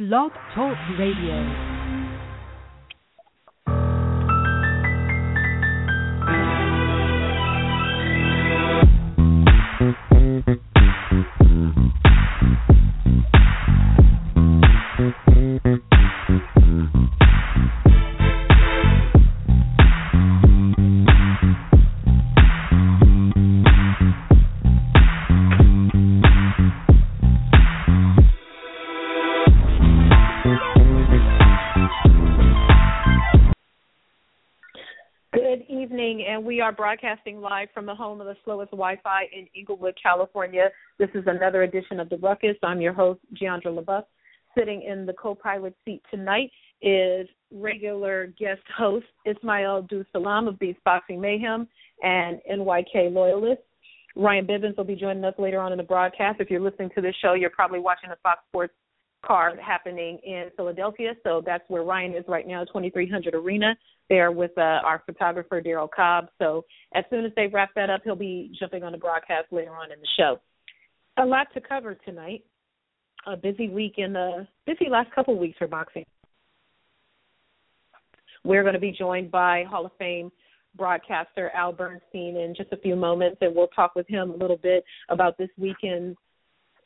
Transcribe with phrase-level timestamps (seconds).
[0.00, 1.79] Blog Talk Radio.
[36.70, 40.68] Are broadcasting live from the home of the slowest Wi-Fi in Inglewood, California.
[41.00, 42.54] This is another edition of the Ruckus.
[42.62, 44.04] I'm your host, Jeandra LeBeauf.
[44.56, 51.20] Sitting in the co-pilot seat tonight is regular guest host Ismael AbduSalaam of Beast Boxing
[51.20, 51.66] Mayhem
[52.04, 53.62] and NYK Loyalist.
[54.14, 56.40] Ryan Bivins will be joining us later on in the broadcast.
[56.40, 58.74] If you're listening to this show, you're probably watching the Fox Sports
[59.24, 61.12] card happening in Philadelphia.
[61.24, 63.76] So that's where Ryan is right now, 2300 Arena,
[64.08, 66.28] there with uh, our photographer, Daryl Cobb.
[66.38, 69.74] So as soon as they wrap that up, he'll be jumping on the broadcast later
[69.74, 70.40] on in the show.
[71.22, 72.44] A lot to cover tonight.
[73.26, 76.06] A busy week in the busy last couple weeks for boxing.
[78.44, 80.32] We're going to be joined by Hall of Fame
[80.76, 84.56] broadcaster Al Bernstein in just a few moments, and we'll talk with him a little
[84.56, 86.16] bit about this weekend's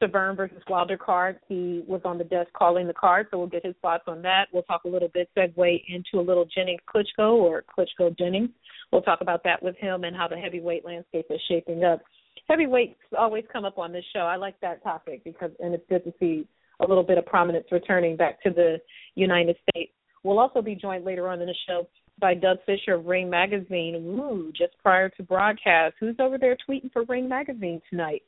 [0.00, 1.38] Stiverne versus Wilder card.
[1.48, 4.46] He was on the desk calling the card, so we'll get his thoughts on that.
[4.52, 8.50] We'll talk a little bit, segue into a little Jennings Klitschko or Klitschko Jennings.
[8.92, 12.00] We'll talk about that with him and how the heavyweight landscape is shaping up.
[12.48, 14.20] Heavyweights always come up on this show.
[14.20, 16.46] I like that topic because, and it's good to see
[16.80, 18.78] a little bit of prominence returning back to the
[19.14, 19.92] United States.
[20.22, 21.86] We'll also be joined later on in the show
[22.18, 23.94] by Doug Fischer of Ring Magazine.
[23.96, 28.22] Ooh, just prior to broadcast, who's over there tweeting for Ring Magazine tonight?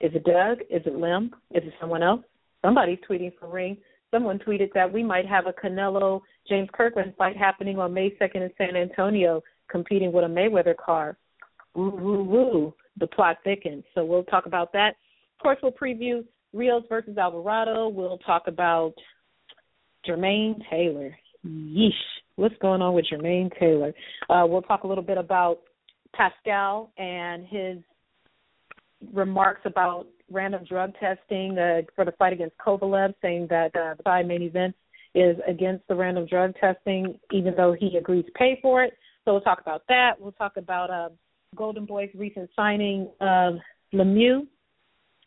[0.00, 0.60] Is it Doug?
[0.70, 1.34] Is it Lim?
[1.52, 2.22] Is it someone else?
[2.62, 3.76] Somebody's tweeting for Ring.
[4.10, 8.36] Someone tweeted that we might have a Canelo James Kirkland fight happening on May 2nd
[8.36, 11.16] in San Antonio, competing with a Mayweather car.
[11.74, 12.74] Woo, woo, woo.
[12.98, 13.82] The plot thickens.
[13.94, 14.90] So we'll talk about that.
[15.38, 17.88] Of course, we'll preview Rios versus Alvarado.
[17.88, 18.94] We'll talk about
[20.08, 21.16] Jermaine Taylor.
[21.46, 21.90] Yeesh.
[22.36, 23.92] What's going on with Jermaine Taylor?
[24.30, 25.58] Uh, we'll talk a little bit about
[26.14, 27.78] Pascal and his
[29.12, 34.02] remarks about random drug testing uh, for the fight against Kovalev, saying that uh, the
[34.02, 34.74] five main event
[35.14, 38.94] is against the random drug testing, even though he agreed to pay for it.
[39.24, 40.12] So we'll talk about that.
[40.18, 41.08] We'll talk about uh,
[41.54, 43.54] Golden Boy's recent signing of
[43.92, 44.46] Lemieux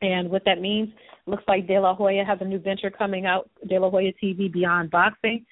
[0.02, 0.90] and what that means.
[1.26, 4.52] Looks like De La Hoya has a new venture coming out, De La Hoya TV
[4.52, 5.46] Beyond Boxing.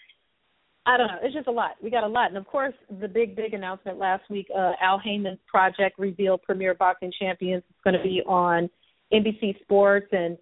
[0.87, 1.17] I don't know.
[1.23, 1.71] It's just a lot.
[1.81, 2.27] We got a lot.
[2.27, 6.75] And of course, the big, big announcement last week uh, Al Haymon's project revealed Premier
[6.75, 8.69] Boxing Champions is going to be on
[9.11, 10.37] NBC Sports, and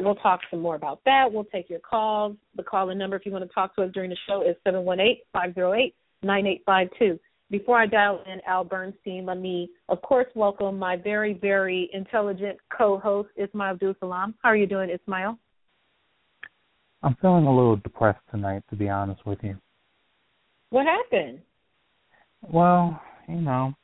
[0.00, 1.32] we'll talk some more about that.
[1.32, 2.36] We'll take your calls.
[2.56, 4.56] The call in number, if you want to talk to us during the show, is
[4.64, 7.20] 718 508 9852.
[7.48, 12.58] Before I dial in Al Bernstein, let me, of course, welcome my very, very intelligent
[12.76, 14.34] co host, Ismael AbduSalaam.
[14.42, 15.38] How are you doing, Ismael?
[17.04, 19.56] I'm feeling a little depressed tonight, to be honest with you.
[20.70, 21.40] What happened?
[22.42, 23.74] Well, you know,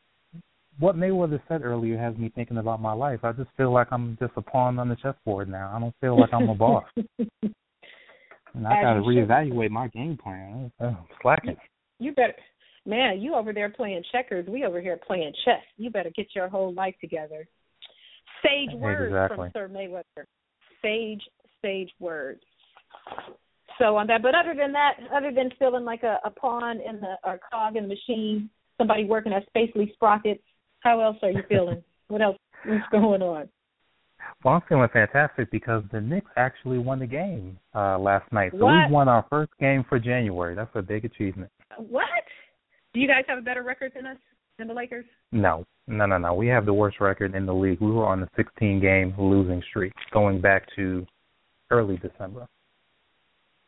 [0.78, 3.20] what Mayweather said earlier has me thinking about my life.
[3.22, 5.72] I just feel like I'm just a pawn on the chessboard now.
[5.74, 6.84] I don't feel like I'm a boss.
[6.96, 10.72] and I got to reevaluate my game plan.
[10.80, 11.56] Oh, I'm slacking.
[11.98, 12.34] You, you better,
[12.86, 13.20] man.
[13.20, 14.46] You over there playing checkers.
[14.48, 15.62] We over here playing chess.
[15.76, 17.46] You better get your whole life together.
[18.42, 19.50] Sage words exactly.
[19.52, 20.24] from Sir Mayweather.
[20.82, 21.22] Sage,
[21.62, 22.40] sage words.
[23.82, 27.00] So on that, but other than that, other than feeling like a, a pawn in
[27.00, 28.48] the or cog in the machine,
[28.78, 30.42] somebody working at Spacely Sprockets,
[30.80, 31.82] how else are you feeling?
[32.08, 33.48] what else is going on?
[34.44, 38.52] Well, I'm feeling fantastic because the Knicks actually won the game uh last night.
[38.52, 38.88] So What?
[38.88, 40.54] we won our first game for January.
[40.54, 41.50] That's a big achievement.
[41.76, 42.04] What?
[42.94, 44.18] Do you guys have a better record than us,
[44.58, 45.06] than the Lakers?
[45.32, 46.34] No, no, no, no.
[46.34, 47.80] We have the worst record in the league.
[47.80, 51.04] We were on a 16 game losing streak going back to
[51.72, 52.46] early December.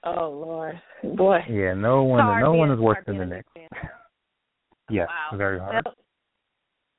[0.05, 0.81] Oh Lord,
[1.17, 1.39] boy.
[1.49, 3.49] Yeah, no one, Hard no one is worse than the Knicks.
[4.91, 5.39] Yes, Wow.
[5.39, 5.83] very hard.
[5.87, 5.95] Well,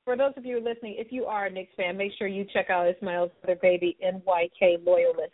[0.04, 2.68] for those of you listening, if you are a Knicks fan, make sure you check
[2.68, 5.32] out Ismael's other baby, NYK Loyalist.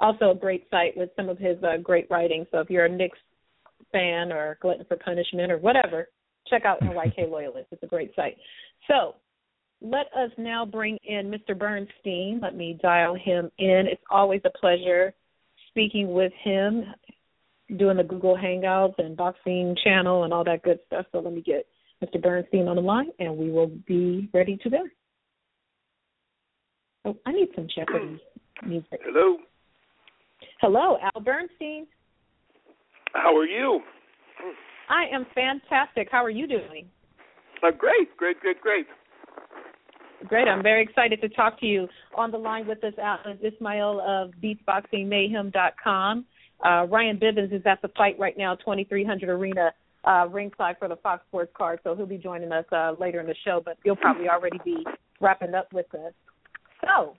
[0.00, 2.46] Also a great site with some of his uh, great writing.
[2.52, 3.18] So if you're a Knicks
[3.92, 6.08] fan or glutton for punishment or whatever,
[6.48, 7.68] check out NYK Loyalist.
[7.72, 8.36] It's a great site.
[8.86, 9.14] So
[9.80, 11.58] let us now bring in Mr.
[11.58, 12.40] Bernstein.
[12.42, 13.84] Let me dial him in.
[13.90, 15.14] It's always a pleasure
[15.70, 16.84] speaking with him,
[17.78, 21.06] doing the Google Hangouts and Boxing Channel and all that good stuff.
[21.12, 21.66] So let me get
[22.02, 22.20] Mr.
[22.20, 24.78] Bernstein on the line, and we will be ready to go.
[27.04, 28.20] Oh, I need some Jeopardy
[28.66, 29.00] music.
[29.04, 29.38] Hello.
[30.60, 31.86] Hello, Al Bernstein.
[33.14, 33.80] How are you?
[34.88, 36.08] I am fantastic.
[36.10, 36.88] How are you doing?
[37.62, 38.86] Uh, great, great, great, great.
[40.26, 40.48] Great.
[40.48, 41.88] I'm very excited to talk to you.
[42.14, 46.24] On the line with us, Al Ismael of BeachboxingMayhem.com.
[46.62, 49.72] Uh, Ryan Bivins is at the fight right now, 2300 Arena
[50.04, 53.26] uh, ringside for the Fox Sports card, so he'll be joining us uh, later in
[53.26, 53.62] the show.
[53.64, 54.84] But you'll probably already be
[55.20, 56.12] wrapping up with us.
[56.82, 57.16] So,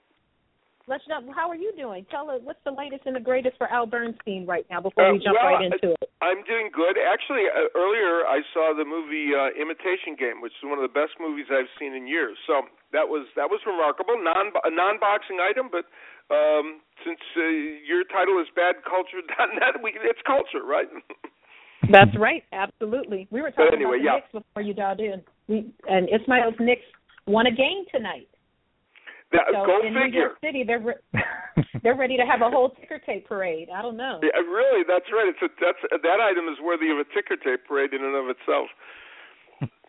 [0.86, 2.06] let's know how are you doing?
[2.10, 5.18] Tell us what's the latest and the greatest for Al Bernstein right now before we
[5.18, 6.08] Uh, jump well, right into it.
[6.20, 6.98] I'm doing good.
[6.98, 10.94] Actually, uh, earlier I saw the movie uh, Imitation Game, which is one of the
[10.94, 12.38] best movies I've seen in years.
[12.46, 12.62] So
[12.92, 14.18] that was that was remarkable.
[14.22, 15.86] Non a non boxing item, but
[16.30, 17.42] um, since uh,
[17.84, 20.88] your title is badculture.net, we it's culture, right?
[21.90, 23.26] That's right, absolutely.
[23.30, 24.14] We were talking anyway, about the yeah.
[24.22, 25.22] Knicks before you dialed in.
[25.48, 26.86] We and Ismael's Knicks
[27.26, 28.28] won a game tonight.
[29.32, 30.06] That- So go in New.
[30.12, 31.02] York City, they're re-
[31.82, 33.68] they're ready to have a whole ticker tape parade.
[33.74, 34.20] I don't know.
[34.22, 35.28] Yeah, really, that's right.
[35.28, 38.28] It's a, that's that item is worthy of a ticker tape parade in and of
[38.28, 38.68] itself.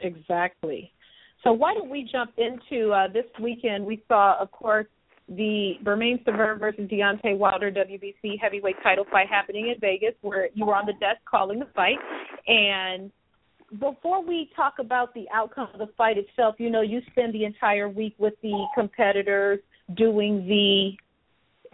[0.02, 0.92] Exactly.
[1.44, 3.86] So why don't we jump into uh, this weekend?
[3.86, 4.88] We saw, of course,
[5.28, 10.66] the Bermane Stiverne versus Deontay Wilder WBC heavyweight title fight happening in Vegas, where you
[10.66, 11.98] were on the desk calling the fight.
[12.48, 13.12] And
[13.80, 17.46] before we talk about the outcome of the fight itself, you know, you spend the
[17.46, 19.60] entire week with the competitors
[19.96, 20.92] doing the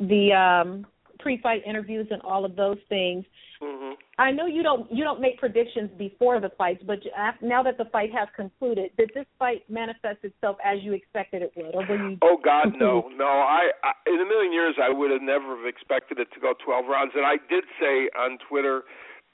[0.07, 0.86] the um,
[1.19, 3.25] pre-fight interviews and all of those things.
[3.62, 7.00] hmm I know you don't you don't make predictions before the fights, but
[7.42, 11.54] now that the fight has concluded, did this fight manifest itself as you expected it
[11.56, 12.18] would, or were you?
[12.22, 13.25] Oh God, no, no.
[13.25, 16.54] I, I in a million years I would have never have expected it to go
[16.66, 17.13] 12 rounds.
[17.16, 18.84] And I did say on Twitter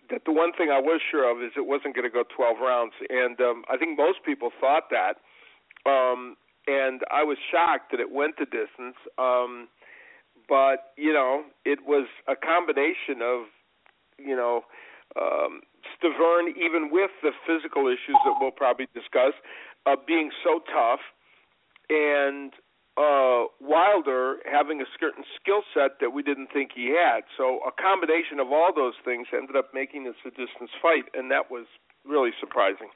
[0.10, 2.58] that the one thing I was sure of is it wasn't going to go 12
[2.62, 5.18] rounds, and um, I think most people thought that.
[5.90, 6.36] Um,
[6.68, 8.98] and I was shocked that it went the distance.
[9.18, 9.68] Um,
[10.50, 13.46] but you know, it was a combination of
[14.18, 14.62] you know.
[15.16, 15.62] Um,
[15.96, 19.34] Stiverne, even with the physical issues that we'll probably discuss,
[19.86, 21.00] uh, being so tough,
[21.90, 22.52] and
[22.98, 27.22] uh, Wilder having a certain skill set that we didn't think he had.
[27.38, 31.30] So a combination of all those things ended up making this a distance fight, and
[31.32, 31.66] that was
[32.06, 32.88] really surprising.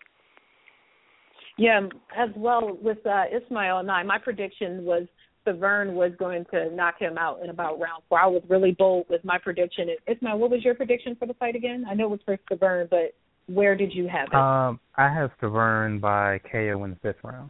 [1.58, 1.88] Yeah,
[2.18, 5.08] as well with uh, Ismael and I, my prediction was
[5.46, 8.20] Stiverne was going to knock him out in about round four.
[8.20, 9.90] I was really bold with my prediction.
[10.08, 11.86] Ismael, what was your prediction for the fight again?
[11.90, 13.14] I know it was for Stiverne, but
[13.48, 14.36] where did you have it?
[14.36, 17.50] um, I have Stiverne by KO in the fifth round.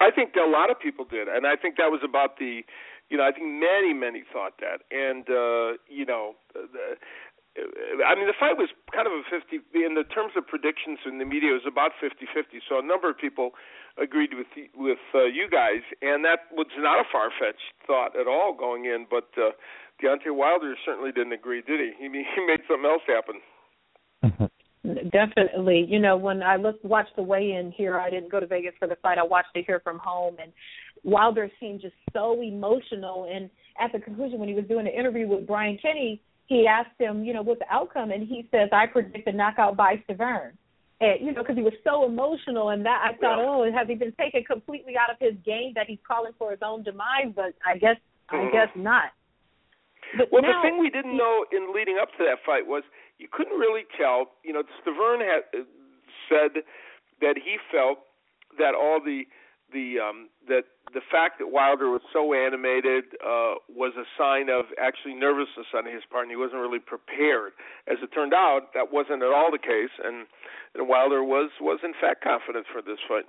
[0.00, 2.62] I think a lot of people did, and I think that was about the,
[3.10, 6.96] you know, I think many, many thought that, and uh, you know, the,
[8.06, 11.18] I mean, the fight was kind of a 50 in the terms of predictions in
[11.18, 11.50] the media.
[11.50, 12.62] It was about 50-50.
[12.68, 13.52] So a number of people
[14.00, 14.46] agreed with
[14.76, 19.06] with uh, you guys, and that was not a far-fetched thought at all going in.
[19.10, 19.50] But uh,
[20.02, 21.92] Deontay Wilder certainly didn't agree, did he?
[21.98, 23.40] He, he made something else happen.
[25.10, 25.86] Definitely.
[25.88, 28.74] You know, when I looked watched the weigh in here, I didn't go to Vegas
[28.78, 29.18] for the fight.
[29.18, 30.52] I watched it here from home and
[31.04, 33.50] Wilder seemed just so emotional and
[33.80, 37.24] at the conclusion when he was doing the interview with Brian Kenny, he asked him,
[37.24, 40.52] you know, what's the outcome and he says I predict a knockout by Stiverne.
[41.00, 43.94] And you know, because he was so emotional, and that I thought, oh, has he
[43.94, 47.30] been taken completely out of his game that he's calling for his own demise?
[47.36, 47.96] But I guess,
[48.30, 48.52] I Mhm.
[48.52, 49.12] guess not.
[50.16, 52.82] But Well, now, the thing we didn't know in leading up to that fight was
[53.18, 54.30] you couldn't really tell.
[54.44, 55.64] You know, Stiverne had uh,
[56.28, 56.62] said
[57.20, 57.98] that he felt
[58.58, 59.22] that all the
[59.72, 60.64] the um that
[60.94, 65.84] the fact that Wilder was so animated uh was a sign of actually nervousness on
[65.84, 67.52] his part and he wasn't really prepared.
[67.86, 70.24] As it turned out, that wasn't at all the case and,
[70.74, 73.26] and Wilder was was in fact confident for this fight.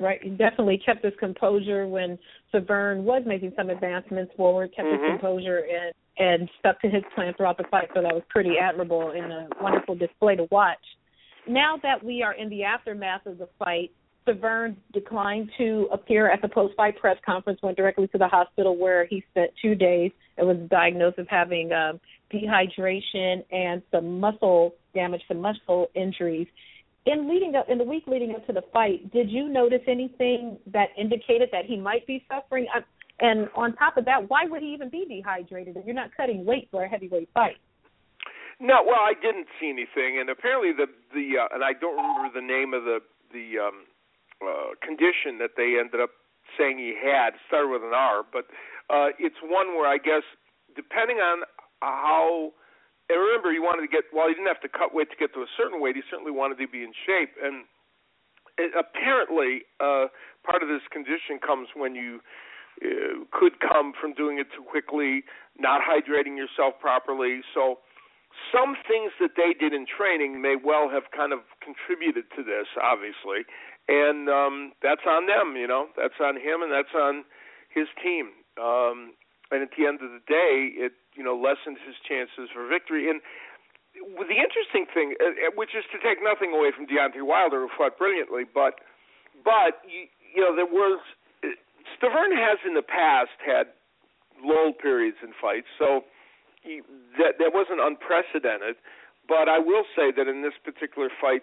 [0.00, 2.18] right, he definitely kept his composure when
[2.52, 4.98] Stiverne was making some advancements forward, kept Mhm.
[4.98, 7.88] his composure and and stuck to his plan throughout the fight.
[7.94, 10.78] So that was pretty admirable and a wonderful display to watch.
[11.46, 13.90] Now that we are in the aftermath of the fight,
[14.26, 17.60] Stiverne declined to appear at the post-fight press conference.
[17.62, 20.12] Went directly to the hospital where he spent two days.
[20.38, 22.00] and was diagnosed with having um,
[22.32, 26.46] dehydration and some muscle damage, some muscle injuries.
[27.06, 30.56] In leading up in the week leading up to the fight, did you notice anything
[30.72, 32.66] that indicated that he might be suffering?
[33.20, 36.44] And on top of that, why would he even be dehydrated if you're not cutting
[36.44, 37.56] weight for a heavyweight fight?
[38.60, 42.30] No, well, I didn't see anything, and apparently the the uh, and I don't remember
[42.30, 42.98] the name of the
[43.34, 43.86] the um,
[44.42, 46.10] uh, condition that they ended up
[46.58, 47.34] saying he had.
[47.48, 48.46] Started with an R, but
[48.90, 50.22] uh, it's one where I guess
[50.74, 51.42] depending on
[51.82, 52.54] how.
[53.10, 54.06] And remember, he wanted to get.
[54.14, 55.98] Well, he didn't have to cut weight to get to a certain weight.
[55.98, 57.66] He certainly wanted to be in shape, and
[58.56, 60.08] it, apparently, uh,
[60.46, 62.22] part of this condition comes when you
[62.82, 65.24] uh, could come from doing it too quickly,
[65.58, 67.40] not hydrating yourself properly.
[67.54, 67.78] So
[68.50, 72.66] some things that they did in training may well have kind of contributed to this,
[72.82, 73.46] obviously,
[73.88, 75.56] and um, that's on them.
[75.56, 77.24] You know, that's on him, and that's on
[77.70, 78.34] his team.
[78.58, 79.14] Um,
[79.50, 83.10] and at the end of the day, it you know lessens his chances for victory.
[83.10, 83.22] And
[83.94, 87.70] the interesting thing, uh, uh, which is to take nothing away from Deontay Wilder, who
[87.76, 88.82] fought brilliantly, but
[89.44, 90.98] but you, you know there was
[91.92, 93.68] Stiverne has in the past had
[94.42, 96.04] lull periods in fights, so
[96.62, 96.80] he,
[97.18, 98.76] that that wasn't unprecedented.
[99.28, 101.42] But I will say that in this particular fight,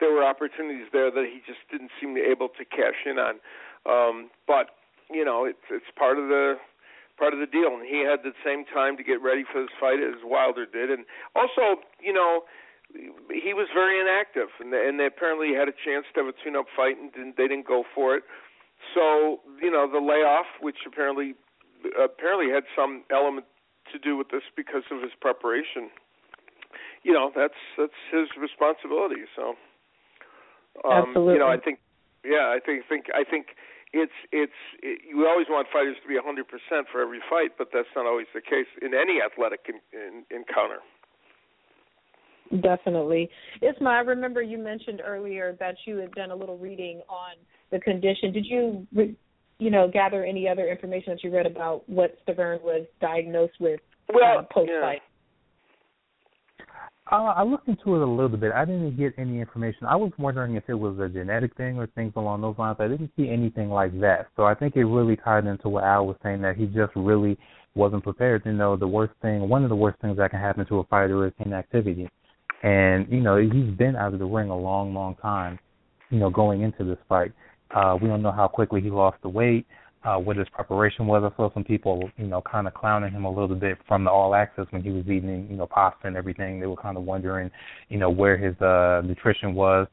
[0.00, 3.40] there were opportunities there that he just didn't seem to able to cash in on.
[3.86, 4.76] Um, but
[5.10, 6.56] you know, it's it's part of the
[7.18, 7.72] part of the deal.
[7.72, 10.90] And he had the same time to get ready for this fight as Wilder did.
[10.90, 12.42] And also, you know,
[13.30, 16.36] he was very inactive, and they, and they apparently had a chance to have a
[16.44, 18.22] tune-up fight, and didn't, they didn't go for it.
[18.94, 21.34] So, you know, the layoff, which apparently
[22.02, 23.46] apparently had some element
[23.92, 25.90] to do with this because of his preparation.
[27.02, 29.28] You know, that's that's his responsibility.
[29.36, 29.54] So,
[30.84, 31.34] um, Absolutely.
[31.34, 31.78] You know, I think,
[32.24, 33.54] yeah, I think think I think
[33.92, 36.42] it's it's it, you always want fighters to be 100%
[36.90, 40.80] for every fight, but that's not always the case in any athletic in, in, encounter.
[42.60, 43.30] Definitely,
[43.62, 43.88] Isma.
[43.88, 47.36] I remember you mentioned earlier that you had done a little reading on
[47.74, 48.32] the condition.
[48.32, 48.86] Did you,
[49.58, 53.80] you know, gather any other information that you read about what Stiverne was diagnosed with
[54.14, 55.02] well, uh, post fight?
[55.02, 55.10] Yeah.
[57.12, 58.52] Uh, I looked into it a little bit.
[58.52, 59.86] I didn't get any information.
[59.86, 62.78] I was wondering if it was a genetic thing or things along those lines.
[62.80, 64.28] I didn't see anything like that.
[64.36, 67.36] So I think it really tied into what Al was saying that he just really
[67.74, 68.42] wasn't prepared.
[68.46, 70.84] You know, the worst thing, one of the worst things that can happen to a
[70.84, 72.08] fighter is inactivity.
[72.62, 75.58] And you know, he's been out of the ring a long, long time.
[76.08, 77.32] You know, going into this fight,
[77.74, 79.66] uh, we don't know how quickly he lost the weight
[80.04, 81.22] uh, what his preparation was.
[81.24, 84.10] I saw some people, you know, kind of clowning him a little bit from the
[84.10, 86.60] All Access when he was eating, you know, pasta and everything.
[86.60, 87.50] They were kind of wondering,
[87.88, 89.86] you know, where his uh, nutrition was.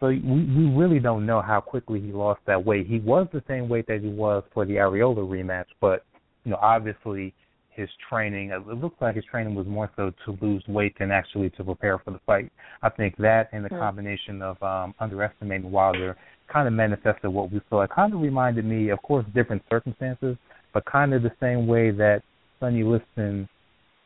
[0.00, 2.86] So we, we really don't know how quickly he lost that weight.
[2.86, 6.04] He was the same weight that he was for the Arreola rematch, but
[6.44, 7.34] you know, obviously
[7.70, 8.50] his training.
[8.50, 11.98] It looks like his training was more so to lose weight than actually to prepare
[11.98, 12.50] for the fight.
[12.82, 13.78] I think that and the mm-hmm.
[13.78, 16.16] combination of um, underestimating Wilder
[16.52, 17.82] kind of manifested what we saw.
[17.82, 20.36] It kind of reminded me, of course, different circumstances,
[20.72, 22.22] but kind of the same way that
[22.60, 23.48] Sonny Liston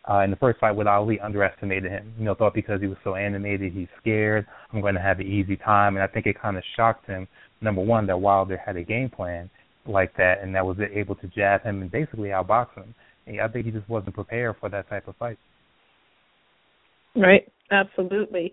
[0.09, 2.13] uh, in the first fight with Ali underestimated him.
[2.19, 4.47] You know, thought because he was so animated, he's scared.
[4.73, 7.29] I'm going to have an easy time, and I think it kind of shocked him.
[7.61, 9.49] Number one, that Wilder had a game plan
[9.87, 12.95] like that, and that was able to jab him and basically outbox him.
[13.27, 15.39] And I think he just wasn't prepared for that type of fight.
[17.15, 18.53] Right, absolutely.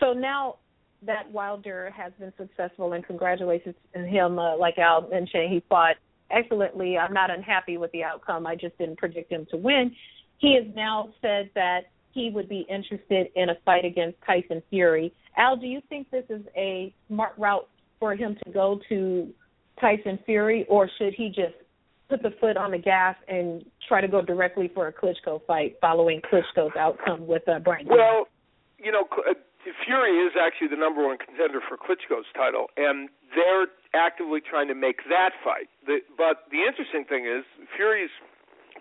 [0.00, 0.56] So now
[1.02, 4.38] that Wilder has been successful, and congratulations to him.
[4.38, 5.96] Uh, like Al mentioned, he fought
[6.30, 6.98] excellently.
[6.98, 8.46] I'm not unhappy with the outcome.
[8.46, 9.94] I just didn't predict him to win.
[10.38, 15.12] He has now said that he would be interested in a fight against Tyson Fury.
[15.36, 17.68] Al, do you think this is a smart route
[18.00, 19.28] for him to go to
[19.80, 21.54] Tyson Fury, or should he just
[22.08, 25.76] put the foot on the gas and try to go directly for a Klitschko fight
[25.80, 27.86] following Klitschko's outcome with uh, Brian?
[27.86, 28.28] Well,
[28.78, 29.34] you know, uh,
[29.84, 34.74] Fury is actually the number one contender for Klitschko's title, and they're actively trying to
[34.74, 35.66] make that fight.
[35.86, 37.42] The, but the interesting thing is,
[37.74, 38.14] Fury's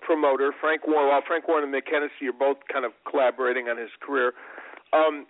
[0.01, 3.89] promoter, Frank Warren, while Frank Warren and Mick are both kind of collaborating on his
[4.00, 4.34] career,
[4.94, 5.25] um,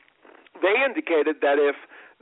[0.62, 1.76] they indicated that if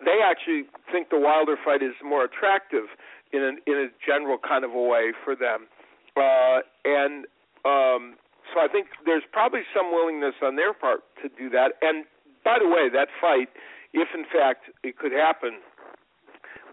[0.05, 2.85] they actually think the Wilder fight is more attractive
[3.31, 5.65] in a, in a general kind of a way for them,
[6.17, 7.25] uh, and
[7.65, 8.13] um,
[8.53, 11.73] so I think there's probably some willingness on their part to do that.
[11.81, 12.05] And
[12.43, 13.50] by the way, that fight,
[13.93, 15.59] if in fact it could happen,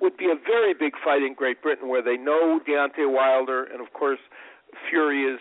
[0.00, 3.80] would be a very big fight in Great Britain where they know Deontay Wilder, and
[3.80, 4.20] of course
[4.88, 5.40] Fury is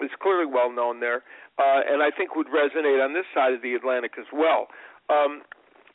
[0.00, 1.22] is clearly well known there,
[1.58, 4.68] uh, and I think would resonate on this side of the Atlantic as well.
[5.10, 5.42] Um,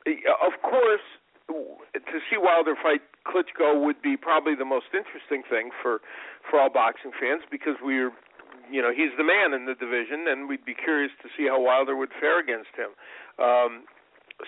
[0.06, 1.02] of course,
[1.50, 6.02] to see Wilder fight Klitschko would be probably the most interesting thing for
[6.50, 8.12] for all boxing fans because we're
[8.72, 11.62] you know he's the man in the division, and we'd be curious to see how
[11.62, 12.94] Wilder would fare against him.
[13.38, 13.86] Um,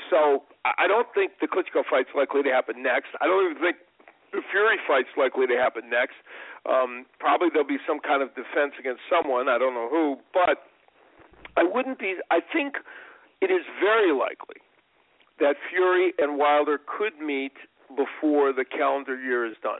[0.09, 3.15] so I don't think the Klitschko fight's likely to happen next.
[3.21, 3.77] I don't even think
[4.33, 6.19] the Fury fight's likely to happen next.
[6.67, 9.47] Um, probably there'll be some kind of defense against someone.
[9.47, 10.67] I don't know who, but
[11.55, 12.15] I wouldn't be.
[12.31, 12.75] I think
[13.41, 14.59] it is very likely
[15.39, 17.53] that Fury and Wilder could meet
[17.95, 19.79] before the calendar year is done.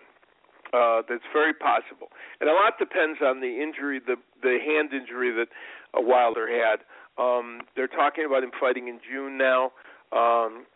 [0.73, 5.31] Uh, that's very possible, and a lot depends on the injury, the the hand injury
[5.31, 5.47] that
[5.95, 6.83] uh, Wilder had.
[7.15, 9.71] Um, they're talking about him fighting in June now.
[10.11, 10.67] Um,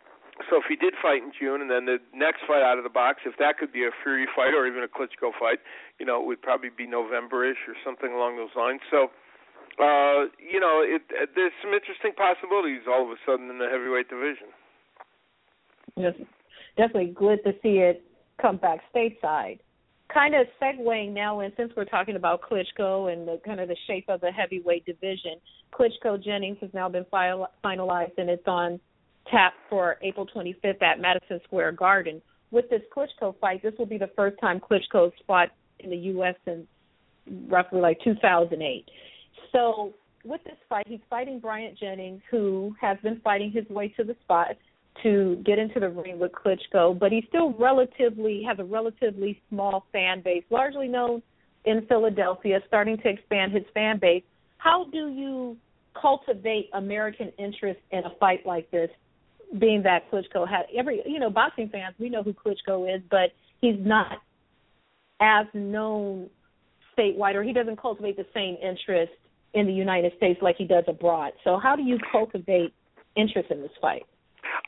[0.50, 2.90] so if he did fight in June, and then the next fight out of the
[2.90, 5.60] box, if that could be a Fury fight or even a Klitschko fight,
[6.00, 8.82] you know, it would probably be November-ish or something along those lines.
[8.90, 9.12] So,
[9.78, 13.68] uh, you know, it, it, there's some interesting possibilities all of a sudden in the
[13.70, 14.48] heavyweight division.
[15.96, 16.16] Yes,
[16.78, 18.04] definitely good to see it
[18.42, 19.60] come back stateside.
[20.14, 23.78] Kind of segueing now, and since we're talking about Klitschko and the kind of the
[23.88, 25.36] shape of the heavyweight division,
[25.74, 28.80] Klitschko Jennings has now been finalized and it's on
[29.30, 32.22] tap for April 25th at Madison Square Garden.
[32.52, 35.50] With this Klitschko fight, this will be the first time Klitschko's fought
[35.80, 36.36] in the U.S.
[36.44, 36.66] since
[37.48, 38.86] roughly like 2008.
[39.54, 39.94] So
[40.26, 44.16] with this fight, he's fighting Bryant Jennings, who has been fighting his way to the
[44.24, 44.58] spot
[45.04, 49.86] to get into the ring with Klitschko, but he still relatively has a relatively small
[49.92, 51.22] fan base, largely known
[51.66, 54.24] in Philadelphia, starting to expand his fan base.
[54.58, 55.58] How do you
[56.00, 58.90] cultivate American interest in a fight like this
[59.60, 63.32] being that Klitschko had every you know boxing fans we know who Klitschko is, but
[63.60, 64.20] he's not
[65.20, 66.30] as known
[66.98, 69.12] statewide, or he doesn't cultivate the same interest
[69.54, 71.34] in the United States like he does abroad.
[71.44, 72.74] So how do you cultivate
[73.16, 74.04] interest in this fight?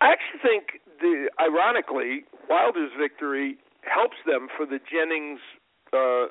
[0.03, 3.55] I actually think the ironically Wilder's victory
[3.87, 5.39] helps them for the Jennings
[5.95, 6.27] uh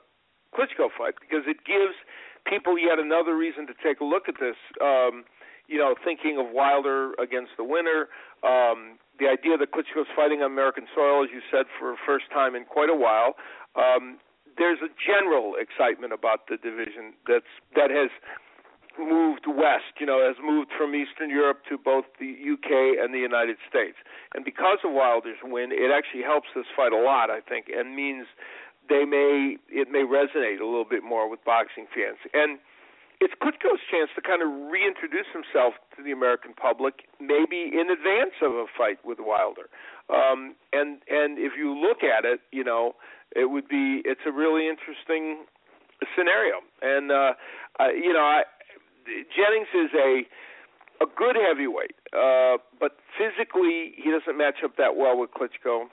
[0.52, 1.96] Klitschko fight because it gives
[2.44, 4.60] people yet another reason to take a look at this.
[4.84, 5.24] Um
[5.68, 8.10] you know, thinking of Wilder against the winner,
[8.42, 12.26] um, the idea that Klitschko's fighting on American soil, as you said, for the first
[12.34, 13.38] time in quite a while.
[13.78, 14.18] Um,
[14.58, 18.10] there's a general excitement about the division that's that has
[18.98, 23.18] moved west, you know, has moved from Eastern Europe to both the UK and the
[23.18, 23.96] United States.
[24.34, 27.96] And because of Wilder's win, it actually helps this fight a lot, I think, and
[27.96, 28.26] means
[28.88, 32.18] they may it may resonate a little bit more with boxing fans.
[32.34, 32.58] And
[33.20, 38.34] it's Klitschko's chance to kind of reintroduce himself to the American public, maybe in advance
[38.42, 39.70] of a fight with Wilder.
[40.10, 42.94] Um, and and if you look at it, you know,
[43.34, 45.46] it would be it's a really interesting
[46.16, 46.58] scenario.
[46.82, 47.32] And uh,
[47.94, 48.42] you know, I,
[49.06, 50.22] Jennings is a
[51.02, 55.90] a good heavyweight, uh, but physically he doesn't match up that well with Klitschko,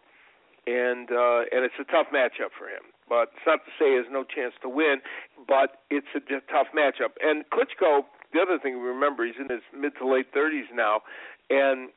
[0.68, 2.94] and uh, and it's a tough matchup for him.
[3.08, 5.02] But it's not to say he has no chance to win,
[5.48, 7.18] but it's a tough matchup.
[7.22, 11.02] And Klitschko, the other thing we remember, he's in his mid to late 30s now,
[11.50, 11.90] and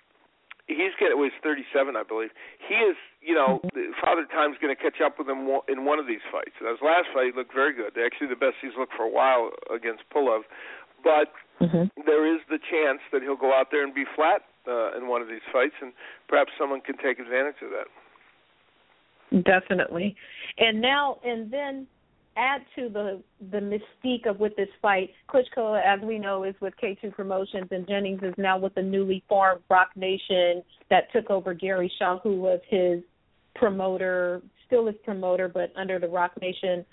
[0.67, 2.31] he's getting well, he's 37, I believe.
[2.57, 3.61] He is, you know,
[4.01, 6.55] Father Time's going to catch up with him in one of these fights.
[6.61, 7.99] And his last fight, he looked very good.
[7.99, 10.47] Actually, the best he's looked for a while against Pulev.
[11.03, 11.89] But mm-hmm.
[12.07, 15.23] there is the chance that he'll go out there and be flat uh, in one
[15.23, 15.93] of these fights, and
[16.29, 17.89] perhaps someone can take advantage of that.
[19.45, 20.15] Definitely.
[20.59, 21.87] And now and then
[22.37, 25.11] add to the the mystique of with this fight.
[25.29, 29.23] Klitschko, as we know, is with K2 Promotions, and Jennings is now with the newly
[29.29, 33.01] formed Roc Nation that took over Gary Shaw, who was his
[33.55, 36.85] promoter, still his promoter, but under the Roc Nation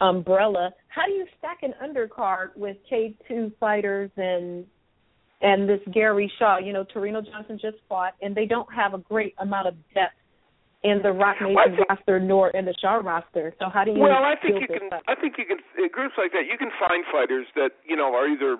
[0.00, 0.72] umbrella.
[0.88, 4.64] How do you stack an undercard with K2 fighters and
[5.40, 6.58] and this Gary Shaw?
[6.58, 10.14] You know, Tureano Johnson just fought, and they don't have a great amount of depth
[10.84, 13.54] in the Roc Nation well, think, roster nor in the Shaw roster.
[13.58, 13.98] So how do you?
[13.98, 14.92] Well, I think you can.
[14.92, 15.02] Up?
[15.08, 15.58] I think you can.
[15.90, 18.58] Groups like that, you can find fighters that you know are either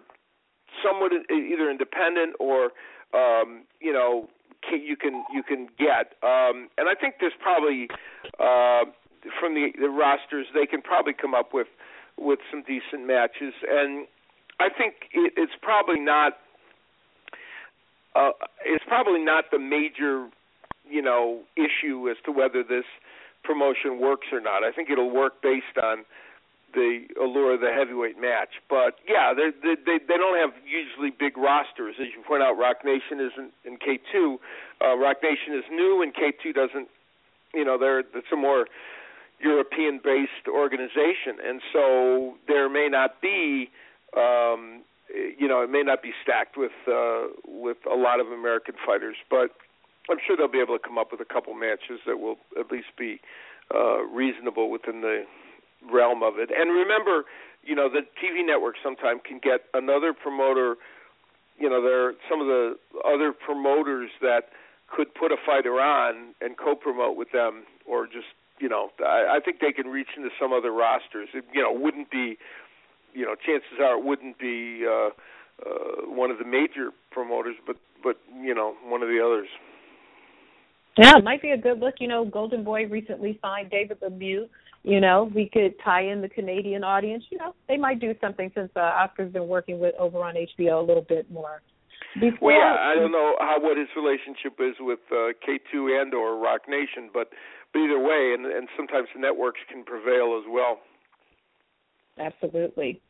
[0.83, 2.71] somewhat either independent or
[3.15, 4.29] um, you know
[4.73, 6.17] you can you can get.
[6.23, 7.89] Um, and I think there's probably
[8.41, 8.91] uh,
[9.41, 11.69] from the, the rosters they can probably come up with
[12.19, 13.55] with some decent matches.
[13.69, 14.07] And
[14.61, 16.39] I think it, it's probably not.
[18.15, 18.31] Uh,
[18.65, 20.29] it's probably not the major
[20.89, 22.85] you know issue as to whether this
[23.43, 24.65] promotion works or not.
[24.65, 26.05] I think it'll work based on
[26.75, 28.61] the allure of the heavyweight match.
[28.69, 32.55] But yeah, they they they don't have usually big rosters, as you point out.
[32.59, 34.39] Roc Nation is in, in K two.
[34.83, 36.89] Uh, Roc Nation is new, and K two doesn't.
[37.55, 38.67] You know, they're it's a more
[39.41, 43.71] European based organization, and so there may not be.
[44.17, 44.83] Um,
[45.39, 49.17] you know, it may not be stacked with uh, with a lot of American fighters,
[49.31, 49.51] but
[50.11, 52.71] I'm sure they'll be able to come up with a couple matches that will at
[52.71, 53.21] least be
[53.75, 55.25] uh, reasonable within the
[55.91, 56.51] realm of it.
[56.57, 57.25] And remember,
[57.63, 60.77] you know, the TV network sometimes can get another promoter.
[61.59, 64.51] You know, there are some of the other promoters that
[64.95, 69.41] could put a fighter on and co-promote with them, or just you know, I, I
[69.45, 71.29] think they can reach into some other rosters.
[71.35, 72.39] It, you know, wouldn't be,
[73.13, 75.11] you know, chances are it wouldn't be uh,
[75.65, 79.49] uh, one of the major promoters, but but you know, one of the others.
[80.97, 81.95] Yeah, it might be a good look.
[81.99, 84.49] You know, Golden Boy recently signed David Lemieux.
[84.85, 87.25] You know, we could tie in the Canadian audience.
[87.31, 90.83] You know, they might do something since uh, Oscar's been working with over on HBO
[90.83, 91.63] a little bit more.
[92.21, 96.15] Before, well, yeah, I don't know how what his relationship is with uh, K2 and
[96.15, 97.31] or Roc Nation, but
[97.75, 100.79] but either way, and and sometimes the networks can prevail as well.
[102.19, 103.03] Absolutely.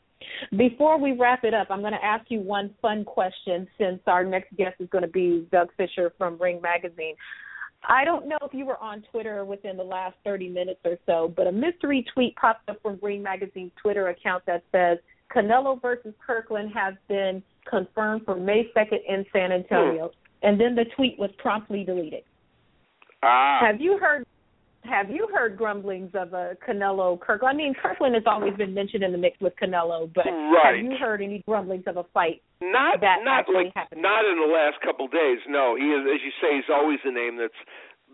[0.56, 4.24] Before we wrap it up, I'm going to ask you one fun question since our
[4.24, 7.14] next guest is going to be Doug Fischer from Ring Magazine.
[7.86, 11.32] I don't know if you were on Twitter within the last 30 minutes or so,
[11.36, 14.96] but a mystery tweet popped up from Ring Magazine's Twitter account that says
[15.34, 20.08] Canelo versus Kirkland has been confirmed for May 2nd in San Antonio.
[20.08, 20.48] Hmm.
[20.48, 22.22] And then the tweet was promptly deleted.
[23.22, 23.58] Ah.
[23.60, 24.24] Have you heard
[24.84, 27.54] have you heard grumblings of a Canelo Kirkland?
[27.54, 30.76] I mean, Kirkland has always been mentioned in the mix with Canelo, but right.
[30.76, 34.02] have you heard any grumblings of a fight not, that not actually like, happened?
[34.02, 35.38] Not in the last couple of days.
[35.48, 37.58] No, he is, as you say, he's always a name that's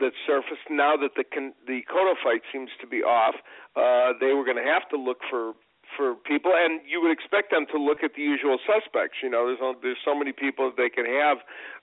[0.01, 0.65] that's surfaced.
[0.71, 1.25] Now that the
[1.67, 3.35] the Cotto fight seems to be off,
[3.77, 5.53] uh, they were going to have to look for
[5.97, 9.19] for people, and you would expect them to look at the usual suspects.
[9.23, 11.39] You know, there's there's so many people that they can have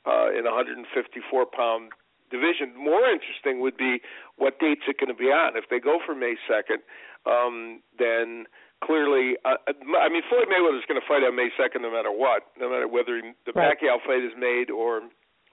[0.07, 1.91] uh, in a 154 pound
[2.29, 2.73] division.
[2.77, 3.99] More interesting would be
[4.37, 5.57] what dates it going to be on.
[5.57, 6.83] If they go for May 2nd,
[7.25, 8.45] um, then
[8.83, 12.11] clearly, uh, I mean, Floyd Mayweather is going to fight on May 2nd no matter
[12.11, 13.75] what, no matter whether the right.
[13.75, 15.01] Pacquiao fight is made or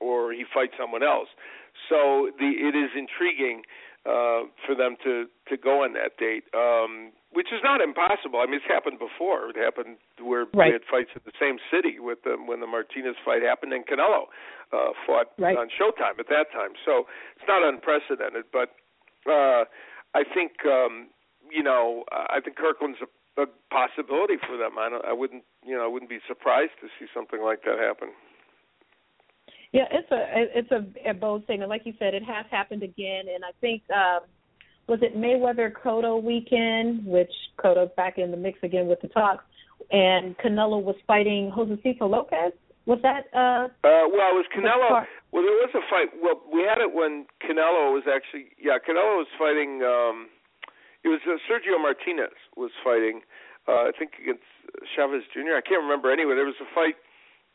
[0.00, 1.28] or he fights someone else.
[1.88, 3.62] So the it is intriguing
[4.06, 6.44] uh, for them to to go on that date.
[6.54, 8.38] Um, which is not impossible.
[8.38, 9.50] I mean, it's happened before.
[9.50, 10.70] It happened where right.
[10.70, 13.82] we had fights in the same city with them when the Martinez fight happened, and
[13.82, 14.30] Canelo
[14.70, 15.58] uh, fought right.
[15.58, 16.78] on Showtime at that time.
[16.86, 18.46] So it's not unprecedented.
[18.54, 18.78] But
[19.26, 19.66] uh,
[20.14, 21.10] I think um,
[21.50, 24.78] you know, I think Kirkland's a, a possibility for them.
[24.78, 25.04] I don't.
[25.04, 25.44] I wouldn't.
[25.66, 28.14] You know, I wouldn't be surprised to see something like that happen.
[29.74, 30.20] Yeah, it's a
[30.58, 31.68] it's a, a bold statement.
[31.68, 33.82] Like you said, it has happened again, and I think.
[33.90, 34.20] Um,
[34.86, 39.42] was it Mayweather Cotto weekend, which Cotto's back in the mix again with the talks,
[39.90, 42.52] and Canelo was fighting Josesito Lopez.
[42.84, 43.32] Was that?
[43.32, 45.06] uh Uh, well, it was Canelo.
[45.32, 46.12] Well, there was a fight.
[46.20, 48.52] Well, we had it when Canelo was actually.
[48.60, 49.80] Yeah, Canelo was fighting.
[49.82, 50.28] um
[51.02, 53.22] It was uh, Sergio Martinez was fighting.
[53.66, 54.44] uh I think against
[54.94, 55.56] Chavez Jr.
[55.56, 56.12] I can't remember.
[56.12, 57.00] Anyway, there was a fight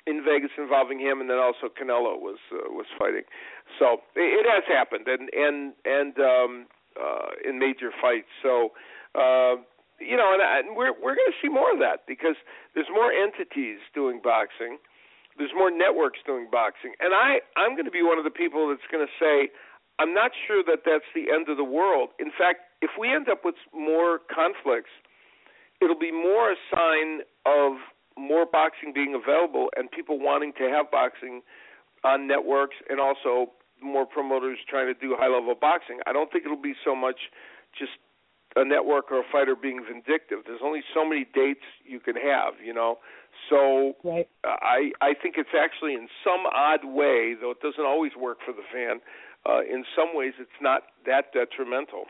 [0.10, 3.24] in Vegas involving him, and then also Canelo was uh, was fighting.
[3.78, 6.54] So it, it has happened, and and and um
[7.00, 8.28] uh, in major fights.
[8.43, 8.74] So,
[9.15, 9.62] uh,
[10.00, 12.36] you know, and, and we're we're going to see more of that because
[12.74, 14.78] there's more entities doing boxing.
[15.38, 18.67] There's more networks doing boxing, and I I'm going to be one of the people
[18.67, 19.54] that's going to say
[20.00, 22.10] I'm not sure that that's the end of the world.
[22.19, 24.91] In fact, if we end up with more conflicts,
[25.82, 27.80] it'll be more a sign of
[28.19, 31.41] more boxing being available and people wanting to have boxing
[32.03, 33.51] on networks and also
[33.82, 35.99] more promoters trying to do high level boxing.
[36.05, 37.32] I don't think it'll be so much
[37.77, 37.91] just
[38.55, 40.39] a network or a fighter being vindictive.
[40.45, 42.97] There's only so many dates you can have, you know.
[43.49, 44.27] So right.
[44.43, 48.51] I I think it's actually in some odd way, though it doesn't always work for
[48.51, 48.99] the fan.
[49.45, 52.05] Uh, in some ways, it's not that detrimental.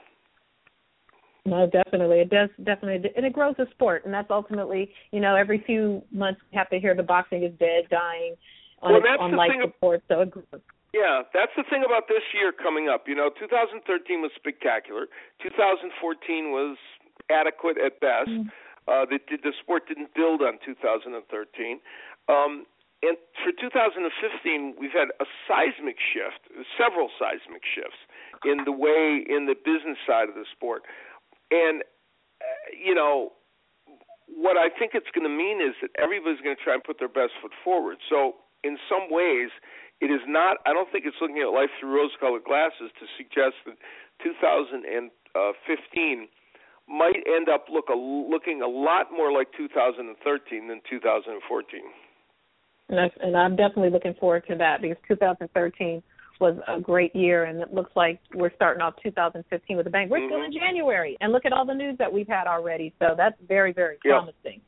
[1.46, 2.20] No, definitely.
[2.20, 6.04] It does definitely, and it grows the sport, and that's ultimately, you know, every few
[6.12, 8.36] months we have to hear the boxing is dead, dying
[8.82, 10.04] on, well, that's on the life thing support.
[10.08, 10.46] So it grows.
[10.94, 13.06] Yeah, that's the thing about this year coming up.
[13.06, 15.06] You know, 2013 was spectacular.
[15.44, 16.78] 2014 was
[17.30, 18.30] adequate at best.
[18.30, 18.50] Mm.
[18.90, 21.14] Uh, the, the sport didn't build on 2013.
[22.26, 22.66] Um,
[23.06, 28.02] and for 2015, we've had a seismic shift, several seismic shifts
[28.44, 30.84] in the way in the business side of the sport.
[31.52, 31.82] And
[32.42, 33.34] uh, you know,
[34.28, 37.00] what I think it's going to mean is that everybody's going to try and put
[37.00, 37.98] their best foot forward.
[38.10, 39.50] So, in some ways,
[40.02, 40.58] it is not.
[40.66, 43.76] I don't think it's looking at life through rose-colored glasses to suggest that
[44.24, 45.12] 2015
[46.88, 51.82] might end up look a, looking a lot more like 2013 than 2014.
[52.90, 56.02] And, I, and I'm definitely looking forward to that because 2013
[56.40, 60.10] was a great year, and it looks like we're starting off 2015 with a bang.
[60.10, 60.28] We're mm-hmm.
[60.28, 62.94] still in January, and look at all the news that we've had already.
[63.00, 64.62] So that's very, very promising.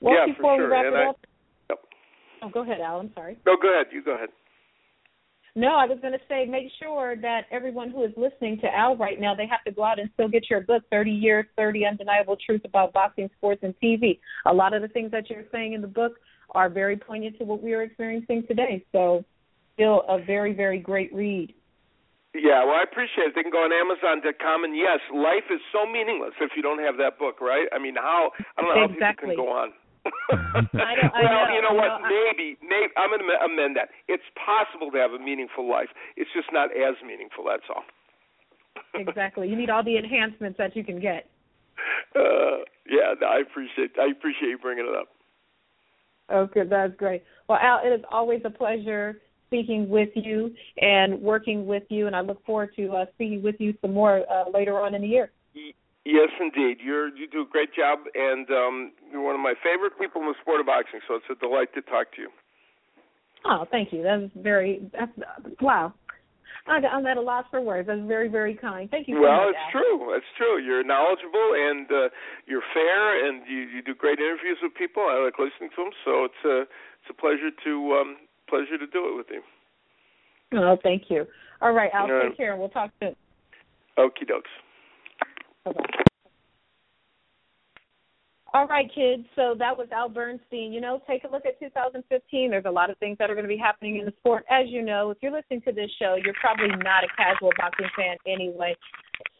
[0.00, 0.66] Well, yeah, before for sure.
[0.66, 1.20] we wrap and it I, up,
[2.42, 3.00] Oh, go ahead, Al.
[3.00, 3.36] I'm sorry.
[3.46, 3.86] No, go ahead.
[3.92, 4.30] You go ahead.
[5.56, 8.96] No, I was going to say make sure that everyone who is listening to Al
[8.96, 11.86] right now, they have to go out and still get your book, 30 Years, 30
[11.86, 14.20] Undeniable Truths About Boxing, Sports, and TV.
[14.46, 16.12] A lot of the things that you're saying in the book
[16.52, 18.84] are very poignant to what we are experiencing today.
[18.92, 19.24] So,
[19.80, 21.54] still a very, very great read.
[22.34, 23.34] Yeah, well, I appreciate it.
[23.34, 27.00] They can go on Amazon.com, and yes, life is so meaningless if you don't have
[27.00, 27.66] that book, right?
[27.72, 29.34] I mean, how I don't know exactly.
[29.34, 29.68] how people can go on.
[30.78, 32.00] I don't, I well, know, you know what?
[32.00, 33.90] know, maybe, maybe I'm going to amend that.
[34.06, 35.90] It's possible to have a meaningful life.
[36.16, 37.44] It's just not as meaningful.
[37.44, 37.82] That's all.
[38.94, 39.48] exactly.
[39.48, 41.26] You need all the enhancements that you can get.
[42.14, 43.92] Uh, yeah, no, I appreciate.
[43.96, 45.08] I appreciate you bringing it up.
[46.30, 47.22] Okay, that's great.
[47.48, 52.14] Well, Al, it is always a pleasure speaking with you and working with you, and
[52.14, 55.08] I look forward to uh, speaking with you some more uh, later on in the
[55.08, 55.30] year.
[56.04, 56.78] Yes, indeed.
[56.82, 60.28] You're you do a great job, and um, you're one of my favorite people in
[60.28, 61.00] the sport of boxing.
[61.06, 62.30] So it's a delight to talk to you.
[63.44, 64.02] Oh, thank you.
[64.02, 65.12] That's very that's
[65.60, 65.92] wow.
[66.66, 67.88] I'm at a loss for words.
[67.88, 68.88] That's very, very kind.
[68.90, 69.16] Thank you.
[69.16, 70.14] So well, much, it's true.
[70.14, 70.62] It's true.
[70.62, 72.08] You're knowledgeable and uh,
[72.46, 75.02] you're fair, and you, you do great interviews with people.
[75.02, 76.56] I like listening to them, so it's a
[77.00, 78.16] it's a pleasure to um,
[78.50, 79.42] pleasure to do it with you.
[80.58, 81.26] Oh, thank you.
[81.62, 82.56] All right, I'll take care.
[82.56, 83.14] We'll talk soon.
[83.98, 84.50] Okie dokes.
[88.52, 89.24] All right, kids.
[89.36, 90.72] So that was Al Bernstein.
[90.72, 92.50] You know, take a look at 2015.
[92.50, 94.44] There's a lot of things that are going to be happening in the sport.
[94.50, 97.86] As you know, if you're listening to this show, you're probably not a casual boxing
[97.96, 98.74] fan anyway.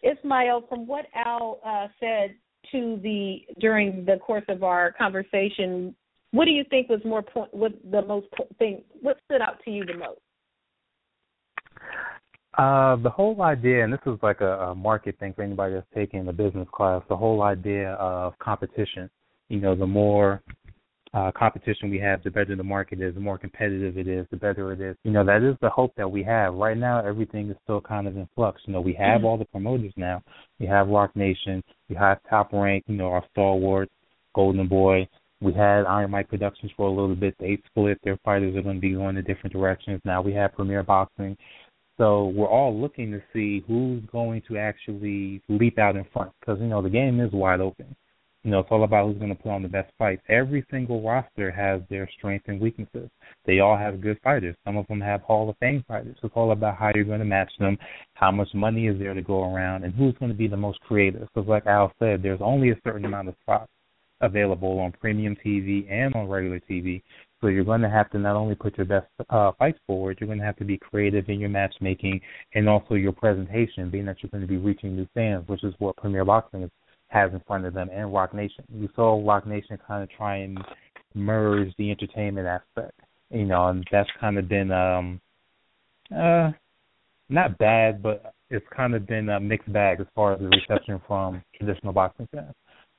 [0.03, 2.37] Ismael, from what Al uh, said
[2.71, 5.95] to the during the course of our conversation,
[6.33, 7.53] what do you think was more point?
[7.53, 8.27] What the most
[8.59, 8.83] thing?
[9.01, 10.21] What stood out to you the most?
[12.59, 15.87] Uh, the whole idea, and this is like a, a market thing for anybody that's
[15.95, 17.03] taking the business class.
[17.09, 19.09] The whole idea of competition.
[19.49, 20.43] You know, the more
[21.13, 23.15] uh, competition we have, the better the market is.
[23.15, 24.97] The more competitive it is, the better it is.
[25.05, 26.55] You know, that is the hope that we have.
[26.55, 28.61] Right now, everything is still kind of in flux.
[28.67, 29.27] You know, we have mm-hmm.
[29.27, 30.23] all the promoters now.
[30.59, 31.63] We have Roc Nation.
[31.89, 32.85] We have Top Rank.
[32.87, 33.93] You know, our stalwarts,
[34.35, 35.09] Golden Boy.
[35.43, 37.35] We had Iron Mike Productions for a little bit.
[37.39, 37.99] They split.
[38.05, 40.01] Their fighters are going to be going in different directions.
[40.05, 41.37] Now we have Premier Boxing.
[41.97, 46.61] So we're all looking to see who's going to actually leap out in front because
[46.61, 47.95] you know the game is wide open.
[48.43, 50.23] You know, it's all about who's going to put on the best fights.
[50.31, 53.11] Every single roster has their strengths and weaknesses.
[53.45, 54.57] They all have good fighters.
[54.65, 56.17] Some of them have Hall of Fame fighters.
[56.23, 57.77] It's all about how you're going to match them,
[58.15, 60.81] how much money is there to go around, and who's going to be the most
[60.81, 61.29] creative.
[61.35, 63.71] Because, like Al said, there's only a certain amount of spots
[64.21, 67.03] available on premium TV and on regular TV.
[67.41, 70.27] So you're going to have to not only put your best uh, fights forward, you're
[70.27, 72.21] going to have to be creative in your matchmaking
[72.55, 75.75] and also your presentation, being that you're going to be reaching new fans, which is
[75.79, 76.71] what Premier Boxing
[77.09, 78.65] has in front of them, and Roc Nation.
[78.73, 80.59] You saw Roc Nation kind of try and
[81.15, 82.99] merge the entertainment aspect,
[83.31, 85.21] you know, and that's kind of been um
[86.17, 86.51] uh
[87.29, 91.01] not bad, but it's kind of been a mixed bag as far as the reception
[91.07, 92.55] from traditional boxing fans.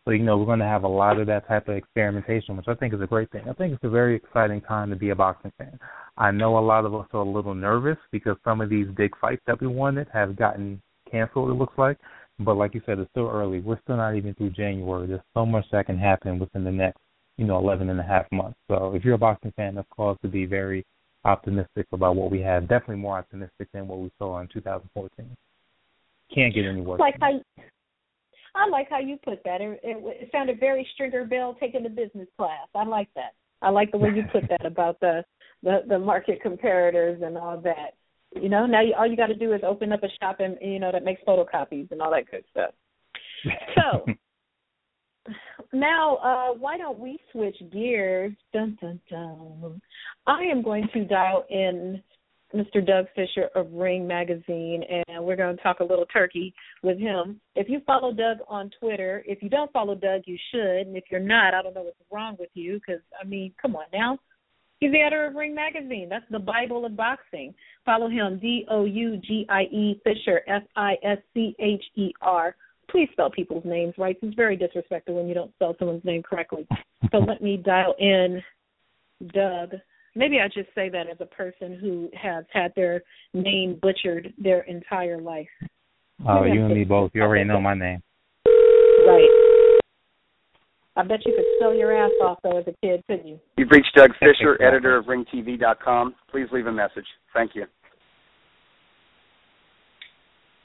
[0.05, 2.67] So, you know, we're going to have a lot of that type of experimentation, which
[2.67, 3.43] I think is a great thing.
[3.47, 5.77] I think it's a very exciting time to be a boxing fan.
[6.17, 9.11] I know a lot of us are a little nervous because some of these big
[9.19, 11.97] fights that we wanted have gotten canceled, it looks like.
[12.39, 13.59] But like you said, it's still early.
[13.59, 15.05] We're still not even through January.
[15.05, 16.99] There's so much that can happen within the next,
[17.37, 18.57] you know, 11 and a half months.
[18.67, 20.83] So if you're a boxing fan, that's cause to be very
[21.25, 22.67] optimistic about what we have.
[22.67, 25.37] Definitely more optimistic than what we saw in 2014.
[26.33, 26.99] Can't get any worse.
[26.99, 27.39] Like how
[28.55, 29.61] I like how you put that.
[29.61, 32.67] It, it, it sounded very Stringer Bell taking the business class.
[32.75, 33.33] I like that.
[33.61, 35.23] I like the way you put that about the
[35.63, 37.95] the the market comparators and all that.
[38.35, 40.57] You know, now you, all you got to do is open up a shop and
[40.61, 42.71] you know that makes photocopies and all that good stuff.
[43.75, 44.05] So
[45.73, 48.33] now, uh, why don't we switch gears?
[48.53, 49.81] Dun dun dun.
[50.27, 52.01] I am going to dial in
[52.53, 52.85] Mr.
[52.85, 57.39] Doug Fischer of Ring Magazine, and we're going to talk a little turkey with him.
[57.55, 60.87] If you follow Doug on Twitter, if you don't follow Doug, you should.
[60.87, 63.75] And if you're not, I don't know what's wrong with you because, I mean, come
[63.75, 64.17] on now.
[64.79, 66.07] He's the editor of Ring Magazine.
[66.09, 67.53] That's the Bible of boxing.
[67.85, 72.11] Follow him, D O U G I E Fischer, F I S C H E
[72.21, 72.55] R.
[72.89, 74.17] Please spell people's names right.
[74.21, 76.67] It's very disrespectful when you don't spell someone's name correctly.
[77.11, 78.41] so let me dial in
[79.33, 79.75] Doug
[80.15, 84.62] maybe I just say that as a person who has had their name butchered their
[84.62, 85.47] entire life.
[86.28, 87.12] Oh, maybe you and me both.
[87.13, 88.02] You already know my name.
[89.08, 89.30] Right.
[90.97, 93.39] I bet you could spell your ass off though as a kid, couldn't you?
[93.58, 96.15] You've reached Doug Fischer, editor of RingTV.com.
[96.30, 97.06] Please leave a message.
[97.34, 97.65] Thank you.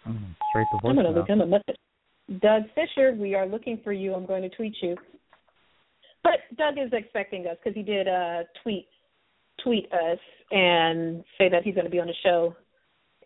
[0.07, 0.89] Mm, straight to voicemail.
[0.91, 1.77] I'm going to leave him a message.
[2.43, 4.15] Doug Fischer, we are looking for you.
[4.15, 4.97] I'm going to tweet you.
[6.25, 8.89] But Doug is expecting us because he did uh, tweet
[9.63, 10.19] tweet us
[10.51, 12.55] and say that he's going to be on the show,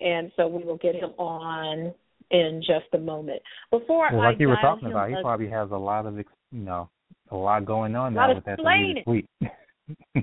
[0.01, 1.95] and so we will get him on
[2.31, 3.43] in just a moment.
[3.71, 6.25] Before well, like I you were talking about, he probably has a lot of you
[6.53, 6.89] know
[7.31, 8.59] a lot going on now with that
[9.05, 9.27] tweet.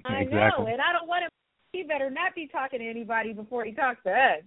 [0.06, 1.30] I know, and I don't want him.
[1.74, 4.43] He better not be talking to anybody before he talks to us.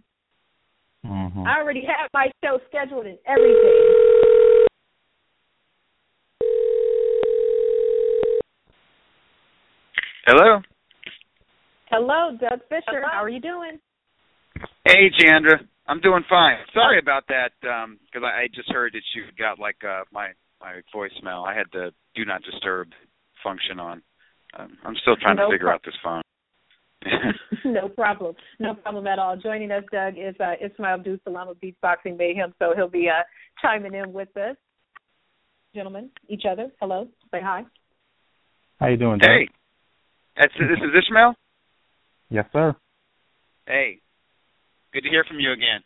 [1.06, 1.46] Mm-hmm.
[1.46, 4.66] I already have my show scheduled and everything.
[10.26, 10.60] Hello.
[11.90, 12.82] Hello, Doug Fischer.
[12.86, 13.08] Hello.
[13.10, 13.78] How are you doing?
[14.84, 15.58] Hey, Jeandra.
[15.88, 16.56] I'm doing fine.
[16.72, 20.28] Sorry about that, because um, I, I just heard that you got like uh, my
[20.60, 21.46] my voicemail.
[21.46, 22.88] I had the do not disturb
[23.42, 24.02] function on.
[24.56, 26.22] Um, I'm still trying no to figure pro- out this phone.
[27.64, 28.36] no problem.
[28.60, 29.36] No problem at all.
[29.36, 33.22] Joining us, Doug, is uh, Ismael AbduSalaam of Beatboxing Mayhem, so he'll be uh,
[33.60, 34.56] chiming in with us.
[35.74, 37.62] Gentlemen, each other, hello, say hi.
[38.78, 39.28] How you doing, Doug?
[39.28, 39.48] hey,
[40.36, 41.34] that's this is Ishmael.
[42.30, 42.74] Yes, sir.
[43.66, 43.98] Hey,
[44.92, 45.80] good to hear from you again.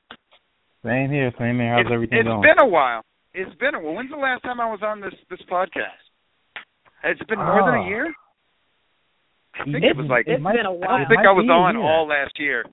[0.85, 1.72] Same here, same here.
[1.74, 2.44] How's it's, everything it's going?
[2.44, 3.02] It's been a while.
[3.33, 3.94] It's been a while.
[3.96, 6.04] When's the last time I was on this this podcast?
[7.04, 7.88] It's it been more than a Ah.
[7.88, 8.14] year?
[9.54, 10.98] I think It- it was like It's might- been a I while.
[10.98, 12.64] don't think I was on all last year.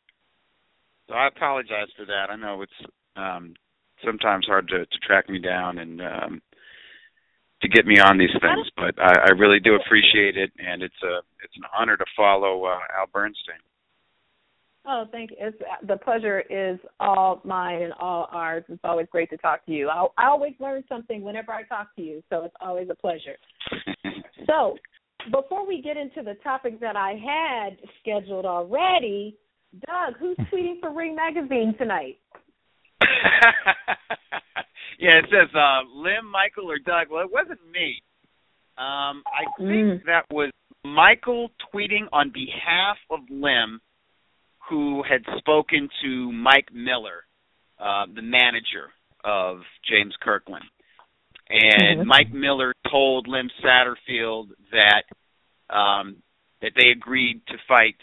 [1.08, 2.30] So I apologize for that.
[2.30, 2.82] I know it's
[3.16, 3.56] um
[4.04, 6.42] sometimes hard to, to track me down and um
[7.62, 11.02] to get me on these things, but I, I really do appreciate it and it's
[11.04, 13.62] a it's an honor to follow uh, Al Bernstein.
[14.86, 15.38] Oh, thank you.
[15.40, 18.64] It's, the pleasure is all mine and all ours.
[18.68, 19.90] It's always great to talk to you.
[19.90, 23.38] I, I always learn something whenever I talk to you, so it's always a pleasure.
[24.48, 24.76] So,
[25.32, 29.38] before we get into the topic that I had scheduled already,
[29.86, 32.18] Doug, who's tweeting for Ring Magazine tonight?
[35.02, 37.10] yeah, it says uh Lem, Michael, or Doug.
[37.10, 38.02] Well, it wasn't me.
[38.78, 40.06] Um, I think Mm.
[40.06, 40.52] that was
[40.86, 43.82] Michael tweeting on behalf of Lem,
[44.70, 47.26] who had spoken to Mike Miller,
[47.80, 50.66] uh, the manager of James Kirkland.
[51.50, 52.06] And Mhm.
[52.06, 55.04] Mike Miller told Lem Satterfield that
[55.70, 56.22] um,
[56.62, 57.96] that they agreed to fight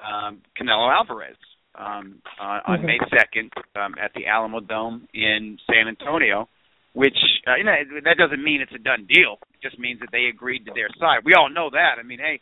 [0.00, 1.36] um, Canelo Alvarez
[1.80, 2.84] um, on, on Mhm.
[2.84, 6.48] May second um, at the Alamo Dome in San Antonio.
[6.92, 7.16] Which
[7.46, 9.38] uh, you know that doesn't mean it's a done deal.
[9.54, 11.20] It just means that they agreed to their side.
[11.24, 11.98] We all know that.
[12.00, 12.40] I mean, hey,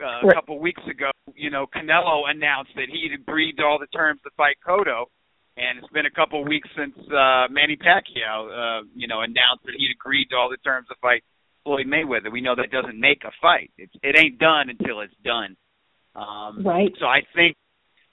[0.00, 3.86] uh, a couple weeks ago, you know, Canelo announced that he'd agreed to all the
[3.88, 5.12] terms to fight Cotto,
[5.58, 9.74] and it's been a couple weeks since uh, Manny Pacquiao, uh, you know, announced that
[9.76, 11.22] he'd agreed to all the terms to fight
[11.62, 12.32] Floyd Mayweather.
[12.32, 13.70] We know that doesn't make a fight.
[13.76, 15.54] It's, it ain't done until it's done.
[16.16, 16.92] Um, Right.
[16.98, 17.56] So I think,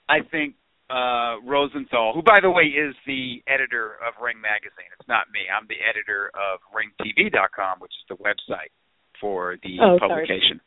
[0.09, 0.55] I think
[0.89, 4.89] uh, Rosenthal, who by the way is the editor of Ring Magazine.
[4.99, 5.45] It's not me.
[5.47, 8.73] I'm the editor of RingTV.com, which is the website
[9.21, 10.25] for the Oh, sorry.
[10.25, 10.59] publication.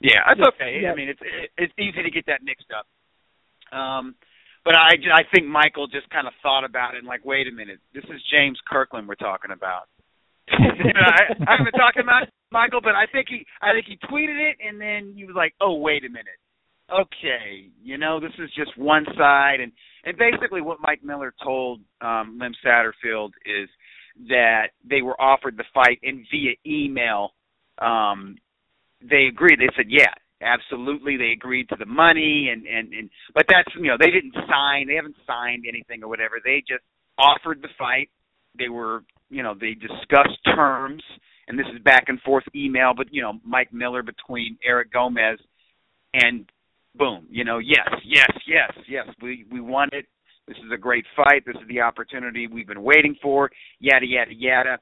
[0.00, 0.70] Yeah, that's Yes, okay.
[0.82, 0.90] yes.
[0.92, 2.86] I mean, it's it, it's easy to get that mixed up.
[3.70, 4.14] Um,
[4.64, 7.52] but I I think Michael just kind of thought about it and like, wait a
[7.54, 9.86] minute, this is James Kirkland we're talking about.
[10.50, 10.58] you
[10.98, 13.94] know, I, I haven't been talking about Michael, but I think he I think he
[14.10, 16.38] tweeted it and then he was like, oh wait a minute,
[17.00, 19.72] okay, you know, this is just one side and
[20.04, 23.68] and basically what Mike Miller told um, Lem Satterfield is
[24.28, 27.30] that they were offered the fight and via email
[27.78, 28.36] um
[29.08, 29.58] they agreed.
[29.58, 31.16] They said, yeah, absolutely.
[31.16, 34.86] They agreed to the money and and and but that's you know they didn't sign.
[34.86, 36.36] They haven't signed anything or whatever.
[36.44, 36.84] They just
[37.18, 38.10] offered the fight.
[38.58, 41.02] They were you know they discussed terms
[41.48, 42.92] and this is back and forth email.
[42.96, 45.38] But you know Mike Miller between Eric Gomez
[46.14, 46.50] and
[46.94, 49.06] boom, you know yes, yes, yes, yes.
[49.22, 50.06] We we won it.
[50.48, 51.44] This is a great fight.
[51.46, 53.50] This is the opportunity we've been waiting for.
[53.78, 54.78] Yada yada yada.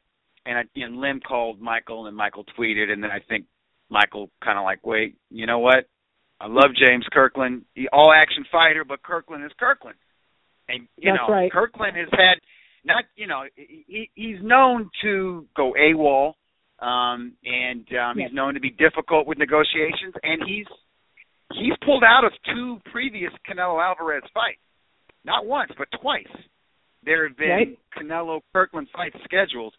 [0.47, 3.45] And, I, and Lem called Michael, and Michael tweeted, and then I think
[3.91, 5.85] Michael kind of like, wait, you know what?
[6.41, 9.99] I love James Kirkland, he all action fighter, but Kirkland is Kirkland,
[10.71, 11.53] and you That's know right.
[11.53, 12.41] Kirkland has had
[12.87, 16.33] not you know he, he's known to go AWOL,
[16.79, 18.29] um, and um, Yes.
[18.31, 20.67] he's known to be difficult with negotiations, and he's
[21.55, 24.61] he's pulled out of two previous Canelo Alvarez fights,
[25.25, 26.27] not once but twice.
[27.05, 27.79] There have been Right.
[27.97, 29.75] Canelo Kirkland fights scheduled,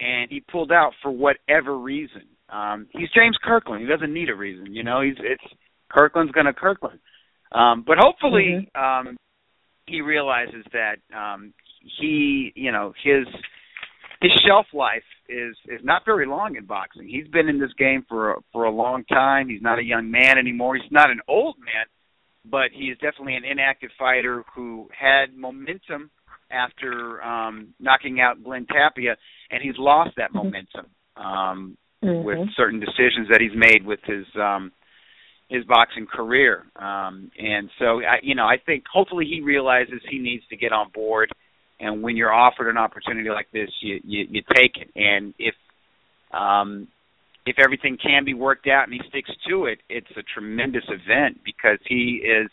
[0.00, 2.22] and he pulled out for whatever reason.
[2.48, 3.82] Um, he's James Kirkland.
[3.82, 5.00] He doesn't need a reason, you know.
[5.00, 5.44] He's it's
[5.88, 7.00] Kirkland's gonna Kirkland.
[7.52, 9.16] Um, but hopefully, um,
[9.86, 11.54] he realizes that um,
[12.00, 13.26] he, you know, his
[14.26, 17.08] his shelf life is is not very long in boxing.
[17.08, 19.48] He's been in this game for a, for a long time.
[19.48, 20.76] He's not a young man anymore.
[20.76, 21.86] He's not an old man,
[22.44, 26.10] but he is definitely an inactive fighter who had momentum
[26.50, 29.16] after um knocking out Glenn Tapia
[29.50, 30.34] and he's lost that Mhm.
[30.34, 30.86] momentum
[31.16, 32.22] um Mhm.
[32.22, 34.72] with certain decisions that he's made with his um
[35.48, 40.18] his boxing career um and so I you know I think hopefully he realizes he
[40.18, 41.32] needs to get on board
[41.80, 44.90] and when you're offered an opportunity like this you you, you take it.
[44.96, 45.54] And if
[46.32, 46.88] um
[47.46, 51.40] if everything can be worked out and he sticks to it it's a tremendous event
[51.44, 52.50] because he is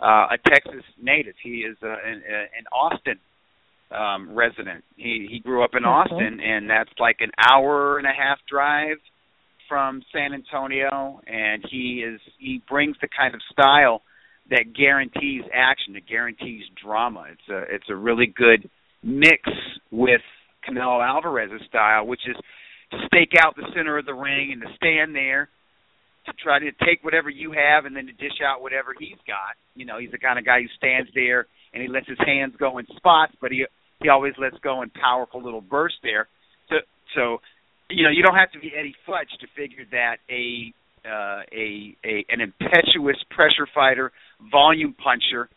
[0.00, 1.34] uh a Texas native.
[1.42, 2.22] He is a, an,
[2.58, 3.18] an Austin
[3.90, 4.84] um resident.
[4.96, 5.88] He he grew up in Mhm.
[5.88, 8.98] Austin and that's like an hour and a half drive
[9.68, 11.20] from San Antonio.
[11.26, 14.02] And he is he brings the kind of style
[14.50, 18.68] that guarantees action that guarantees drama it's a it's a really good
[19.02, 19.42] mix
[19.90, 20.20] with
[20.68, 22.36] Canelo Alvarez's style which is
[22.90, 25.48] to stake out the center of the ring and to stand there
[26.26, 29.58] to try to take whatever you have and then to dish out whatever he's got.
[29.74, 32.54] You know, he's the kind of guy who stands there and he lets his hands
[32.58, 33.66] go in spots, but he
[34.00, 36.28] he always lets go in powerful little bursts there.
[36.68, 36.76] So
[37.14, 37.40] so
[37.90, 40.72] you know, you don't have to be Eddie Futch to figure that a
[41.04, 44.12] uh, a, a an impetuous pressure fighter,
[44.50, 45.48] volume puncher,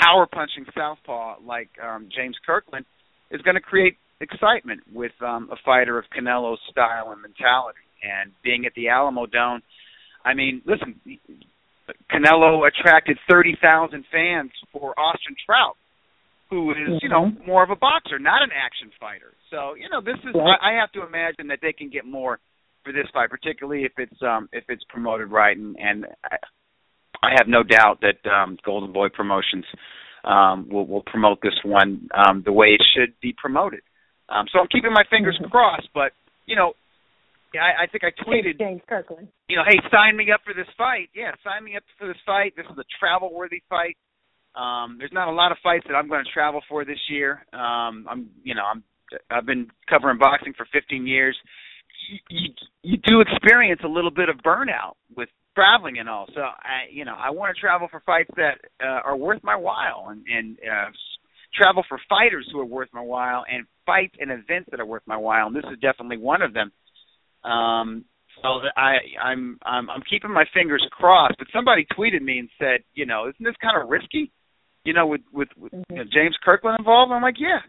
[0.00, 2.84] power punching southpaw like um, James Kirkland
[3.30, 7.78] is going to create excitement with um, a fighter of Canelo's style and mentality.
[8.02, 9.62] And being at the Alamo Dome,
[10.24, 11.00] I mean, listen,
[12.10, 15.76] Canelo attracted 30,000 fans for Austin Trout,
[16.50, 17.46] who is, you know, mm-hmm.
[17.46, 19.32] more of a boxer, not an action fighter.
[19.50, 20.34] So, you know, this is.
[20.34, 22.40] I, I have to imagine that they can get more
[22.84, 26.06] for this fight, particularly if it's um if it's promoted right and and
[27.22, 29.64] I, have no doubt that um Golden Boy Promotions
[30.24, 33.80] um will will promote this one um the way it should be promoted.
[34.28, 35.50] Um so I'm keeping my fingers mm-hmm.
[35.50, 36.12] crossed, but
[36.46, 36.74] you know,
[37.54, 39.28] I, I think I tweeted James Kirkland.
[39.48, 41.10] You know, hey, sign me up for this fight.
[41.14, 42.54] Yeah, sign me up for this fight.
[42.56, 43.96] This is a travel worthy fight.
[44.54, 47.44] Um, there's not a lot of fights that I'm going to travel for this year.
[47.52, 48.84] Um, I'm, you know, I'm,
[49.30, 51.36] I've been covering boxing for 15 years.
[52.08, 52.50] You, you,
[52.82, 56.26] you do experience a little bit of burnout with traveling and all.
[56.34, 59.56] So I, you know, I want to travel for fights that uh, are worth my
[59.56, 60.90] while, and, and uh,
[61.54, 65.02] travel for fighters who are worth my while, and fights and events that are worth
[65.06, 65.46] my while.
[65.46, 66.72] And this is definitely one of them.
[67.48, 68.04] Um,
[68.42, 71.36] so I, I'm, I'm, I'm keeping my fingers crossed.
[71.38, 74.32] But somebody tweeted me and said, you know, isn't this kind of risky?
[74.84, 75.92] You know, with with, with mm-hmm.
[75.92, 77.12] you know, James Kirkland involved.
[77.12, 77.60] I'm like, yeah.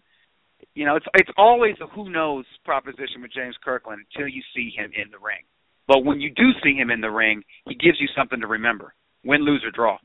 [0.74, 4.72] You know, it's it's always a who knows proposition with James Kirkland until you see
[4.76, 5.46] him in the ring.
[5.88, 8.94] But when you do see him in the ring, he gives you something to remember:
[9.24, 9.98] win, lose, or draw.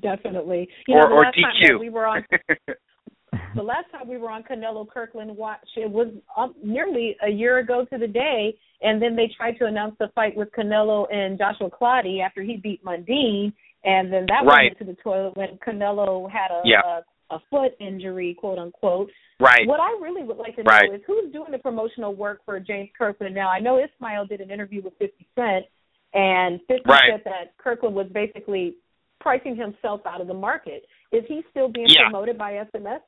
[0.00, 0.68] Definitely.
[0.86, 1.80] You or know, or DQ.
[1.80, 2.24] we were on
[3.54, 7.58] the last time we were on Canelo Kirkland watch, it was um, nearly a year
[7.58, 11.38] ago to the day, and then they tried to announce the fight with Canelo and
[11.38, 13.52] Joshua Clottey after he beat Mundine,
[13.84, 14.70] and then that right.
[14.70, 16.80] went into the toilet when Canelo had a, yeah.
[16.84, 17.00] a
[17.30, 19.10] a foot injury, quote unquote.
[19.40, 19.66] Right.
[19.66, 20.92] What I really would like to know right.
[20.92, 23.48] is who's doing the promotional work for James Kirkland now.
[23.48, 25.66] I know Ismael did an interview with 50 Cent,
[26.12, 27.02] and 50 right.
[27.12, 28.74] said that Kirkland was basically
[29.20, 30.84] pricing himself out of the market.
[31.12, 32.08] Is he still being yeah.
[32.10, 33.00] promoted by SMS?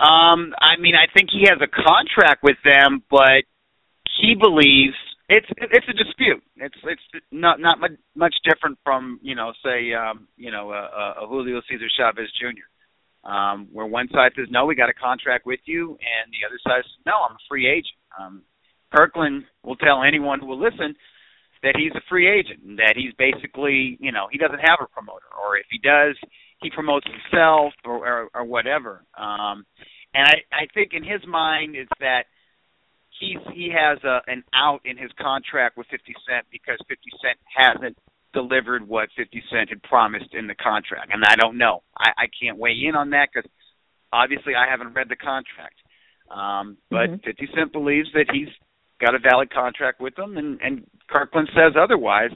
[0.00, 3.44] Um, I mean, I think he has a contract with them, but
[4.20, 4.96] he believes
[5.28, 6.42] it's it's a dispute.
[6.56, 11.22] It's it's not not much, much different from you know say um, you know a,
[11.22, 12.68] a Julio Cesar Chavez Jr.
[13.28, 16.58] Um, where one side says no, we got a contract with you, and the other
[16.66, 17.98] side says no, I'm a free agent.
[18.18, 18.42] Um,
[18.94, 20.94] Kirkland will tell anyone who will listen
[21.62, 24.86] that he's a free agent and that he's basically you know he doesn't have a
[24.86, 26.16] promoter, or if he does,
[26.60, 29.04] he promotes himself or or, or whatever.
[29.16, 29.64] Um,
[30.14, 32.24] and I I think in his mind is that
[33.18, 37.38] he's he has a an out in his contract with 50 Cent because 50 Cent
[37.54, 37.96] hasn't
[38.32, 41.82] delivered what 50 Cent had promised in the contract, and I don't know.
[41.96, 43.48] I I can't weigh in on that because
[44.12, 45.76] obviously I haven't read the contract.
[46.30, 47.24] Um, but mm-hmm.
[47.24, 48.48] 50 Cent believes that he's
[49.00, 52.32] got a valid contract with them, and and Kirkland says otherwise.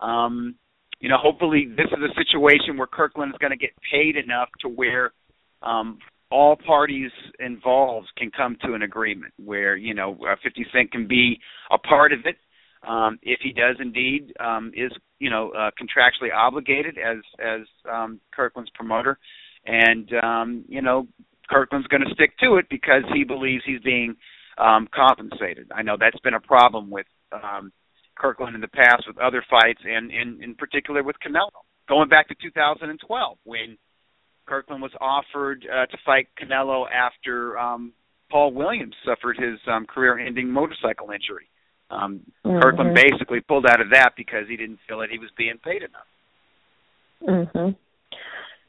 [0.00, 0.56] Um,
[1.00, 4.48] you know, hopefully this is a situation where Kirkland is going to get paid enough
[4.60, 5.12] to where
[5.62, 5.98] um,
[6.30, 11.06] all parties involved can come to an agreement where you know uh, 50 Cent can
[11.06, 11.38] be
[11.70, 12.36] a part of it
[12.86, 17.60] um, if he does indeed um, is you know uh, contractually obligated as as
[17.90, 19.18] um, Kirkland's promoter,
[19.66, 21.06] and um, you know
[21.48, 24.16] Kirkland's going to stick to it because he believes he's being
[24.58, 25.70] um, compensated.
[25.74, 27.72] I know that's been a problem with um,
[28.16, 31.50] Kirkland in the past with other fights, and in in particular with Canelo,
[31.88, 33.76] going back to 2012 when
[34.50, 37.92] Kirkland was offered uh, to fight Canelo after um,
[38.32, 41.46] Paul Williams suffered his um, career-ending motorcycle injury.
[41.88, 42.60] Um, mm-hmm.
[42.60, 45.82] Kirkland basically pulled out of that because he didn't feel that he was being paid
[45.82, 46.06] enough.
[47.22, 47.76] Mhm.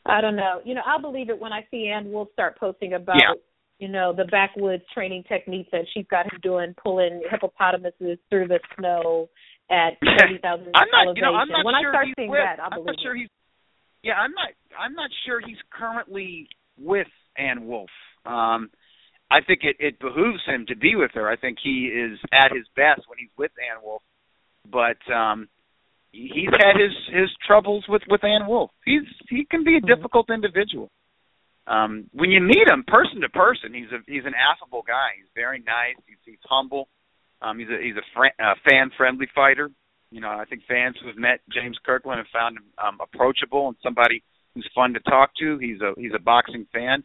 [0.06, 0.62] I don't know.
[0.64, 3.34] You know, I'll believe it when I see Ann Wolfe start posting about yeah.
[3.80, 8.60] you know the backwoods training techniques that she's got him doing, pulling hippopotamuses through the
[8.78, 9.30] snow
[9.70, 11.16] at thirty thousand I'm not, elevation.
[11.16, 13.16] You know, I'm not when sure I start seeing with, that, I'm believe not sure
[13.16, 13.20] it.
[13.20, 13.30] he's
[14.04, 14.50] yeah, I'm not.
[14.80, 16.48] I'm not sure he's currently
[16.78, 17.90] with Ann Wolfe.
[18.26, 18.70] Um,
[19.30, 21.30] I think it, it behooves him to be with her.
[21.30, 24.02] I think he is at his best when he's with Ann Wolfe.
[24.70, 25.48] But um,
[26.12, 28.72] he's had his his troubles with with Ann Wolfe.
[28.86, 29.88] He's he can be a Mm-hmm.
[29.88, 30.90] difficult individual.
[31.68, 35.10] Um, when you meet him person to person, he's a he's an affable guy.
[35.18, 35.96] He's very nice.
[36.08, 36.88] He's he's humble.
[37.42, 39.70] Um, he's a he's a, fr- a fan friendly fighter.
[40.12, 43.70] You know, I think fans who have met James Kirkland have found him um, approachable
[43.70, 45.58] and somebody who's fun to talk to.
[45.58, 47.04] He's a he's a boxing fan,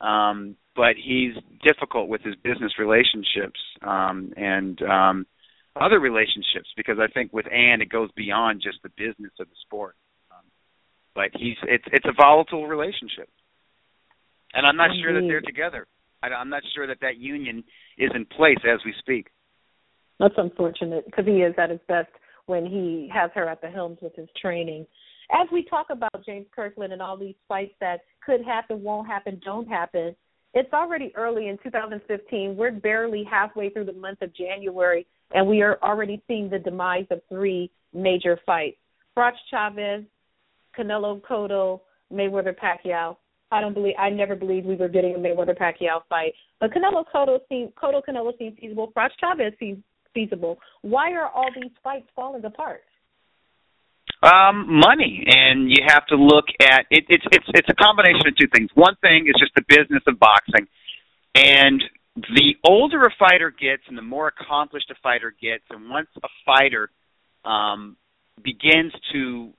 [0.00, 1.32] um, but he's
[1.64, 3.58] difficult with his business relationships.
[3.82, 5.26] Um, and um,
[5.80, 9.56] other relationships because I think with Ann it goes beyond just the business of the
[9.62, 9.94] sport.
[10.30, 10.44] Um,
[11.14, 13.28] but he's it's it's a volatile relationship,
[14.52, 15.02] and I'm not Indeed.
[15.02, 15.86] sure that they're together.
[16.22, 17.64] I, I'm not sure that that union
[17.98, 19.28] is in place as we speak.
[20.18, 22.08] That's unfortunate because he is at his best
[22.46, 24.86] when he has her at the helms with his training.
[25.32, 29.40] As we talk about James Kirkland and all these fights that could happen, won't happen,
[29.44, 30.14] don't happen,
[30.54, 32.56] it's already early in 2015.
[32.56, 37.04] We're barely halfway through the month of January, and we are already seeing the demise
[37.10, 38.78] of three major fights:
[39.14, 40.04] Froch Chavez,
[40.78, 41.80] Canelo Cotto,
[42.12, 43.16] Mayweather Pacquiao.
[43.52, 47.04] I don't believe I never believed we were getting a Mayweather Pacquiao fight, but Canelo
[47.14, 48.92] Cotto seems Cotto Canelo seems feasible.
[48.96, 49.82] Froch Chavez seems
[50.16, 50.58] feasible.
[50.80, 52.82] Why are all these fights falling apart?
[54.22, 57.04] Um, money, and you have to look at it.
[57.08, 58.70] It's it's it's a combination of two things.
[58.74, 60.66] One thing is just the business of boxing,
[61.34, 61.82] and
[62.16, 66.28] the older a fighter gets, and the more accomplished a fighter gets, and once a
[66.46, 66.90] fighter
[67.44, 67.96] um,
[68.42, 69.52] begins to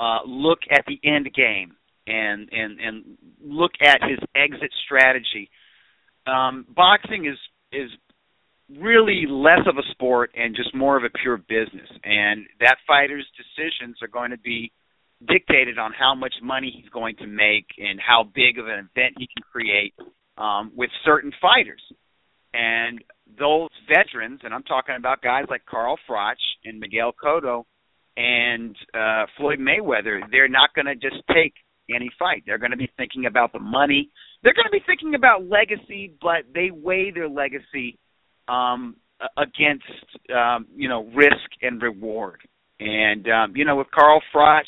[0.00, 1.76] uh, look at the end game
[2.08, 3.04] and and and
[3.40, 5.50] look at his exit strategy,
[6.26, 7.38] um, boxing is
[7.72, 7.90] is
[8.78, 11.88] really less of a sport and just more of a pure business.
[12.04, 14.72] And that fighter's decisions are going to be
[15.26, 19.14] dictated on how much money he's going to make and how big of an event
[19.18, 19.94] he can create
[20.38, 21.82] um, with certain fighters.
[22.54, 23.02] And
[23.38, 27.64] those veterans, and I'm talking about guys like Carl Froch and Miguel Cotto
[28.16, 31.54] and uh, Floyd Mayweather, they're not going to just take
[31.94, 32.44] any fight.
[32.46, 34.10] They're going to be thinking about the money.
[34.42, 37.98] They're going to be thinking about legacy, but they weigh their legacy
[38.50, 38.96] um,
[39.36, 39.84] against
[40.34, 42.40] um, you know risk and reward.
[42.78, 44.62] And um, you know with Carl Froch,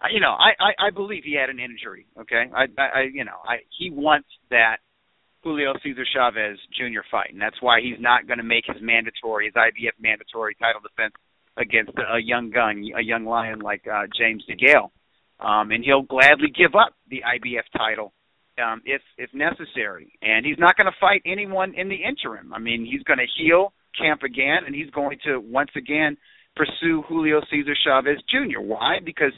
[0.00, 2.06] I, you know I, I I believe he had an injury.
[2.20, 4.78] Okay, I I you know I he wants that
[5.42, 7.02] Julio Cesar Chavez Jr.
[7.10, 10.80] fight, and that's why he's not going to make his mandatory his IBF mandatory title
[10.80, 11.14] defense
[11.56, 14.90] against a young gun, a young lion like uh, James DeGale.
[15.40, 18.12] Um, and he'll gladly give up the IBF title
[18.60, 20.12] um, if if necessary.
[20.22, 22.52] And he's not going to fight anyone in the interim.
[22.52, 26.16] I mean, he's going to heal camp again, and he's going to once again
[26.56, 28.60] pursue Julio Cesar Chavez Jr.
[28.60, 28.98] Why?
[29.04, 29.32] Because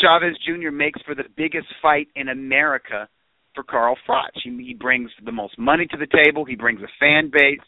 [0.00, 0.70] Chavez Jr.
[0.70, 3.08] makes for the biggest fight in America
[3.54, 4.30] for Carl Froch.
[4.42, 6.44] He, he brings the most money to the table.
[6.44, 7.66] He brings a fan base,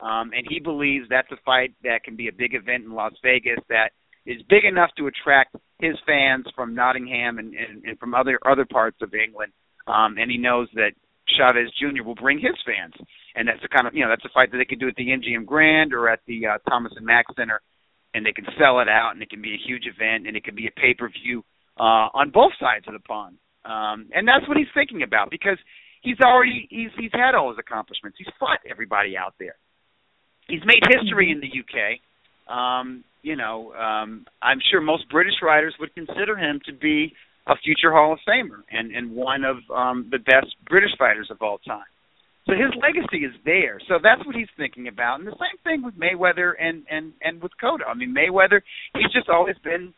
[0.00, 3.12] um, and he believes that's a fight that can be a big event in Las
[3.22, 3.90] Vegas that
[4.26, 8.64] is big enough to attract his fans from Nottingham and, and, and from other other
[8.64, 9.52] parts of England
[9.86, 10.92] um, and he knows that
[11.36, 12.02] Chavez Jr.
[12.02, 12.94] will bring his fans,
[13.34, 14.96] and that's the kind of you know that's a fight that they could do at
[14.96, 17.60] the MGM Grand or at the uh, Thomas and Mack Center,
[18.14, 20.44] and they can sell it out, and it can be a huge event, and it
[20.44, 21.44] can be a pay per view
[21.78, 25.58] uh, on both sides of the pond, um, and that's what he's thinking about because
[26.02, 28.18] he's already he's he's had all his accomplishments.
[28.18, 29.56] He's fought everybody out there.
[30.48, 32.02] He's made history in the UK.
[32.52, 37.14] Um, you know, um, I'm sure most British writers would consider him to be
[37.46, 41.38] a future Hall of Famer and and one of um, the best British fighters of
[41.40, 41.84] all time.
[42.46, 43.78] So his legacy is there.
[43.86, 45.20] So that's what he's thinking about.
[45.20, 47.86] And the same thing with Mayweather and and and with Cotto.
[47.88, 48.60] I mean Mayweather,
[48.94, 49.94] he's just always been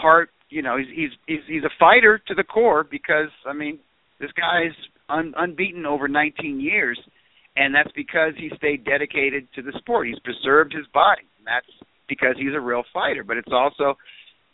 [0.00, 0.30] part.
[0.50, 3.78] You know, he's he's he's, he's a fighter to the core because I mean
[4.20, 4.74] this guy's
[5.08, 6.98] un, unbeaten over 19 years,
[7.56, 10.06] and that's because he stayed dedicated to the sport.
[10.06, 11.66] He's preserved his body, and that's
[12.08, 13.24] because he's a real fighter.
[13.24, 13.96] But it's also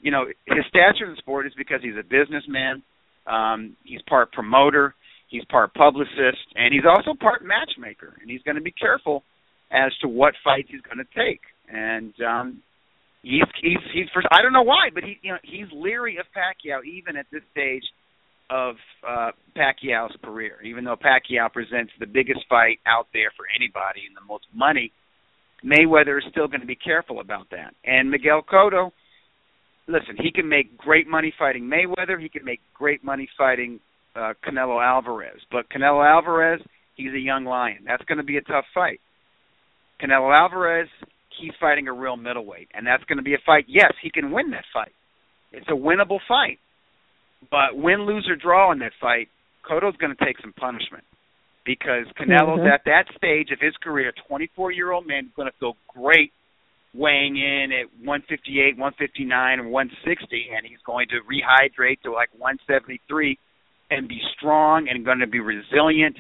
[0.01, 2.83] you know, his stature in the sport is because he's a businessman.
[3.27, 4.95] Um, he's part promoter.
[5.29, 8.17] He's part publicist, and he's also part matchmaker.
[8.21, 9.23] And he's going to be careful
[9.71, 11.41] as to what fights he's going to take.
[11.73, 12.63] And um,
[13.23, 16.27] he's he's he's for I don't know why, but he you know he's leery of
[16.35, 17.85] Pacquiao even at this stage
[18.51, 18.75] of
[19.07, 20.59] uh, Pacquiao's career.
[20.65, 24.91] Even though Pacquiao presents the biggest fight out there for anybody and the most money,
[25.65, 27.75] Mayweather is still going to be careful about that.
[27.85, 28.91] And Miguel Cotto
[29.91, 32.21] listen, he can make great money fighting Mayweather.
[32.21, 33.81] He can make great money fighting
[34.17, 35.41] uh, Canelo Alvarez.
[35.51, 36.61] But Canelo Alvarez,
[36.97, 37.85] he's a young lion.
[37.87, 39.01] That's going to be a tough fight.
[40.03, 40.89] Canelo Alvarez,
[41.41, 43.65] he's fighting a real middleweight, and that's going to be a fight.
[43.69, 44.93] Yes, he can win that fight.
[45.53, 46.59] It's a winnable fight.
[47.51, 49.29] But win, lose, or draw in that fight,
[49.67, 51.05] Cotto's going to take some punishment
[51.65, 52.73] because Canelo's Mhm.
[52.73, 54.13] at that stage of his career.
[54.13, 56.33] 24 year old man going to feel great
[56.93, 63.39] weighing in at 158, 159, and 160, and he's going to rehydrate to like 173
[63.91, 66.17] and be strong and going to be resilient.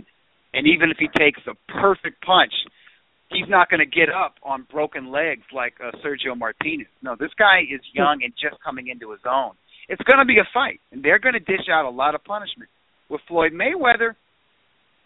[0.54, 2.52] And even if he takes a perfect punch,
[3.30, 6.88] he's not going to get up on broken legs like uh, Sergio Martinez.
[7.02, 9.52] No, this guy is young and just coming into his own.
[9.88, 12.22] It's going to be a fight, and they're going to dish out a lot of
[12.22, 12.70] punishment.
[13.08, 14.14] With Floyd Mayweather,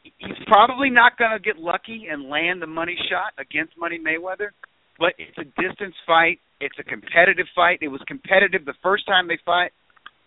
[0.03, 4.53] he's probably not going to get lucky and land the money shot against Money Mayweather
[4.99, 6.41] but it's a distance fight.
[6.61, 7.79] It's a competitive fight.
[7.83, 9.73] It was competitive the first time they fight.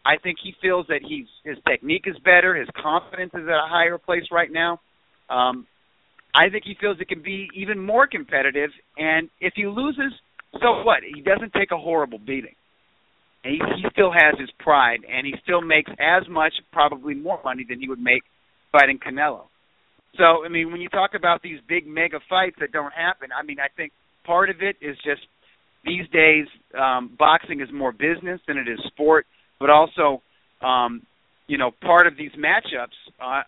[0.05, 2.55] I think he feels that he's his technique is better.
[2.55, 4.79] His confidence is at a higher place right now.
[5.29, 5.67] Um,
[6.33, 8.69] I think he feels it can be even more competitive.
[8.97, 10.13] And if he loses,
[10.53, 10.99] so what?
[11.03, 12.55] He doesn't take a horrible beating.
[13.43, 17.39] And he, he still has his pride, and he still makes as much, probably more
[17.43, 18.23] money than he would make
[18.71, 19.43] fighting Canelo.
[20.17, 23.43] So, I mean, when you talk about these big mega fights that don't happen, I
[23.43, 23.91] mean, I think
[24.27, 25.21] part of it is just
[25.83, 26.45] these days
[26.79, 29.25] um, boxing is more business than it is sport,
[29.59, 30.21] but also,
[30.61, 31.01] um,
[31.47, 33.41] you know, part of these matchups uh,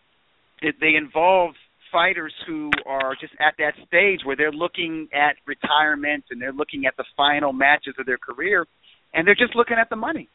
[0.62, 1.52] it, they involve
[1.92, 6.86] fighters who are just at that stage where they're looking at retirement and they're looking
[6.86, 8.66] at the final matches of their career,
[9.14, 10.28] and they're just looking at the money.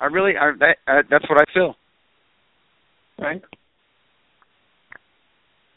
[0.00, 1.74] I really, I, that, uh, that's what I feel.
[3.18, 3.42] Right.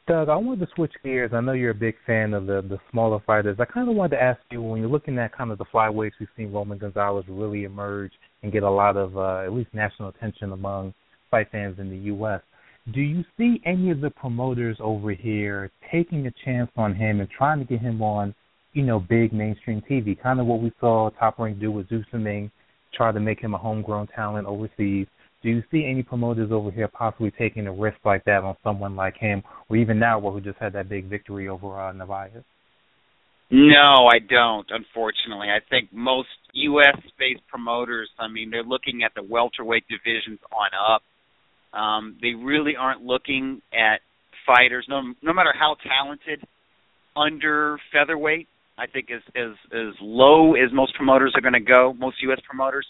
[0.05, 1.31] Doug, I wanted to switch gears.
[1.33, 3.55] I know you're a big fan of the the smaller fighters.
[3.59, 6.11] I kind of wanted to ask you when you're looking at kind of the flyweights,
[6.19, 10.09] we've seen Roman Gonzalez really emerge and get a lot of uh, at least national
[10.09, 10.93] attention among
[11.31, 12.41] fight fans in the U.S.
[12.93, 17.29] Do you see any of the promoters over here taking a chance on him and
[17.29, 18.35] trying to get him on,
[18.73, 20.21] you know, big mainstream TV?
[20.21, 22.51] Kind of what we saw Top Rank do with Zou Shiming,
[22.93, 25.07] try to make him a homegrown talent overseas.
[25.43, 28.95] Do you see any promoters over here possibly taking a risk like that on someone
[28.95, 32.43] like him, or Inoue, who just had that big victory over uh, Narvaez?
[33.51, 34.65] No, I don't.
[34.69, 38.09] Unfortunately, I think most U.S.-based promoters.
[38.17, 41.03] I mean, they're looking at the welterweight divisions on up.
[41.77, 43.99] Um, they really aren't looking at
[44.47, 46.41] fighters, no, no matter how talented,
[47.15, 48.47] under featherweight.
[48.77, 52.39] I think as as as low as most promoters are going to go, most U.S.
[52.47, 52.87] promoters,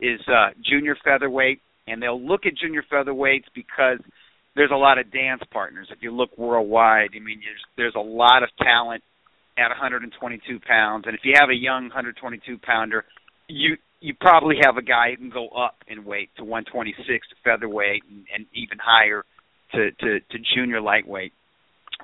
[0.00, 3.98] is uh, junior featherweight and they'll look at junior featherweights because
[4.56, 5.88] there's a lot of dance partners.
[5.90, 9.02] If you look worldwide, I mean, there's there's a lot of talent
[9.58, 13.04] at 122 pounds, and if you have a young 122 pounder,
[13.48, 17.34] you you probably have a guy who can go up in weight to 126 to
[17.42, 19.24] featherweight and, and even higher
[19.72, 21.32] to, to to junior lightweight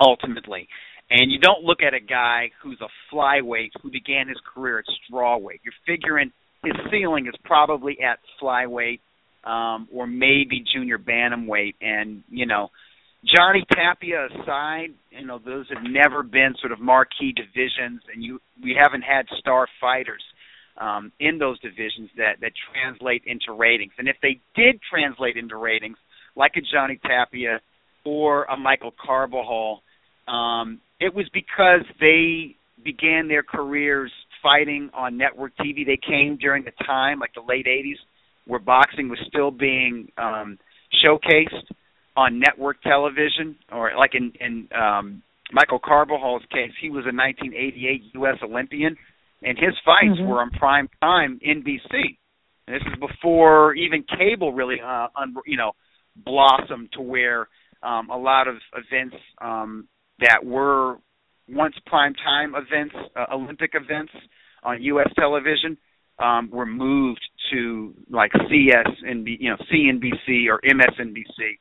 [0.01, 0.69] ultimately.
[1.11, 4.85] And you don't look at a guy who's a flyweight who began his career at
[4.87, 5.59] strawweight.
[5.65, 6.31] You're figuring
[6.63, 9.01] his ceiling is probably at flyweight
[9.45, 11.75] um, or maybe junior bantamweight.
[11.81, 12.71] And you know,
[13.25, 18.41] Johnny Tapia aside, you know those have never been sort of marquee divisions, and you
[18.63, 20.23] we haven't had star fighters
[20.79, 23.93] um, in those divisions that that translate into ratings.
[23.99, 25.97] And if they did translate into ratings,
[26.37, 27.61] like a Johnny Tapia
[28.05, 29.83] or a Michael Carbajal,
[30.27, 34.11] um, it was because they began their careers
[34.43, 35.85] fighting on network TV.
[35.85, 37.99] They came during the time, like the late '80s,
[38.47, 40.59] where boxing was still being um,
[41.05, 41.65] showcased
[42.17, 45.23] on network television, or like in, in um,
[45.53, 48.37] Michael Carbajal's case, he was a 1988 U.S.
[48.43, 48.97] Olympian,
[49.43, 50.29] and his fights mm-hmm.
[50.29, 52.19] were on prime time NBC.
[52.67, 55.73] And this is before even cable really, uh, un, you know,
[56.17, 57.49] blossomed to where
[57.83, 59.89] um, a lot of events um,
[60.21, 60.99] that were
[61.49, 64.13] once prime time events, uh, Olympic events
[64.63, 65.09] on U.S.
[65.19, 65.79] television,
[66.21, 71.59] um, were moved to like CS and you know CNBC or MSNBC.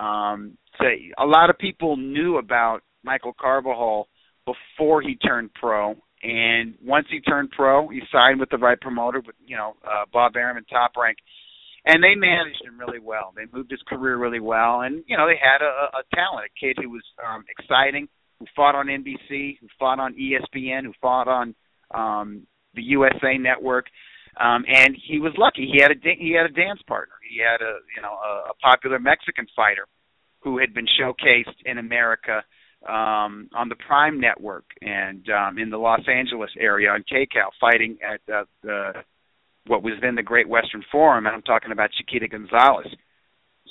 [0.00, 0.84] Um, so
[1.18, 4.08] a lot of people knew about Michael Carbajal
[4.46, 9.20] before he turned pro, and once he turned pro, he signed with the right promoter,
[9.20, 11.18] with you know uh, Bob Arum Top Rank,
[11.84, 13.32] and they managed him really well.
[13.34, 16.60] They moved his career really well, and you know they had a, a talent, a
[16.60, 21.26] kid who was um, exciting, who fought on NBC, who fought on ESPN, who fought
[21.26, 21.54] on
[21.92, 22.46] um,
[22.78, 23.86] the USA Network,
[24.40, 25.68] um, and he was lucky.
[25.70, 27.14] He had a he had a dance partner.
[27.28, 29.86] He had a you know a, a popular Mexican fighter
[30.40, 32.44] who had been showcased in America
[32.86, 37.98] um, on the Prime Network and um, in the Los Angeles area on KCAL, fighting
[38.02, 38.92] at uh, the
[39.66, 42.86] what was then the Great Western Forum, and I'm talking about Chiquita Gonzalez.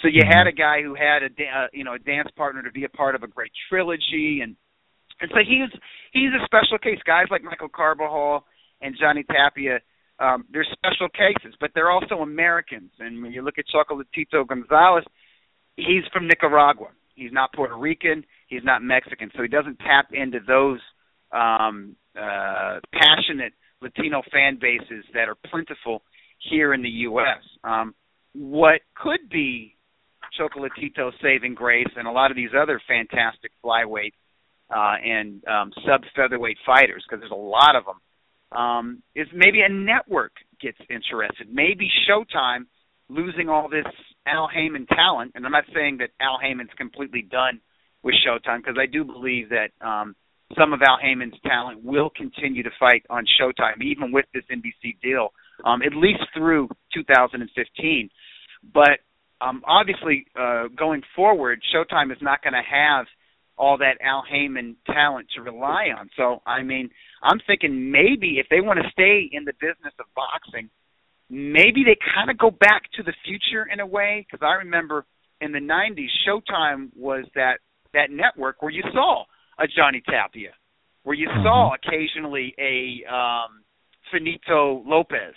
[0.02, 2.72] So you had a guy who had a uh, you know a dance partner to
[2.72, 4.56] be a part of a great trilogy, and
[5.22, 5.72] and so he's
[6.12, 7.00] he's a special case.
[7.06, 8.46] Guys like Michael Carbajal
[8.82, 9.80] and Johnny Tapia,
[10.20, 12.92] um, they're special cases, but they're also Americans.
[13.00, 15.04] And when you look at Chocolatito Gonzalez,
[15.76, 16.88] he's from Nicaragua.
[17.16, 18.24] He's not Puerto Rican.
[18.48, 20.80] He's not Mexican, so he doesn't tap into those
[21.32, 26.02] um, uh, passionate Latino fan bases that are plentiful
[26.50, 27.44] here in the U.S.
[27.64, 27.94] Um,
[28.34, 29.76] what could be
[30.40, 34.14] Chocolatito's saving grace and a lot of these other fantastic flyweight
[34.70, 37.96] uh, and um, sub featherweight fighters, because there's a lot of them,
[38.52, 41.48] um, is maybe a network gets interested.
[41.52, 42.66] Maybe Showtime
[43.10, 43.86] losing all this
[44.26, 47.62] Al Haymon talent, and I'm not saying that Al Haymon's completely done
[48.04, 50.16] with Showtime because I do believe that um,
[50.58, 55.00] some of Al Haymon's talent will continue to fight on Showtime, even with this NBC
[55.02, 55.30] deal,
[55.66, 58.10] um, at least through 2015.
[58.74, 59.00] But
[59.42, 63.06] um, obviously, uh, going forward, Showtime is not going to have
[63.58, 66.10] all that Al Haymon talent to rely on.
[66.16, 66.90] So, I mean,
[67.24, 70.70] I'm thinking maybe if they want to stay in the business of boxing,
[71.30, 74.26] maybe they kind of go back to the future in a way.
[74.30, 75.06] Because I remember
[75.42, 77.60] in the '90s, Showtime was that
[77.94, 79.24] that network where you saw
[79.60, 80.52] a Johnny Tapia,
[81.04, 81.44] where you mm-hmm.
[81.44, 83.64] saw occasionally a um,
[84.12, 85.34] Finito Lopez,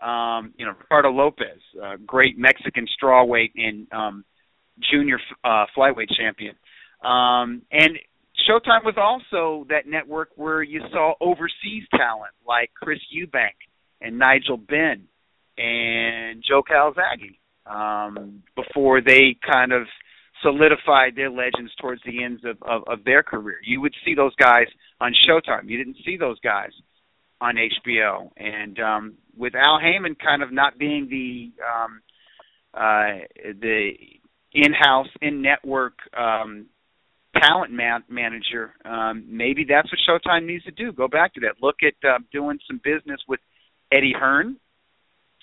[0.00, 4.24] um, you know Ricardo Lopez, uh, great Mexican strawweight and um,
[4.92, 6.54] junior uh, flyweight champion.
[7.02, 7.98] Um, and
[8.48, 13.54] Showtime was also that network where you saw overseas talent like Chris Eubank
[14.00, 15.04] and Nigel Benn
[15.56, 19.86] and Joe Calzaghe um, before they kind of
[20.42, 23.58] solidified their legends towards the ends of, of, of their career.
[23.64, 24.66] You would see those guys
[25.00, 25.68] on Showtime.
[25.68, 26.70] You didn't see those guys
[27.40, 28.30] on HBO.
[28.36, 32.00] And um, with Al Haymon kind of not being the um,
[32.74, 33.24] uh,
[33.60, 33.90] the
[34.52, 36.66] in-house, in-network um,
[37.36, 40.92] talent man- manager, um, maybe that's what Showtime needs to do.
[40.92, 41.56] Go back to that.
[41.62, 43.40] Look at uh, doing some business with
[43.92, 44.56] Eddie Hearn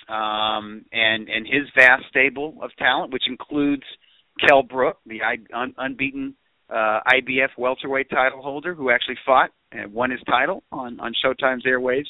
[0.09, 3.83] um, and and his vast stable of talent, which includes
[4.39, 5.19] Kell Brook, the
[5.53, 6.35] un- unbeaten
[6.69, 11.65] uh, IBF welterweight title holder, who actually fought and won his title on on Showtime's
[11.65, 12.07] airwaves.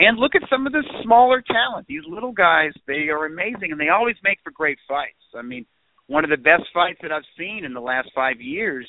[0.00, 1.88] And look at some of the smaller talent.
[1.88, 5.18] These little guys, they are amazing, and they always make for great fights.
[5.36, 5.66] I mean,
[6.08, 8.88] one of the best fights that I've seen in the last five years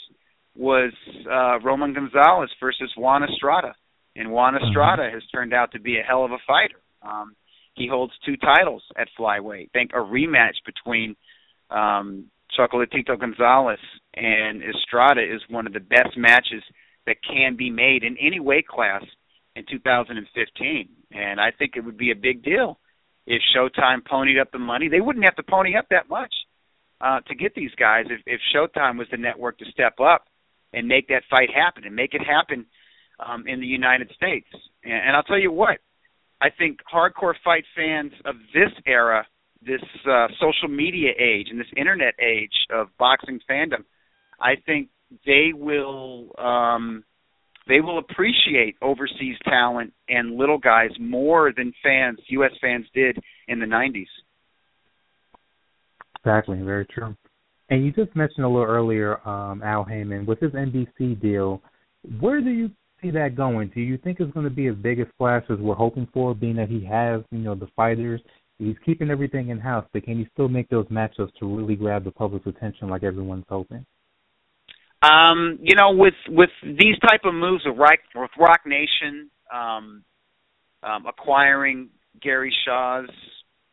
[0.55, 0.91] was
[1.29, 3.75] uh, Roman Gonzalez versus Juan Estrada,
[4.15, 4.65] and Juan mm-hmm.
[4.65, 6.81] Estrada has turned out to be a hell of a fighter.
[7.01, 7.35] Um,
[7.75, 9.71] he holds two titles at flyweight.
[9.71, 11.15] Think a rematch between
[11.69, 12.25] um,
[12.57, 13.79] Chocolatito Gonzalez
[14.15, 16.63] and Estrada is one of the best matches
[17.05, 19.03] that can be made in any weight class
[19.55, 20.89] in 2015.
[21.11, 22.79] And I think it would be a big deal
[23.27, 24.89] if Showtime ponied up the money.
[24.89, 26.33] They wouldn't have to pony up that much
[27.01, 30.25] uh, to get these guys if, if Showtime was the network to step up
[30.73, 32.65] and make that fight happen and make it happen
[33.19, 34.47] um, in the United States.
[34.83, 35.79] And, and I'll tell you what,
[36.41, 39.25] I think hardcore fight fans of this era,
[39.61, 43.83] this uh, social media age and this internet age of boxing fandom,
[44.39, 44.89] I think
[45.25, 47.03] they will um,
[47.67, 52.51] they will appreciate overseas talent and little guys more than fans, U.S.
[52.61, 54.07] fans did in the '90s.
[56.23, 57.15] Exactly, very true.
[57.69, 61.61] And you just mentioned a little earlier, um, Al Haymon, with his NBC deal.
[62.19, 63.71] Where do you see that going?
[63.73, 66.33] Do you think it's going to be as big a splash as we're hoping for,
[66.33, 68.21] being that he has, you know, the fighters?
[68.57, 72.03] He's keeping everything in house, but can he still make those matchups to really grab
[72.03, 73.85] the public's attention like everyone's hoping?
[75.01, 80.03] Um, you know, with with these type of moves with Roc, with Roc Nation um,
[80.83, 81.87] um, acquiring
[82.21, 83.09] Gary Shaw's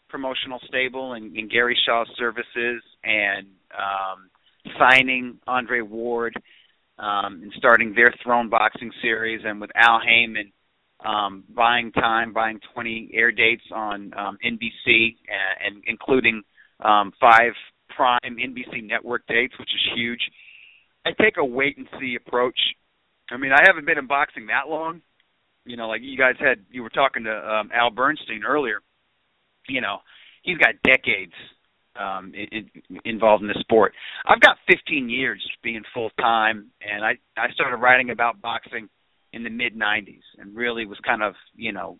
[0.08, 3.46] promotional stable and, and Gary Shaw's services, and
[3.76, 4.30] um,
[4.78, 6.34] signing Andre Ward
[6.98, 10.52] um, and starting their Throne Boxing series, and with Al Haymon
[11.04, 16.42] um, buying time, buying 20 air dates on um, NBC, and, and including
[16.80, 17.52] um, five
[17.94, 20.20] prime NBC network dates, which is huge.
[21.04, 22.58] I take a wait and see approach.
[23.30, 25.02] I mean, I haven't been in boxing that long.
[25.64, 28.80] You know, like you guys had, you were talking to um, Al Bernstein earlier.
[29.68, 29.98] You know,
[30.42, 31.32] he's got decades
[31.98, 33.92] um, in, in, involved in the sport.
[34.26, 38.88] I've got 15 years being full time, and I I started writing about boxing
[39.32, 41.98] in the mid 90s, and really was kind of you know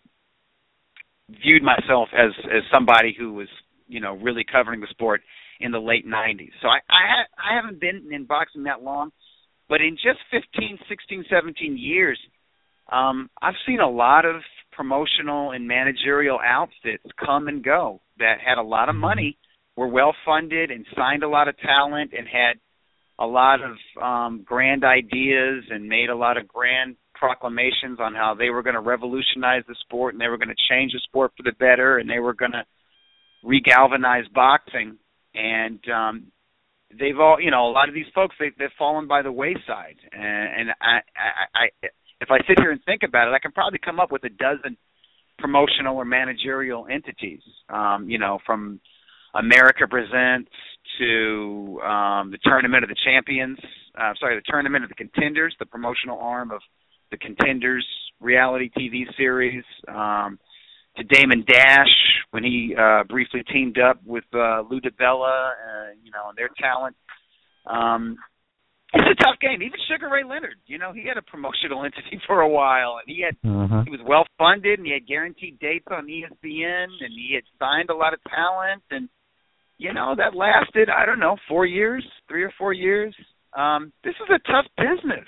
[1.29, 3.47] viewed myself as as somebody who was
[3.87, 5.21] you know really covering the sport
[5.59, 6.51] in the late 90s.
[6.61, 9.11] So I I, ha- I haven't been in boxing that long,
[9.69, 12.19] but in just 15, 16, 17 years,
[12.91, 14.41] um, I've seen a lot of
[14.77, 19.37] promotional and managerial outfits come and go that had a lot of money
[19.75, 22.59] were well funded and signed a lot of talent and had
[23.19, 28.35] a lot of um, grand ideas and made a lot of grand proclamations on how
[28.37, 31.31] they were going to revolutionize the sport and they were going to change the sport
[31.35, 32.63] for the better and they were going to
[33.43, 34.97] regalvanize boxing.
[35.33, 36.31] And um
[36.99, 39.97] they've all you know a lot of these folks they they've fallen by the wayside.
[40.11, 41.87] And, and I, I I
[42.21, 44.29] if I sit here and think about it I can probably come up with a
[44.29, 44.77] dozen
[45.37, 48.79] promotional or managerial entities um you know from
[49.37, 50.49] America Presents
[50.99, 53.57] to um, the Tournament of the Champions.
[53.99, 56.61] Uh, sorry, the Tournament of the Contenders, the promotional arm of
[57.11, 57.85] the Contenders
[58.19, 59.63] reality TV series.
[59.87, 60.39] Um,
[60.97, 61.87] to Damon Dash
[62.31, 66.49] when he uh, briefly teamed up with uh, Lou DiBella, uh, you know, and their
[66.59, 66.95] talent.
[67.67, 68.17] Um,
[68.93, 69.61] it's a tough game.
[69.61, 73.07] Even Sugar Ray Leonard, you know, he had a promotional entity for a while, and
[73.07, 73.83] he had mm-hmm.
[73.83, 77.89] he was well funded, and he had guaranteed dates on ESPN, and he had signed
[77.89, 79.09] a lot of talent, and
[79.77, 83.15] you know that lasted I don't know four years, three or four years.
[83.55, 85.27] Um, this is a tough business.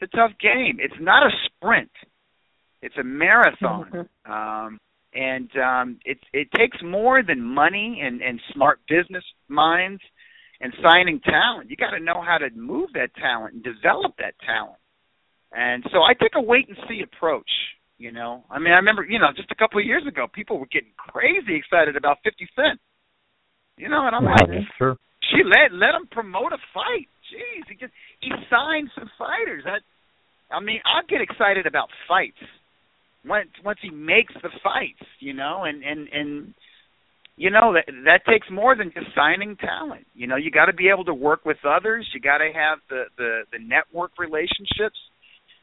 [0.00, 0.78] It's a tough game.
[0.80, 1.90] It's not a sprint.
[2.80, 3.90] It's a marathon.
[3.92, 4.32] Mm-hmm.
[4.32, 4.80] Um,
[5.12, 10.00] and um, it it takes more than money and and smart business minds
[10.60, 11.70] and signing talent.
[11.70, 14.78] You got to know how to move that talent and develop that talent.
[15.52, 17.50] And so I take a wait and see approach.
[17.98, 20.58] You know, I mean, I remember, you know, just a couple of years ago, people
[20.58, 22.78] were getting crazy excited about Fifty Cent.
[23.76, 24.46] You know, and I'm like,
[24.78, 24.94] true.
[25.30, 27.10] she let let him promote a fight.
[27.26, 29.64] Jeez, he just he signed some fighters.
[29.66, 29.82] I,
[30.54, 32.38] I mean, I get excited about fights
[33.26, 36.54] once once he makes the fights, you know, and and and
[37.38, 40.06] you know that that takes more than just signing talent.
[40.14, 42.08] You know, you got to be able to work with others.
[42.12, 44.98] You got to have the the the network relationships.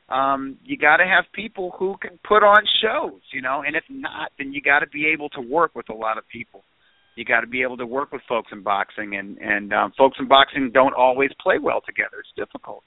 [0.08, 3.20] Um, you got to have people who can put on shows.
[3.34, 5.94] You know, and if not, then you got to be able to work with a
[5.94, 6.64] lot of people.
[7.16, 10.18] You got to be able to work with folks in boxing, and and um, folks
[10.20, 12.20] in boxing don't always play well together.
[12.20, 12.84] It's difficult.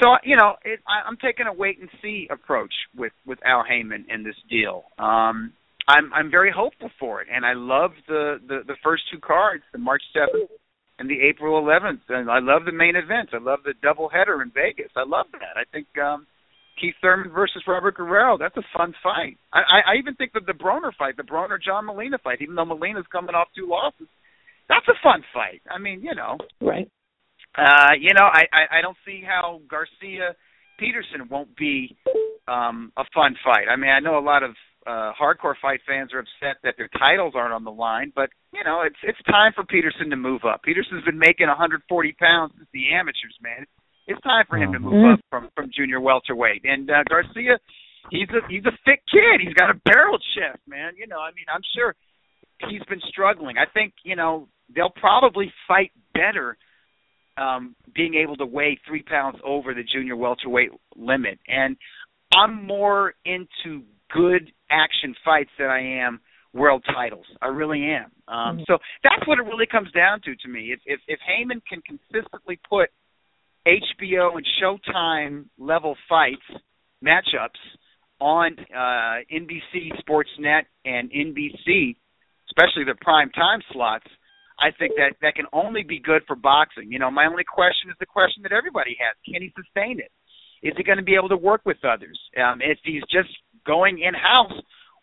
[0.00, 3.64] So you know, it, I, I'm taking a wait and see approach with with Al
[3.68, 4.84] Haymon in this deal.
[4.98, 5.52] Um,
[5.88, 9.64] I'm I'm very hopeful for it, and I love the the, the first two cards,
[9.72, 10.50] the March seventh
[10.98, 13.32] and the April eleventh, and I love the main events.
[13.34, 14.92] I love the double header in Vegas.
[14.96, 15.56] I love that.
[15.56, 16.26] I think um,
[16.80, 18.36] Keith Thurman versus Robert Guerrero.
[18.36, 19.38] That's a fun fight.
[19.52, 22.54] I, I, I even think that the Broner fight, the Broner John Molina fight, even
[22.54, 24.08] though Molina's coming off two losses,
[24.68, 25.62] that's a fun fight.
[25.70, 26.88] I mean, you know, Right.
[27.56, 30.34] uh, you know, I, I I don't see how Garcia
[30.78, 31.96] Peterson won't be
[32.46, 33.66] um a fun fight.
[33.72, 34.50] I mean, I know a lot of
[34.88, 38.64] uh hardcore fight fans are upset that their titles aren't on the line, but you
[38.64, 40.62] know, it's it's time for Peterson to move up.
[40.62, 43.66] Peterson's been making 140 pounds since the amateurs, man.
[44.06, 45.12] It's time for him to move Mhm.
[45.14, 46.64] up from from junior welterweight.
[46.64, 47.58] And uh Garcia,
[48.10, 49.40] he's a he's a thick kid.
[49.40, 50.94] He's got a barrel chest, man.
[50.96, 51.94] You know, I mean, I'm sure
[52.68, 53.58] he's been struggling.
[53.58, 56.56] I think, you know, they'll probably fight better
[57.36, 61.38] um being able to weigh three pounds over the junior welterweight limit.
[61.46, 61.76] And
[62.34, 66.20] I'm more into good action fights than I am
[66.54, 67.26] world titles.
[67.42, 68.10] I really am.
[68.26, 68.66] Um Mhm.
[68.66, 70.72] so that's what it really comes down to to me.
[70.72, 72.90] If if if Haymon can consistently put
[73.66, 76.46] HBO and Showtime level fights,
[77.04, 77.60] matchups
[78.20, 81.96] on uh NBC Sportsnet and NBC,
[82.48, 84.06] especially the prime time slots,
[84.58, 86.90] I think that that can only be good for boxing.
[86.90, 90.10] You know, my only question is the question that everybody has: Can he sustain it?
[90.62, 92.18] Is he going to be able to work with others?
[92.36, 93.30] Um, if he's just
[93.66, 94.52] going in house,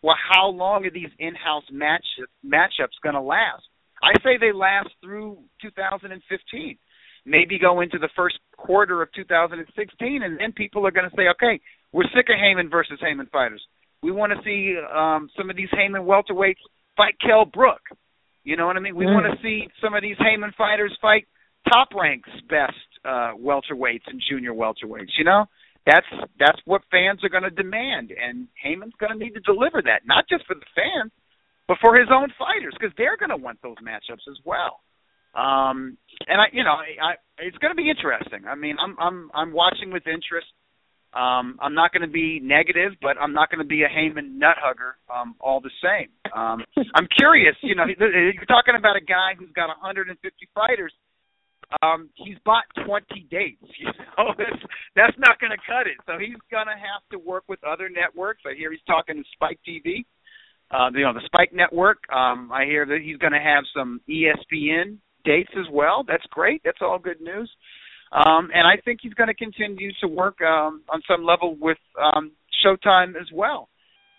[0.02, 2.04] well, how long are these in-house match
[2.44, 3.62] matchups going to last?
[4.02, 6.78] I say they last through 2015.
[7.24, 11.24] Maybe go into the first quarter of 2016, and then people are going to say,
[11.34, 11.60] okay,
[11.92, 13.62] we're sick of Haymon versus Haymon fighters.
[14.02, 16.62] We want to see um, some of these Haymon welterweights
[16.96, 17.80] fight Kell Brook.
[18.44, 18.94] You know what I mean?
[18.94, 19.14] We Mm.
[19.14, 21.26] want to see some of these Haymon fighters fight
[21.72, 25.46] top ranks best uh welterweights and junior welterweights, you know?
[25.86, 26.06] That's
[26.38, 30.02] that's what fans are going to demand and Haymon's going to need to deliver that,
[30.04, 31.12] not just for the fans,
[31.68, 34.80] but for his own fighters because they're going to want those matchups as well.
[35.34, 38.44] Um and I you know, I, I it's going to be interesting.
[38.48, 40.48] I mean, I'm I'm I'm watching with interest.
[41.16, 44.38] Um, I'm not going to be negative, but I'm not going to be a Haymon
[44.38, 46.12] nut hugger um, all the same.
[46.28, 46.60] Um,
[46.94, 47.56] I'm curious.
[47.62, 50.12] You know, you're talking about a guy who's got 150
[50.54, 50.92] fighters.
[51.82, 53.62] Um, he's bought 20 dates.
[54.18, 54.62] You know, that's,
[54.94, 55.98] that's not going to cut it.
[56.06, 58.42] So he's going to have to work with other networks.
[58.46, 60.06] I hear he's talking to Spike TV,
[60.70, 61.98] uh, you know, the Spike Network.
[62.10, 64.96] Um, I hear that he's going to have some ESPN
[65.26, 66.02] dates as well.
[66.06, 66.62] That's great.
[66.64, 67.50] That's all good news.
[68.12, 71.78] Um, and I think he's going to continue to work um, on some level with
[72.02, 72.32] um,
[72.64, 73.68] Showtime as well.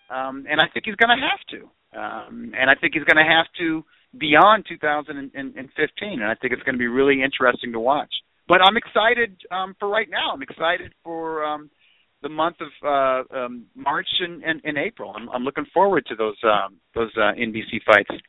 [0.10, 1.98] Um, and I think he's going to have to.
[1.98, 3.84] Um, and I think he's going to have to
[4.20, 6.12] beyond 2015.
[6.12, 8.14] And I think it's going to be really interesting to watch.
[8.48, 10.32] But I'm excited um, for right now.
[10.34, 11.70] I'm excited for um,
[12.22, 15.14] the month of uh, um, March and, and, and April.
[15.16, 18.22] I'm, I'm looking forward to those um, those uh, NBC fights.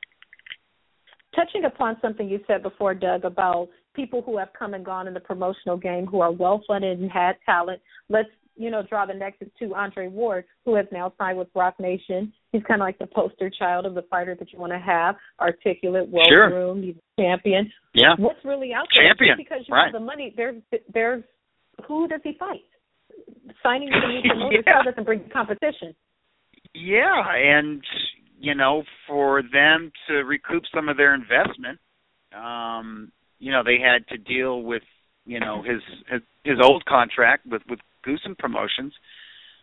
[1.37, 5.15] Touching upon something you said before, Doug, about people who have come and gone in
[5.15, 7.81] the promotional game who are well funded and had talent.
[8.09, 8.29] Let's
[8.59, 12.33] you know draw the nexus to Andre Ward, who has now signed with Roc Nation.
[12.53, 15.17] He's kind of like the poster child of the fighter that you want to have,
[15.41, 17.71] articulate, well groomed, he's a champion.
[17.95, 18.15] Yeah.
[18.19, 19.09] What's really out there?
[19.09, 19.85] Champion, Just because you right.
[19.87, 20.61] have the money, there's
[20.93, 21.23] there's
[21.87, 22.65] who does he fight?
[23.63, 24.83] Signing with a new promoter Yeah.
[24.83, 25.95] doesn't bring competition.
[26.75, 27.83] Yeah, and
[28.41, 31.79] you know, for them to recoup some of their investment,
[32.37, 34.83] um, you know, they had to deal with
[35.25, 35.81] you know his
[36.11, 38.93] his, his old contract with with Goossen Promotions,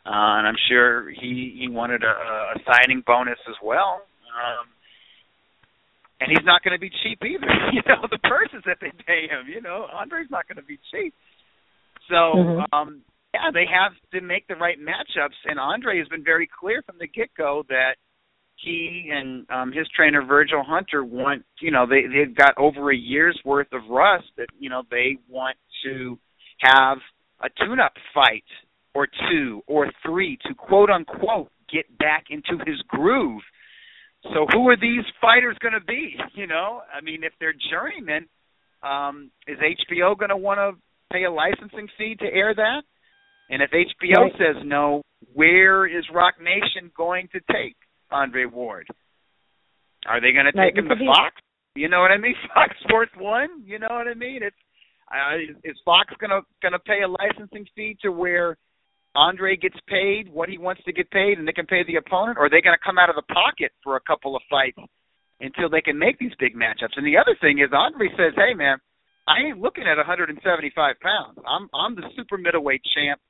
[0.06, 4.02] uh, and I'm sure he he wanted a, a signing bonus as well.
[4.36, 4.68] Um,
[6.22, 7.48] and he's not going to be cheap either.
[7.74, 9.48] You know the purses that they pay him.
[9.48, 11.14] You know Andre's not going to be cheap.
[12.08, 12.76] So mm-hmm.
[12.76, 13.02] um,
[13.34, 16.96] yeah, they have to make the right matchups, and Andre has been very clear from
[17.00, 17.96] the get go that
[18.56, 22.96] he and um his trainer Virgil Hunter want you know they they've got over a
[22.96, 26.18] year's worth of rust that you know they want to
[26.60, 26.98] have
[27.42, 28.44] a tune up fight
[28.94, 33.42] or two or three to quote unquote get back into his groove.
[34.24, 36.16] So who are these fighters going to be?
[36.36, 38.28] You know, I mean, if they're journeymen,
[38.84, 40.78] um, is HBO going to want to
[41.12, 42.82] pay a licensing fee to air that?
[43.50, 44.32] And if HBO right.
[44.34, 45.02] says no,
[45.34, 47.78] where is Roc Nation going to take
[48.12, 48.88] Andre Ward?
[50.08, 51.36] Are they going to take him to Fox?
[51.76, 52.36] You know what I mean?
[52.54, 53.64] Fox Sports One.
[53.66, 54.42] You know what I mean?
[54.44, 54.56] It's
[55.64, 58.58] is Fox going to pay a licensing fee to where
[59.16, 62.38] Andre gets paid what he wants to get paid, and they can pay the opponent,
[62.38, 64.80] or are they to come out of the pocket for a couple of fights
[65.40, 66.98] until they can make these big matchups?
[66.98, 68.78] And the other thing is, Andre says, "Hey, man,
[69.28, 71.40] I ain't looking at 175 pounds.
[71.48, 73.22] I'm I'm the super middleweight champ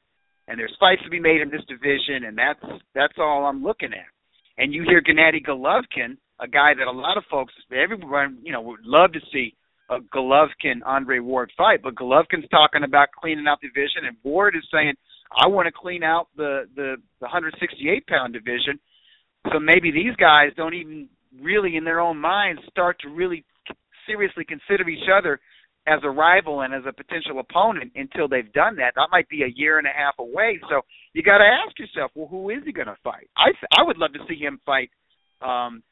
[0.47, 3.93] and there's fights to be made in this division, and that's that's all I'm looking
[3.93, 4.09] at.
[4.57, 8.61] And you hear Gennady Golovkin, a guy that a lot of folks, everyone, you know,
[8.61, 9.55] would love to see
[9.89, 14.55] a Golovkin Andre Ward fight, but Golovkin's talking about cleaning out the division, and Ward
[14.55, 14.93] is saying,
[15.31, 18.79] I want to clean out the the, the 168 pound division.
[19.51, 21.07] So maybe these guys don't even
[21.41, 23.45] really, in their own minds, start to really
[24.07, 25.39] seriously consider each other
[25.87, 28.93] as a rival and as a potential opponent until they've done that.
[28.95, 30.59] That might be a year and a half away.
[30.69, 30.81] So
[31.13, 33.29] you got to ask yourself, well, who is he going to fight?
[33.37, 34.89] I I would love to see him fight
[35.41, 35.83] um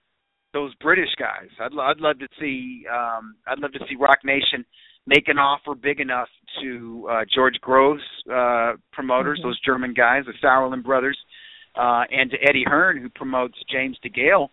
[0.53, 1.49] those British guys.
[1.59, 4.65] I'd I'd love to see um I'd love to see Roc Nation
[5.05, 6.29] make an offer big enough
[6.61, 9.49] to uh George Groves uh promoters, mm-hmm.
[9.49, 11.17] those German guys, the Sauerland brothers,
[11.75, 14.49] uh and to Eddie Hearn who promotes James DeGale.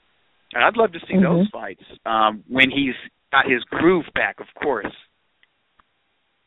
[0.53, 1.25] And I'd love to see mm-hmm.
[1.25, 2.97] those fights um when he's
[3.31, 4.93] got his groove back, of course.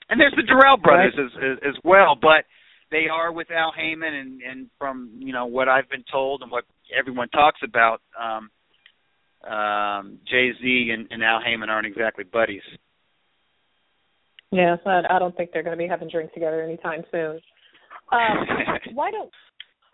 [0.09, 1.25] And there's the Dirrell brothers right.
[1.25, 2.45] as, as as well, but
[2.91, 6.51] they are with Al Haymon, and and from you know what I've been told and
[6.51, 6.65] what
[6.97, 8.49] everyone talks about, um,
[9.49, 12.61] um, Jay Z and, and Al Haymon aren't exactly buddies.
[14.51, 17.39] Yes, I, I don't think they're going to be having drinks together anytime soon.
[18.11, 18.45] Um,
[18.93, 19.31] why don't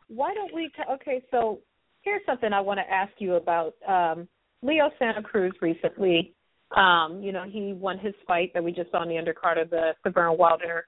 [0.08, 0.70] Why don't we?
[0.76, 1.60] T- okay, so
[2.02, 3.74] here's something I want to ask you about.
[3.88, 4.28] Um,
[4.62, 6.36] Leo Santa Cruz recently
[6.76, 9.70] um, you know, he won his fight that we just saw in the undercard of
[9.70, 10.86] the Stiverne Wilder,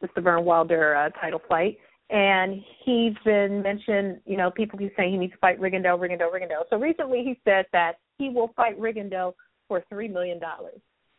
[0.00, 1.78] the Stiverne Wilder uh, title fight.
[2.10, 6.32] And he's been mentioned, you know, people keep saying he needs to fight Rigondeaux, Rigondeaux,
[6.32, 6.64] Rigondeaux.
[6.68, 9.34] So recently he said that he will fight Rigondeaux
[9.68, 10.40] for $3 million.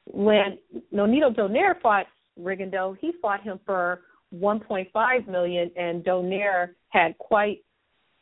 [0.06, 0.58] When
[0.94, 2.08] Nonito Donaire fought
[2.40, 4.02] Rigondeaux, he fought him for
[4.36, 7.64] 1.5 million, and Donaire had quite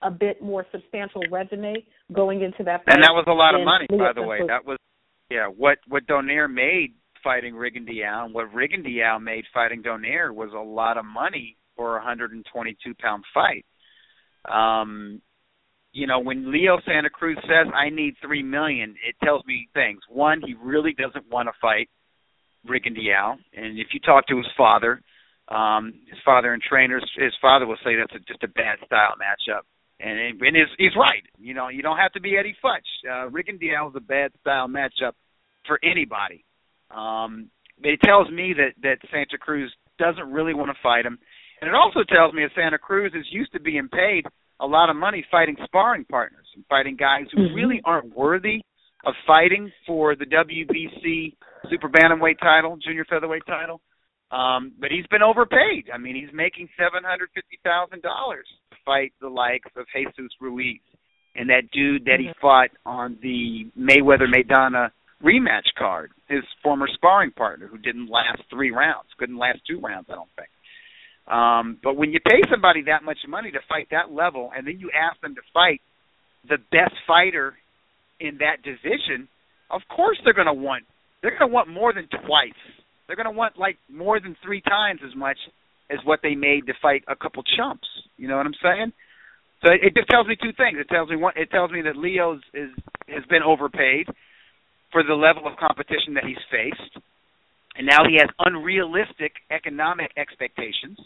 [0.01, 2.95] a bit more substantial resume going into that fight.
[2.95, 4.39] And that was a lot of money, by the way.
[4.47, 4.77] That was
[5.29, 6.93] yeah, what what Donaire made
[7.23, 11.99] fighting Rigondeaux and what Rigondeaux made fighting Donaire was a lot of money for a
[11.99, 13.65] 122 pound fight.
[14.43, 15.21] Um,
[15.93, 19.99] you know, when Leo Santa Cruz says I need three million, it tells me things.
[20.09, 21.89] One, he really doesn't want to fight
[22.67, 25.01] Rigondeaux, and if you talk to his father,
[25.47, 29.15] um, his father and trainers, his father will say that's a, just a bad style
[29.15, 29.61] matchup
[29.99, 31.23] and and is he's right.
[31.37, 32.79] You know, you don't have to be Eddie Futch.
[33.05, 35.13] Uh, Rigondeaux is a bad style matchup
[35.65, 36.45] for anybody.
[36.91, 37.49] Um,
[37.83, 41.19] it tells me that that Santa Cruz doesn't really want to fight him,
[41.61, 44.25] and it also tells me that Santa Cruz is used to being paid
[44.59, 47.55] a lot of money fighting sparring partners and fighting guys who mm-hmm.
[47.55, 48.61] really aren't worthy
[49.05, 51.35] of fighting for the WBC
[51.69, 53.81] super bantamweight title, junior featherweight title.
[54.31, 55.89] Um, but he's been overpaid.
[55.93, 60.31] I mean, he's making seven hundred fifty thousand dollars to fight the likes of Jesus
[60.39, 60.79] Ruiz
[61.35, 62.39] and that dude that he mm-hmm.
[62.41, 64.91] fought on the Mayweather Maidana
[65.23, 70.07] rematch card, his former sparring partner who didn't last three rounds, couldn't last two rounds,
[70.09, 70.49] I don't think.
[71.29, 74.79] Um, but when you pay somebody that much money to fight that level, and then
[74.79, 75.81] you ask them to fight
[76.47, 77.53] the best fighter
[78.19, 79.27] in that division,
[79.69, 80.83] of course they're going to want
[81.21, 82.57] they're going to want more than twice.
[83.05, 85.37] They're going to want like more than three times as much
[85.89, 87.87] as what they made to fight a couple chumps.
[88.17, 88.93] You know what I'm saying?
[89.63, 90.77] So it, it just tells me two things.
[90.79, 91.33] It tells me one.
[91.35, 92.69] It tells me that Leo's is
[93.07, 94.07] has been overpaid
[94.91, 96.97] for the level of competition that he's faced,
[97.75, 100.97] and now he has unrealistic economic expectations.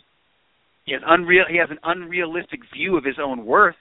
[0.86, 1.46] He has unreal.
[1.50, 3.76] He has an unrealistic view of his own worth.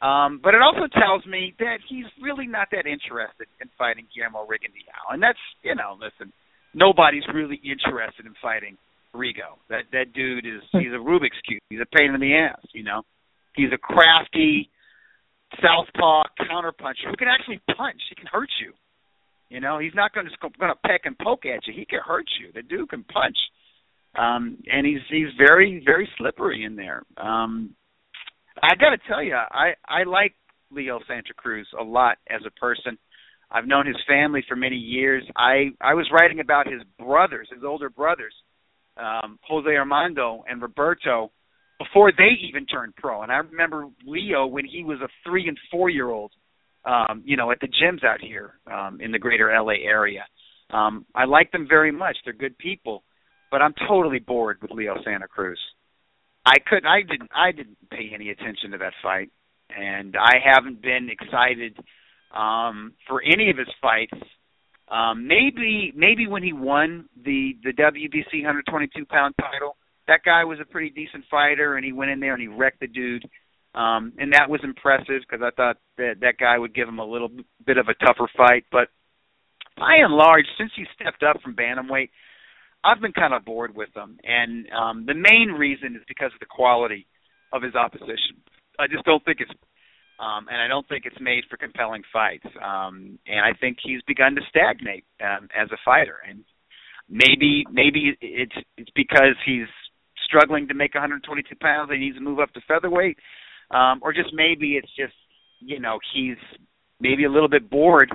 [0.00, 4.46] Um, but it also tells me that he's really not that interested in fighting Guillermo
[4.46, 6.32] Rigondeaux, and that's you know, listen,
[6.72, 8.78] nobody's really interested in fighting
[9.12, 9.58] Rigo.
[9.68, 11.62] That that dude is he's a Rubik's cube.
[11.70, 12.62] He's a pain in the ass.
[12.72, 13.02] You know,
[13.56, 14.70] he's a crafty
[15.58, 17.98] southpaw counterpuncher who can actually punch.
[18.08, 18.72] He can hurt you.
[19.48, 21.72] You know, he's not going to just going to peck and poke at you.
[21.74, 22.52] He can hurt you.
[22.52, 23.36] The dude can punch,
[24.16, 27.02] um, and he's he's very very slippery in there.
[27.16, 27.74] Um,
[28.62, 30.34] I got to tell you, I I like
[30.70, 32.98] Leo Santa Cruz a lot as a person.
[33.50, 35.24] I've known his family for many years.
[35.36, 38.34] I I was writing about his brothers, his older brothers,
[38.96, 41.30] um, Jose Armando and Roberto,
[41.78, 43.22] before they even turned pro.
[43.22, 46.32] And I remember Leo when he was a three and four year old,
[46.84, 50.24] um, you know, at the gyms out here um, in the greater LA area.
[50.70, 52.16] Um, I like them very much.
[52.24, 53.02] They're good people,
[53.50, 55.58] but I'm totally bored with Leo Santa Cruz.
[56.44, 56.86] I couldn't.
[56.86, 57.30] I didn't.
[57.34, 59.30] I didn't pay any attention to that fight,
[59.76, 61.76] and I haven't been excited
[62.34, 64.16] um, for any of his fights.
[64.90, 69.76] Um, maybe maybe when he won the the WBC 122 pound title,
[70.06, 72.80] that guy was a pretty decent fighter, and he went in there and he wrecked
[72.80, 73.28] the dude,
[73.74, 77.04] um, and that was impressive because I thought that that guy would give him a
[77.04, 77.28] little
[77.66, 78.64] bit of a tougher fight.
[78.72, 78.88] But
[79.76, 82.08] by and large, since he stepped up from bantamweight,
[82.84, 86.40] I've been kind of bored with him, and um, the main reason is because of
[86.40, 87.06] the quality
[87.52, 88.38] of his opposition.
[88.78, 89.50] I just don't think it's
[90.18, 92.46] um, and I don't think it's made for compelling fights.
[92.56, 96.16] Um, and I think he's begun to stagnate um, as a fighter.
[96.28, 96.44] And
[97.08, 99.68] maybe maybe it's it's because he's
[100.26, 103.18] struggling to make 122 pounds and he needs to move up to featherweight,
[103.70, 105.14] um, or just maybe it's just
[105.60, 106.36] you know he's
[107.00, 108.10] maybe a little bit bored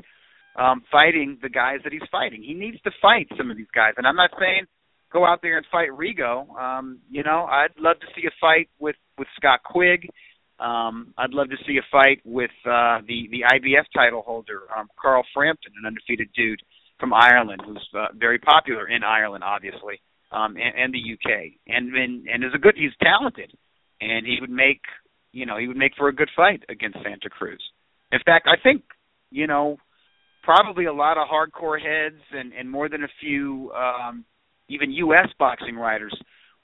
[0.56, 2.44] um, fighting the guys that he's fighting.
[2.44, 4.66] He needs to fight some of these guys, and I'm not saying
[5.14, 6.50] go out there and fight Rigo.
[6.60, 10.10] Um, you know, I'd love to see a fight with with Scott Quigg.
[10.60, 14.88] Um, I'd love to see a fight with uh, the the IBF title holder, um,
[15.02, 16.62] Carl Frampton, an undefeated dude
[17.00, 20.02] from Ireland, who's uh, very popular in Ireland, obviously,
[20.32, 22.76] um, and, and the UK, and, and and is a good.
[22.76, 23.52] He's talented,
[24.02, 24.82] and he would make
[25.32, 27.62] you know he would make for a good fight against Santa Cruz.
[28.12, 28.84] In fact, I think
[29.32, 29.78] you know
[30.44, 34.26] probably a lot of hardcore heads and and more than a few um,
[34.70, 35.28] even U.S.
[35.40, 36.16] boxing writers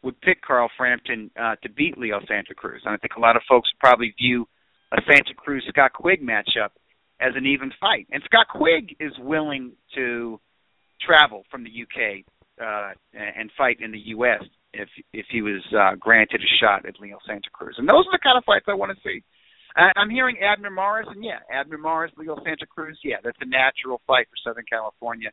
[0.04, 2.82] would pick Carl Frampton uh, to beat Leo Santa Cruz.
[2.86, 4.48] And I think a lot of folks probably view
[4.92, 6.70] a Santa Cruz Scott Quigg matchup
[7.20, 8.08] as an even fight.
[8.12, 10.40] And Scott Quigg is willing to
[11.06, 12.24] travel from the UK
[12.62, 17.00] uh, and fight in the US if if he was uh, granted a shot at
[17.00, 17.76] Leo Santa Cruz.
[17.78, 19.24] And those are the kind of fights I want to see.
[19.80, 23.48] I, I'm hearing Abner Mares, and yeah, Abner Mares, Leo Santa Cruz, yeah, that's a
[23.48, 25.32] natural fight for Southern California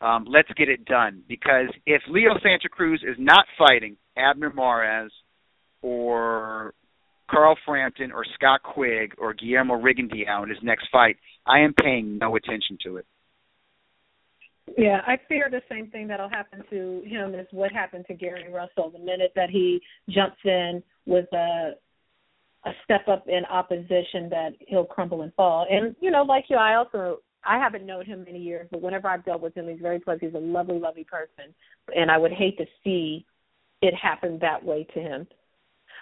[0.00, 1.22] um, let's get it done.
[1.28, 5.12] Because if Leo Santa Cruz is not fighting Abner Mares
[5.82, 6.74] or
[7.30, 11.16] Carl Frampton or Scott Quigg or Guillermo Rigondeaux in his next fight,
[11.46, 13.06] I am paying no attention to it.
[14.76, 18.52] Yeah, I fear the same thing that'll happen to him as what happened to Gary
[18.52, 18.90] Russell.
[18.90, 19.80] The minute that he
[20.10, 21.72] jumps in with a
[22.68, 25.66] a step up in opposition, that he'll crumble and fall.
[25.70, 29.08] And you know, like you, I also I haven't known him many years, but whenever
[29.08, 30.24] I've dealt with him, he's very pleasant.
[30.24, 31.54] He's a lovely, lovely person,
[31.94, 33.24] and I would hate to see
[33.80, 35.26] it happen that way to him.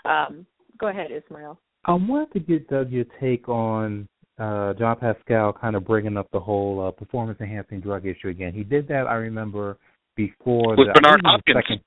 [0.04, 0.46] Um,
[0.78, 1.58] go ahead, Ismael.
[1.84, 4.08] I wanted to get Doug your take on
[4.38, 8.52] uh, Jean Pascal kind of bringing up the whole uh, performance enhancing drug issue again.
[8.52, 9.78] He did that, I remember,
[10.16, 11.56] before with the, Bernard Hopkins.
[11.56, 11.80] Second,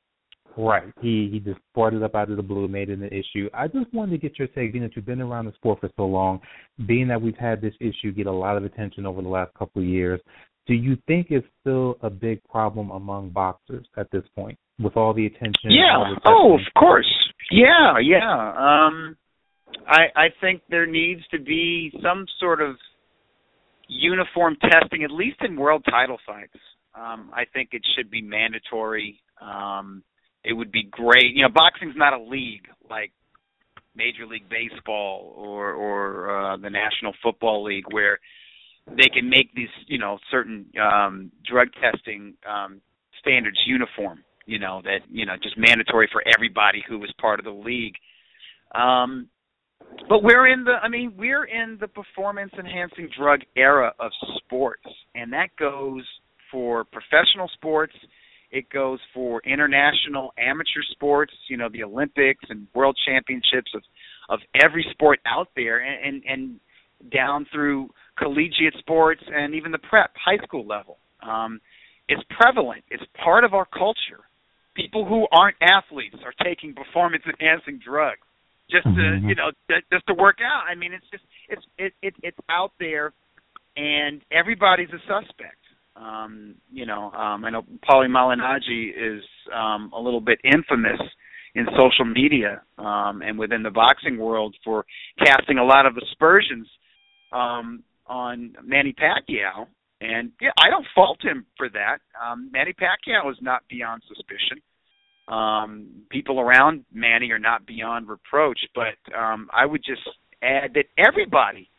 [0.57, 0.91] Right.
[1.01, 3.49] He he just brought it up out of the blue, made it an issue.
[3.53, 5.89] I just wanted to get your take, being that you've been around the sport for
[5.95, 6.39] so long,
[6.87, 9.81] being that we've had this issue get a lot of attention over the last couple
[9.81, 10.19] of years.
[10.67, 15.13] Do you think it's still a big problem among boxers at this point, with all
[15.13, 15.71] the attention?
[15.71, 16.13] Yeah.
[16.13, 17.11] The oh, of course.
[17.51, 18.49] Yeah, yeah.
[18.49, 19.17] Um,
[19.87, 22.75] I I think there needs to be some sort of
[23.87, 26.53] uniform testing, at least in world title fights.
[26.95, 29.19] Um, I think it should be mandatory.
[29.41, 30.03] Um,
[30.43, 31.35] it would be great.
[31.35, 33.11] You know, boxing's not a league like
[33.95, 38.19] Major League Baseball or or uh, the National Football League where
[38.87, 42.81] they can make these you know certain um, drug testing um,
[43.19, 44.23] standards uniform.
[44.45, 47.95] You know that you know just mandatory for everybody who was part of the league.
[48.73, 49.27] Um,
[50.07, 54.85] but we're in the I mean we're in the performance enhancing drug era of sports,
[55.15, 56.03] and that goes
[56.51, 57.93] for professional sports
[58.51, 63.81] it goes for international amateur sports, you know, the Olympics and world championships of
[64.29, 69.77] of every sport out there and and, and down through collegiate sports and even the
[69.77, 70.97] prep high school level.
[71.21, 71.59] Um
[72.07, 72.83] it's prevalent.
[72.89, 74.25] It's part of our culture.
[74.75, 78.25] People who aren't athletes are taking performance enhancing drugs
[78.71, 79.29] just to, mm-hmm.
[79.29, 79.51] you know,
[79.91, 80.63] just to work out.
[80.69, 83.13] I mean, it's just it's it, it it's out there
[83.75, 85.61] and everybody's a suspect
[85.99, 89.23] Um, you know, um, I know Paulie Malignaggi is
[89.53, 90.99] um, a little bit infamous
[91.55, 94.85] in social media um, and within the boxing world for
[95.17, 96.67] casting a lot of aspersions
[97.31, 99.67] um, on Manny Pacquiao.
[100.01, 101.97] And yeah, I don't fault him for that.
[102.23, 104.61] Um, Manny Pacquiao is not beyond suspicion.
[105.27, 110.01] Um, people around Manny are not beyond reproach, but um, I would just
[110.41, 111.69] add that everybody,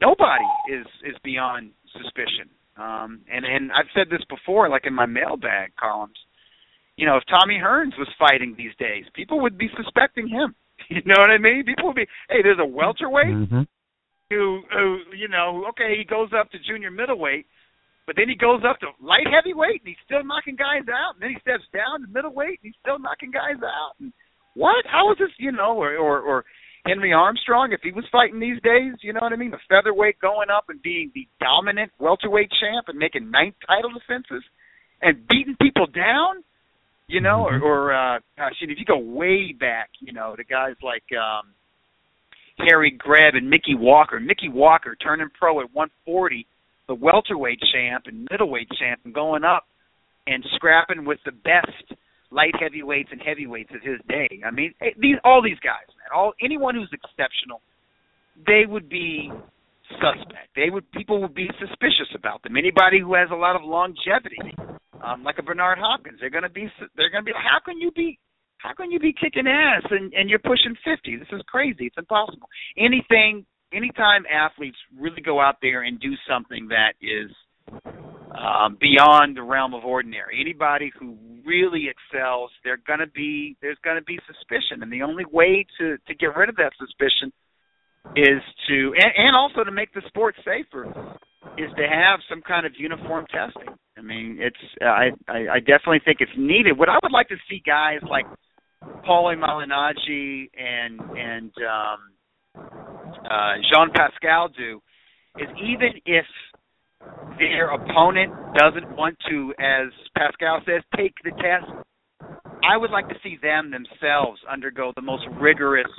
[0.00, 2.50] nobody is is beyond suspicion.
[2.76, 6.16] Um, and and I've said this before, like in my mailbag columns.
[6.96, 10.54] You know, if Tommy Hearns was fighting these days, people would be suspecting him.
[10.90, 11.64] You know what I mean?
[11.64, 13.62] People would be, hey, there's a welterweight Mm-hmm.
[14.28, 17.46] who, who, you know, okay, he goes up to junior middleweight,
[18.06, 21.14] but then he goes up to light heavyweight and he's still knocking guys out.
[21.14, 23.94] And then he steps down to middleweight and he's still knocking guys out.
[24.00, 24.12] And
[24.54, 24.84] what?
[24.84, 25.30] How is this?
[25.38, 26.44] You know, or or, or
[26.86, 29.50] Henry Armstrong, if he was fighting these days, you know what I mean?
[29.50, 34.44] The featherweight going up and being the dominant welterweight champ and making ninth title defenses
[35.00, 36.44] and beating people down,
[37.06, 40.74] you know, or, or uh gosh, if you go way back, you know, to guys
[40.82, 41.52] like um
[42.58, 44.20] Harry Greb and Mickey Walker.
[44.20, 46.46] Mickey Walker turning pro at 140,
[46.86, 49.66] the welterweight champ and middleweight champ, and going up
[50.26, 51.98] and scrapping with the best
[52.30, 54.28] light heavyweights and heavyweights of his day.
[54.44, 57.60] I mean, eh, these all these guys, man, all anyone who's exceptional,
[58.46, 59.30] they would be
[60.00, 60.52] suspect.
[60.56, 62.56] They would people would be suspicious about them.
[62.56, 64.54] Anybody who has a lot of longevity,
[65.02, 67.90] um, like a Bernard Hopkins, they're going to be they're to be how can you
[67.92, 68.18] be
[68.58, 71.16] how can you be kicking ass and and you're pushing 50?
[71.16, 71.86] This is crazy.
[71.86, 72.48] It's impossible.
[72.78, 77.30] Anything anytime athletes really go out there and do something that is
[78.34, 80.40] um, beyond the realm of ordinary.
[80.40, 85.66] Anybody who really excels, they're gonna be there's gonna be suspicion, and the only way
[85.78, 87.32] to to get rid of that suspicion
[88.16, 90.84] is to and, and also to make the sport safer
[91.58, 93.74] is to have some kind of uniform testing.
[93.96, 96.78] I mean, it's I I, I definitely think it's needed.
[96.78, 98.26] What I would like to see guys like
[99.06, 102.64] Paulie Malignaggi and and um,
[103.30, 104.80] uh, Jean Pascal do
[105.38, 106.26] is even if
[107.38, 111.66] their opponent doesn't want to, as Pascal says, take the test,
[112.62, 115.90] I would like to see them themselves undergo the most rigorous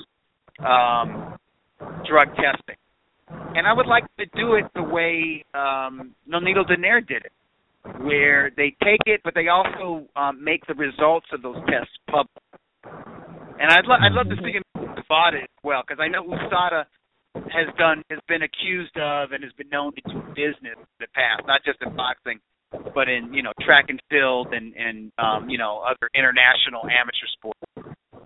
[0.60, 1.38] um,
[2.08, 2.76] drug testing.
[3.28, 7.32] And I would like to do it the way um, Nonito Donaire did it,
[8.02, 12.30] where they take it, but they also um, make the results of those tests public.
[13.60, 16.86] And I'd, lo- I'd love to see him Nevada as well, because I know USADA
[17.52, 21.08] has done has been accused of and has been known to do business in the
[21.14, 22.40] past, not just in boxing,
[22.94, 27.28] but in you know track and field and and um, you know other international amateur
[27.38, 27.60] sports.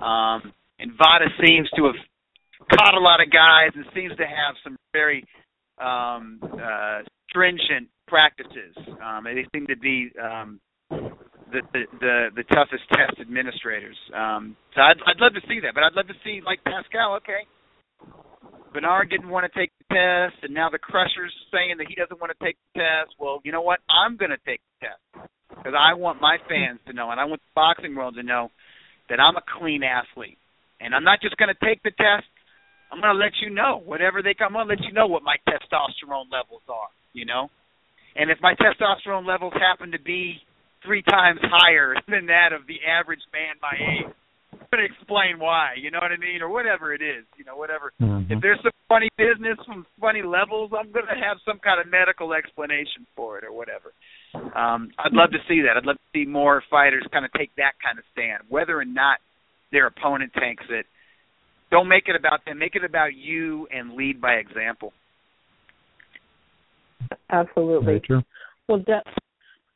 [0.02, 1.99] Um, and VADA seems to have
[2.77, 5.26] caught a lot of guys and seems to have some very
[5.77, 8.76] um, uh, stringent practices.
[9.03, 10.60] Um, they seem to be um,
[10.90, 13.98] the, the the the toughest test administrators.
[14.15, 17.15] Um, so I'd I'd love to see that, but I'd love to see like Pascal.
[17.18, 17.45] Okay,
[18.73, 22.19] Bernard didn't want to take the test, and now the Crusher's saying that he doesn't
[22.19, 23.15] want to take the test.
[23.19, 23.79] Well, you know what?
[23.89, 27.25] I'm going to take the test because I want my fans to know, and I
[27.25, 28.51] want the boxing world to know
[29.09, 30.37] that I'm a clean athlete,
[30.79, 32.29] and I'm not just going to take the test.
[32.91, 34.55] I'm going to let you know whatever they come.
[34.55, 36.89] I'm going to let you know what my testosterone levels are.
[37.13, 37.49] You know,
[38.15, 40.37] and if my testosterone levels happen to be
[40.85, 44.13] three times higher than that of the average man my age,
[44.73, 45.73] going to explain why.
[45.77, 47.25] You know what I mean, or whatever it is.
[47.37, 47.91] You know, whatever.
[48.01, 48.33] Mm-hmm.
[48.33, 51.91] If there's some funny business from funny levels, I'm going to have some kind of
[51.91, 53.93] medical explanation for it or whatever.
[54.33, 55.77] Um, I'd love to see that.
[55.77, 58.85] I'd love to see more fighters kind of take that kind of stand, whether or
[58.85, 59.17] not
[59.71, 60.85] their opponent takes it.
[61.71, 62.57] Don't make it about them.
[62.57, 64.93] Make it about you and lead by example.
[67.29, 67.85] Absolutely.
[67.85, 68.21] Very true.
[68.67, 69.03] Well, Doug,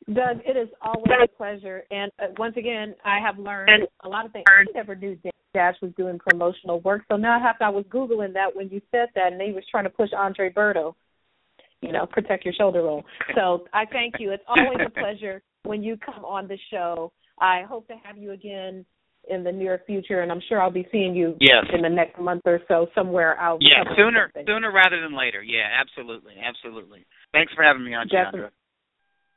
[0.07, 1.84] Doug, it is always a pleasure.
[1.91, 4.45] And uh, once again, I have learned a lot of things.
[4.47, 5.17] I never knew
[5.53, 7.03] Dash was doing promotional work.
[7.09, 9.51] So now I have to, I was Googling that when you said that and he
[9.51, 10.95] was trying to push Andre Berto,
[11.81, 13.03] you know, protect your shoulder roll.
[13.35, 14.31] So I thank you.
[14.31, 17.11] It's always a pleasure when you come on the show.
[17.39, 18.85] I hope to have you again
[19.30, 21.65] in the near future, and I'm sure I'll be seeing you Yes.
[21.73, 23.59] in the next month or so somewhere out.
[23.61, 24.45] Yeah, sooner something.
[24.47, 25.41] sooner rather than later.
[25.41, 27.05] Yeah, absolutely, absolutely.
[27.31, 28.41] Thanks for having me on, Definitely.
[28.41, 28.49] Jeandra.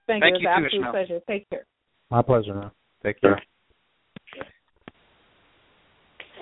[0.06, 0.48] Thank, Thank you.
[0.48, 0.92] you It's too, an absolute Ismael.
[0.92, 1.20] pleasure.
[1.28, 1.66] Take care.
[2.10, 2.70] My pleasure, man.
[3.04, 3.42] Take care.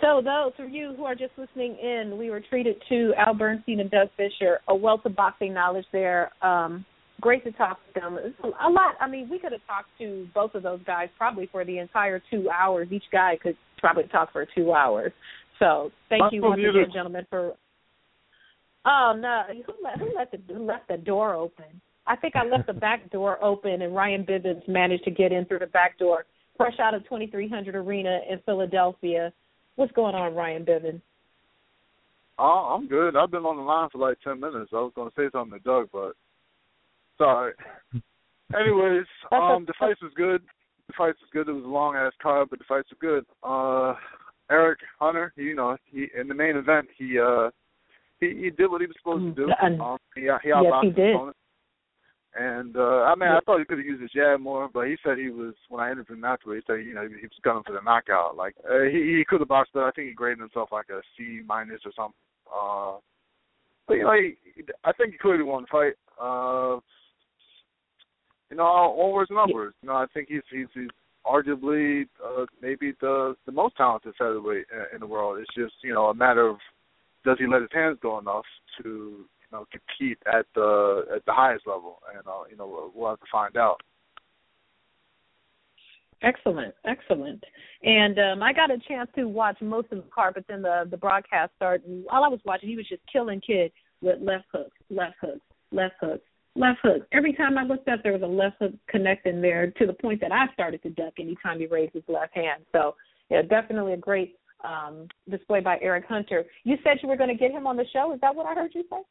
[0.01, 3.81] So, those of you who are just listening in, we were treated to Al Bernstein
[3.81, 6.31] and Doug Fischer, a wealth of boxing knowledge there.
[6.43, 6.85] Um,
[7.23, 8.19] great to talk to them.
[8.23, 8.97] It's a lot.
[9.01, 12.21] I mean, we could have talked to both of those guys probably for the entire
[12.31, 12.89] two hours.
[12.91, 15.13] Each guy could probably talk for two hours.
[15.59, 16.83] So, thank you once beautiful.
[16.83, 17.55] again, gentlemen, for.
[18.85, 19.45] Oh no!
[19.67, 21.81] Who let who let the who left the door open?
[22.07, 25.47] I think I left the back door open, and Ryan Bivins managed to get in
[25.47, 26.27] through the back door,
[26.57, 29.33] fresh out of 2300 Arena in Philadelphia.
[29.77, 31.01] What's going on, Ryan Bivins?
[32.39, 33.17] Oh, I'm good.
[33.17, 34.71] I've been on the line for like ten minutes.
[34.73, 36.15] I was going to say something to Doug, but
[37.17, 37.53] sorry.
[38.55, 40.43] Anyways, um, the fight was good.
[40.89, 41.49] The fight was good.
[41.49, 43.25] It was a long ass card, but the fights was good.
[43.43, 43.95] Uh,
[44.51, 47.51] Eric Hunter, you know, he in the main event, he uh,
[48.21, 49.53] he he did what he was supposed to do.
[49.63, 51.15] And, um, he he yes, outboxed he his did.
[51.15, 51.37] opponent.
[52.37, 54.97] And uh I mean, I thought he could have used his jab more, but he
[55.05, 56.65] said he was when I interviewed him afterwards.
[56.67, 58.37] He said you know he was gunning for the knockout.
[58.37, 61.01] Like uh, he he could have boxed, but I think he graded himself like a
[61.17, 62.15] C minus or something.
[62.51, 62.99] Uh,
[63.87, 65.95] but you know, he, I think he clearly won the fight.
[66.21, 66.81] Uh,
[68.51, 69.75] you know, all and numbers.
[69.83, 70.91] You know, I think he's he's, he's
[71.27, 75.39] arguably uh, maybe the the most talented featherweight in, in the world.
[75.39, 76.57] It's just you know a matter of
[77.25, 78.45] does he let his hands go enough
[78.83, 79.25] to
[79.55, 83.27] know compete at the at the highest level, and uh, you know we'll, have to
[83.31, 83.81] find out.
[86.23, 87.43] Excellent, excellent.
[87.83, 90.87] And um I got a chance to watch most of the card, but then the
[90.91, 91.87] the broadcast started.
[91.87, 95.45] And while I was watching, he was just killing kid with left hooks, left hooks,
[95.71, 96.25] left hooks,
[96.57, 97.07] left hooks.
[97.13, 100.21] Every time I looked up, there was a left hook connecting there to the point
[100.21, 102.65] that I started to duck anytime he raised his left hand.
[102.73, 102.95] So
[103.31, 106.45] yeah, definitely a great um display by Eric Hunter.
[106.65, 108.15] You said you were going to get him on the show.
[108.15, 109.03] Is that what I heard you say?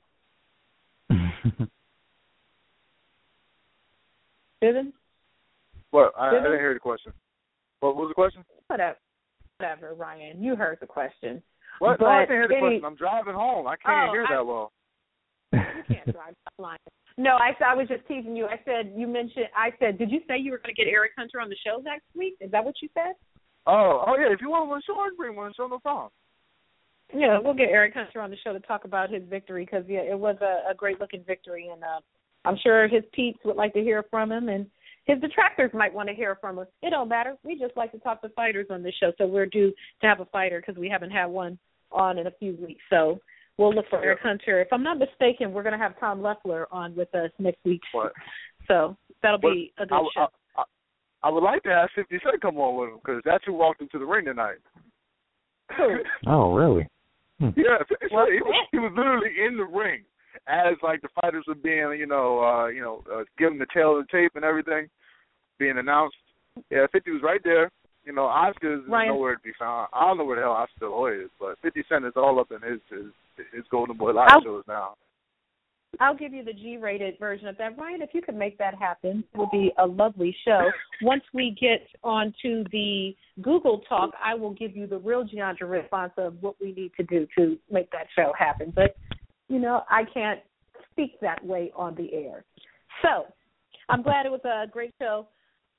[4.64, 4.94] Susan?
[5.92, 6.14] What?
[6.18, 7.14] I, I Didn't- hear the question.
[7.82, 8.44] What was the question?
[8.68, 8.98] Whatever.
[9.60, 10.42] Whatever, Ryan.
[10.42, 11.44] You heard the question.
[11.80, 12.00] What?
[12.00, 12.86] no, I didn't hear the question.
[12.86, 13.68] I'm driving home.
[13.68, 14.72] I can't Oh, hear I- that well.
[15.52, 15.60] You
[15.96, 16.78] can't drive that.
[17.18, 18.48] No, I I was just teasing you.
[18.48, 19.46] I said you mentioned.
[19.56, 21.80] I said, did you say you were going to get Eric Hunter on the show
[21.84, 22.34] next week?
[22.42, 23.14] Is that what you said?
[23.68, 24.34] Oh, oh yeah.
[24.34, 25.68] If you want one show, I can bring one show.
[25.68, 26.10] No problem.
[27.16, 30.00] Yeah, we'll get Eric Hunter on the show to talk about his victory because yeah,
[30.00, 32.00] it was a, a great looking victory, and uh,
[32.46, 34.66] I'm sure his peeps would like to hear from him, and
[35.06, 36.68] his detractors might want to hear from us.
[36.82, 37.36] It don't matter.
[37.44, 40.22] We just like to talk to fighters on this show, so we're due to have
[40.22, 41.60] a fighter because we haven't had one
[41.92, 42.82] on in a few weeks.
[42.90, 43.20] So
[43.58, 44.62] we'll look for Eric Hunter.
[44.62, 47.82] If I'm not mistaken, we're going to have Tom Loeffler on with us next week.
[47.92, 48.14] What?
[48.68, 50.28] So that'll be a good I, show.
[50.58, 50.64] I, I,
[51.24, 53.82] I would like to have 50 Cent come on with him because that's who walked
[53.82, 54.58] into the ring tonight.
[56.28, 56.88] oh, really?
[57.40, 57.50] Hmm.
[57.58, 60.04] Yeah, 50 Well, he was he was literally in the ring
[60.48, 63.98] as like the fighters were being, you know, uh, you know, uh, given the tail
[63.98, 64.88] of the tape and everything
[65.58, 66.16] being announced.
[66.70, 67.72] Yeah, 50 was right there.
[68.06, 69.08] You know, Oscar is Ryan.
[69.10, 69.88] nowhere to be found.
[69.94, 72.52] I don't know where the hell Oscar Hoy is, but 50 Cent is all up
[72.52, 73.06] in his his,
[73.54, 74.96] his Golden Boy live I'll- shows now.
[76.00, 78.02] I'll give you the G-rated version of that, Ryan.
[78.02, 80.70] If you could make that happen, it would be a lovely show.
[81.02, 86.14] Once we get onto the Google Talk, I will give you the real Jeandra response
[86.18, 88.74] of what we need to do to make that show happen.
[88.76, 88.96] But
[89.50, 90.40] you know, I can't
[90.92, 92.44] speak that way on the air.
[93.04, 93.26] So,
[93.90, 95.28] I'm glad it was a great show.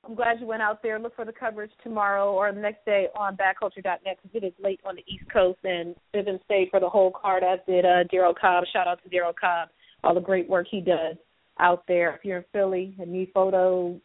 [0.07, 0.99] I'm glad you went out there.
[0.99, 4.81] Look for the coverage tomorrow or the next day on badculture.net because it is late
[4.85, 8.35] on the East Coast and Vivian stayed for the whole card, as did uh, Daryl
[8.39, 8.65] Cobb.
[8.71, 9.71] Shout out to Daryl Cobb
[10.05, 11.17] all the great work he does
[11.59, 12.15] out there.
[12.15, 13.99] If you're in Philly and need photo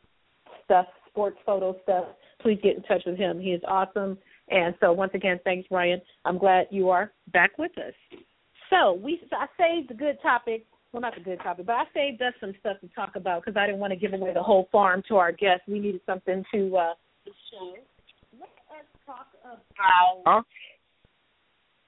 [0.65, 2.05] stuff, sports photo stuff,
[2.41, 3.39] please get in touch with him.
[3.39, 4.17] He is awesome.
[4.49, 6.01] And so once again, thanks, Ryan.
[6.25, 7.93] I'm glad you are back with us.
[8.69, 10.65] So we I saved the good topic.
[10.91, 13.57] Well, not the good topic, but I saved us some stuff to talk about because
[13.57, 15.63] I didn't want to give away the whole farm to our guests.
[15.67, 16.93] We needed something to uh
[17.51, 17.75] show.
[18.39, 20.21] Let us talk about.
[20.25, 20.41] Huh?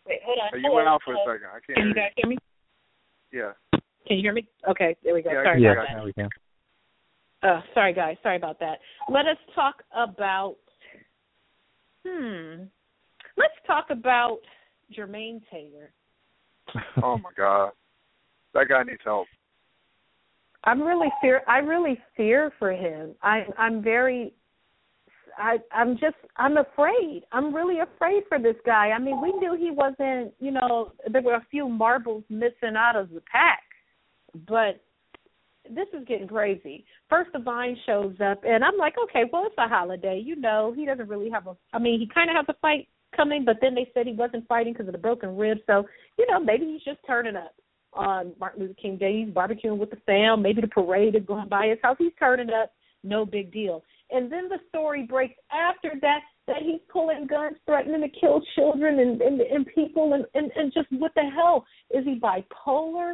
[0.07, 0.49] Wait, hold on.
[0.51, 1.47] Hey, you Hello, went out for a second.
[1.47, 2.37] I can't Can you hear guys hear me?
[3.31, 3.70] Yeah.
[4.11, 4.45] Can you hear me?
[4.69, 5.29] Okay, there we go.
[5.31, 5.97] Yeah, Sorry can- about Yeah, that.
[5.97, 6.29] now we can.
[7.41, 8.17] Uh, sorry, guys.
[8.21, 8.79] Sorry about that.
[9.07, 10.57] Let us talk about.
[12.05, 12.63] Hmm.
[13.37, 14.39] Let's talk about
[14.93, 15.93] Jermaine Taylor.
[17.01, 17.71] Oh my God,
[18.53, 19.27] that guy needs help.
[20.65, 21.41] I'm really fear.
[21.47, 23.15] I really fear for him.
[23.23, 24.33] I, I'm very.
[25.37, 26.17] I, I'm just.
[26.35, 27.23] I'm afraid.
[27.31, 28.89] I'm really afraid for this guy.
[28.91, 30.33] I mean, we knew he wasn't.
[30.41, 33.63] You know, there were a few marbles missing out of the pack,
[34.47, 34.81] but
[35.69, 36.85] this is getting crazy.
[37.09, 40.21] First, Divine shows up, and I'm like, okay, well, it's a holiday.
[40.23, 41.55] You know, he doesn't really have a.
[41.73, 44.47] I mean, he kind of has a fight coming, but then they said he wasn't
[44.47, 45.59] fighting because of the broken rib.
[45.67, 45.85] So,
[46.17, 47.53] you know, maybe he's just turning up
[47.93, 49.23] on Martin Luther King Day.
[49.23, 50.41] He's barbecuing with the fam.
[50.41, 51.97] Maybe the parade is going by his house.
[51.99, 52.71] He's turning up.
[53.03, 53.83] No big deal.
[54.11, 58.99] And then the story breaks after that that he's pulling guns, threatening to kill children
[58.99, 63.13] and and, and people, and, and and just what the hell is he bipolar?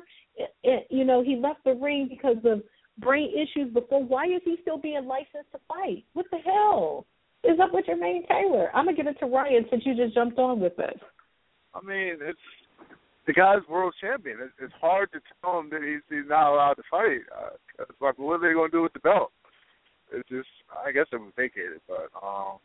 [0.89, 2.61] You know, he left the ring because of
[2.99, 4.03] brain issues before.
[4.03, 6.05] Why is he still being licensed to fight?
[6.13, 7.05] What the hell
[7.43, 8.69] is up with Jermaine Taylor?
[8.75, 10.97] I'm gonna get it to Ryan since you just jumped on with us.
[11.73, 12.39] I mean, it's
[13.25, 14.37] the guy's world champion.
[14.59, 17.21] It's, hard to tell him that he's he's not allowed to fight.
[17.35, 19.31] Uh, it's like, what are they to do with the belt?
[20.11, 20.47] It's just,
[20.85, 22.59] I guess it was vacated, but um.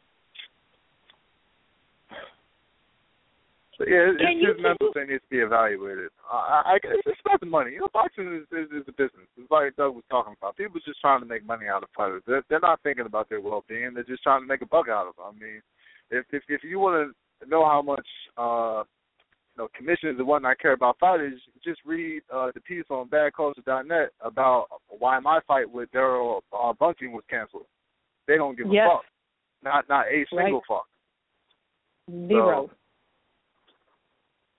[3.78, 6.11] So yeah, it's, it's his mental thing needs to be evaluated.
[6.31, 7.73] I, I it's about the money.
[7.73, 9.24] You know, boxing is, is is a business.
[9.39, 10.57] It's like Doug was talking about.
[10.57, 12.23] People just trying to make money out of fighters.
[12.27, 13.93] They're, they're not thinking about their well-being.
[13.94, 15.24] They're just trying to make a buck out of them.
[15.24, 15.62] I mean,
[16.11, 18.85] if if if you want to know how much uh
[19.57, 24.11] you know commissions and whatnot care about fighters, just read uh the piece on badculture.net
[24.20, 27.66] about why my fight with Daryl uh, Bunting was canceled.
[28.28, 28.86] They don't give yes.
[28.86, 29.05] a fuck.
[29.65, 30.62] Not not a single right.
[30.69, 30.86] fuck.
[32.28, 32.69] Zero.
[32.69, 32.77] So,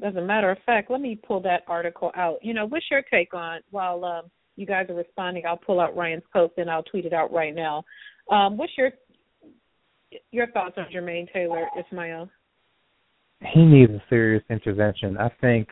[0.03, 2.37] As a matter of fact, let me pull that article out.
[2.41, 5.43] You know, what's your take on while um, you guys are responding?
[5.47, 7.83] I'll pull out Ryan's post and I'll tweet it out right now.
[8.31, 8.91] Um, what's your
[10.31, 12.29] your thoughts on Jermaine Taylor, Ismael?
[13.53, 15.17] He needs a serious intervention.
[15.17, 15.67] I think,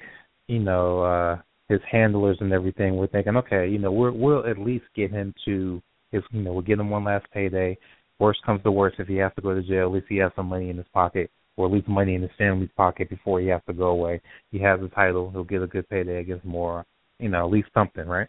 [0.47, 1.37] you know, uh
[1.71, 5.33] his handlers and everything were thinking, okay, you know, we're, we'll at least get him
[5.45, 5.81] to
[6.11, 7.77] his, you know, we'll get him one last payday.
[8.19, 10.33] Worst comes to worst, if he has to go to jail, at least he has
[10.35, 11.31] some money in his pocket,
[11.61, 14.21] or at least money in his family's pocket before he has to go away.
[14.51, 16.85] He has a title, he'll get a good payday against more,
[17.19, 18.27] you know, at least something, right?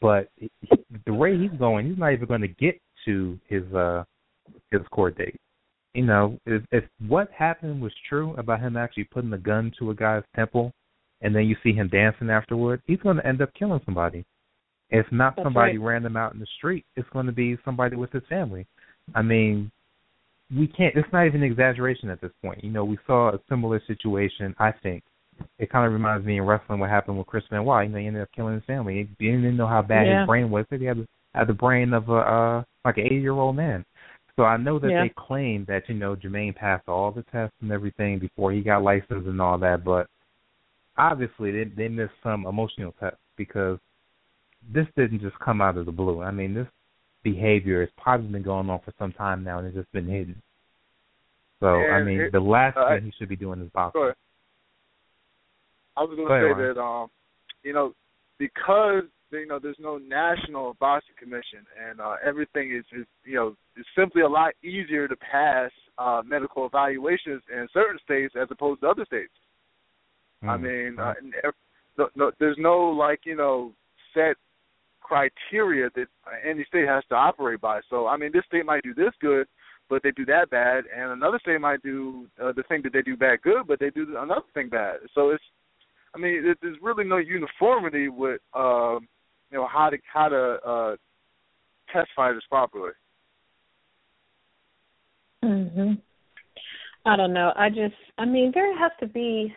[0.00, 0.50] But he,
[1.06, 4.04] the way he's going, he's not even going to get to his uh
[4.70, 5.40] his court date.
[5.94, 9.90] You know, if, if what happened was true about him actually putting a gun to
[9.90, 10.72] a guy's temple,
[11.22, 14.24] and then you see him dancing afterward, he's going to end up killing somebody.
[14.90, 15.94] If not That's somebody right.
[15.94, 18.66] random out in the street, it's going to be somebody with his family.
[19.14, 19.70] I mean,
[20.56, 20.94] we can't.
[20.96, 22.62] It's not even an exaggeration at this point.
[22.64, 24.54] You know, we saw a similar situation.
[24.58, 25.02] I think
[25.58, 27.86] it kind of reminds me in wrestling what happened with Chris Benoit.
[27.86, 29.08] You know, he ended up killing his family.
[29.18, 30.20] He didn't even know how bad Yeah.
[30.20, 30.66] his brain was.
[30.70, 33.84] He had, had the brain of a uh, like an 80 year old man.
[34.36, 35.04] So I know that Yeah.
[35.04, 38.82] they claim that you know Jermaine passed all the tests and everything before he got
[38.82, 40.06] licensed and all that, but
[40.96, 43.78] obviously they they missed some emotional tests because
[44.72, 46.22] this didn't just come out of the blue.
[46.22, 46.66] I mean, this
[47.22, 50.40] behavior has probably been going on for some time now and it's just been hidden.
[51.60, 54.00] So I mean, it- the last uh, thing he should be doing is boxing.
[54.00, 54.12] Go.
[55.96, 56.74] I was going to ahead, say Ryan.
[56.74, 57.10] that um,
[57.62, 57.92] you know,
[58.38, 63.54] because you know there's no national boxing commission and uh, everything is, is you know
[63.76, 68.80] it's simply a lot easier to pass uh, medical evaluations in certain states as opposed
[68.80, 69.32] to other states.
[70.42, 71.34] I Mm, mean, uh, and
[71.98, 73.72] no, no, there's no like you know
[74.14, 74.36] set
[75.10, 76.06] criteria that
[76.48, 77.80] any state has to operate by.
[77.90, 79.48] So I mean, this state might do this good,
[79.88, 83.02] but they do that bad, and another state might do uh, the thing that they
[83.02, 84.98] do bad good, but they do another thing bad.
[85.16, 85.42] So it's,
[86.14, 89.08] I mean, it, there's really no uniformity with um,
[89.50, 90.96] you know how to how to uh,
[91.92, 92.92] test fighters properly.
[95.42, 96.00] Mhm.
[97.04, 97.52] I don't know.
[97.56, 99.52] I just I mean there has to be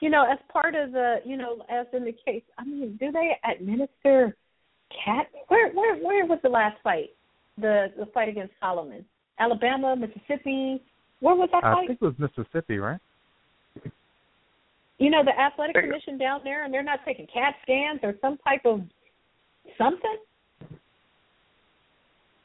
[0.00, 3.10] you know, as part of the you know, as in the case I mean, do
[3.10, 4.36] they administer
[5.04, 7.10] cat where where where was the last fight?
[7.58, 9.04] The the fight against Soliman.
[9.38, 10.82] Alabama, Mississippi.
[11.20, 11.84] Where was that I fight?
[11.84, 13.00] I think it was Mississippi, right?
[14.98, 18.14] You know, the athletic Think- commission down there and they're not taking cat scans or
[18.20, 18.82] some type of
[19.78, 20.18] something?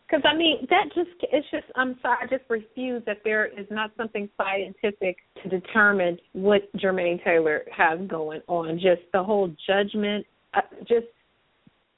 [0.07, 3.65] Because I mean, that just it's just I'm sorry, I just refuse that there is
[3.72, 8.76] not something scientific to determine what Jermaine Taylor has going on.
[8.76, 11.07] Just the whole judgment, uh, just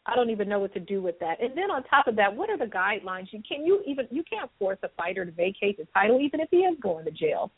[0.08, 1.42] I don't even know what to do with that.
[1.42, 3.28] And then on top of that, what are the guidelines?
[3.32, 6.48] You can you even you can't force a fighter to vacate the title even if
[6.50, 7.52] he is going to jail.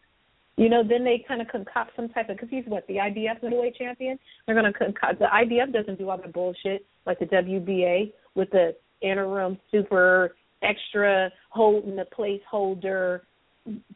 [0.58, 3.42] You know, then they kind of concoct some type of because he's what the IBF
[3.42, 4.20] middleweight champion.
[4.46, 8.50] They're going to concoct the IBF doesn't do all the bullshit like the WBA with
[8.50, 13.22] the interim super extra holding the placeholder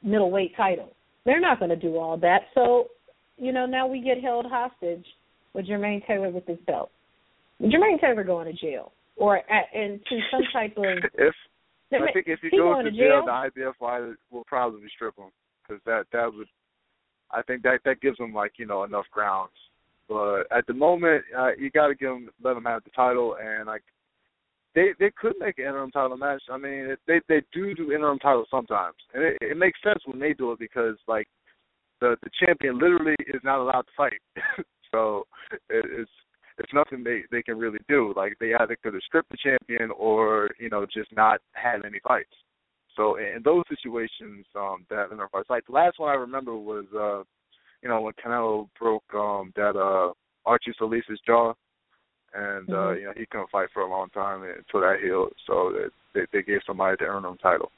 [0.02, 0.94] middleweight title.
[1.26, 2.44] They're not going to do all that.
[2.54, 2.90] So,
[3.38, 5.06] you know, now we get held hostage
[5.54, 6.92] with Jermaine Taylor with his belt.
[7.62, 10.86] Jermaine Taylor going to jail or at, into some type of.
[11.14, 11.34] if
[11.92, 13.50] I think if he he goes to jail, jail?
[13.54, 15.30] the IBF will probably strip him
[15.62, 16.48] because that that would.
[17.32, 19.52] I think that that gives him like you know enough grounds.
[20.10, 23.38] But at the moment, uh, you got to give him let him have the title,
[23.42, 23.84] and like
[24.76, 26.42] they they could make an interim title match.
[26.52, 30.20] I mean, they they do do interim titles sometimes, and it, it makes sense when
[30.20, 31.28] they do it because like
[32.02, 34.14] the the champion literally is not allowed to fight,
[34.92, 35.24] so
[35.70, 36.12] it, it's
[36.58, 38.14] it's nothing they they can really do.
[38.16, 42.00] Like they either could have stripped the champion or you know just not had any
[42.08, 42.34] fights.
[42.96, 45.50] So in those situations, um, that interim fights.
[45.50, 47.24] Like the last one I remember was uh,
[47.82, 50.14] you know when Canelo broke um that uh
[50.46, 51.54] Archie Solis's jaw,
[52.34, 53.00] and uh Mhm.
[53.00, 55.34] you know he couldn't fight for a long time until that healed.
[55.48, 57.72] So they they gave somebody the interim title.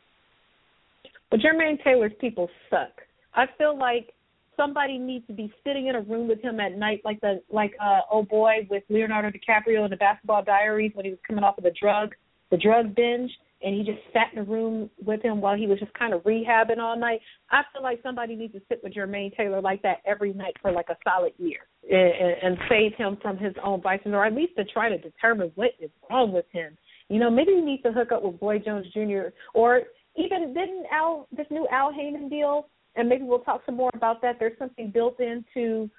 [1.31, 3.02] But Jermaine Taylor's people suck.
[3.34, 4.14] I feel like
[4.57, 7.73] somebody needs to be sitting in a room with him at night, like the like
[7.82, 11.57] uh oh boy with Leonardo DiCaprio in the Basketball Diaries when he was coming off
[11.57, 12.15] of the drug
[12.52, 15.80] the drug binge, and he just sat in a room with him while he was
[15.80, 17.19] just kind of rehabbing all night.
[17.49, 20.72] I feel like somebody needs to sit with Jermaine Taylor like that every night for
[20.72, 21.60] like a solid year
[21.90, 25.52] and, and save him from his own vices, or at least to try to determine
[25.56, 26.77] what is wrong with him.
[27.10, 29.30] You know, maybe he needs to hook up with Roy Jones Jr.
[29.53, 29.82] or
[30.15, 34.22] even didn't Al this new Al Haymon deal, and maybe we'll talk some more about
[34.22, 34.38] that.
[34.39, 35.89] There's something built into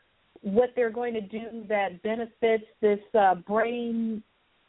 [0.43, 4.23] what they're going to do that benefits this uh, brain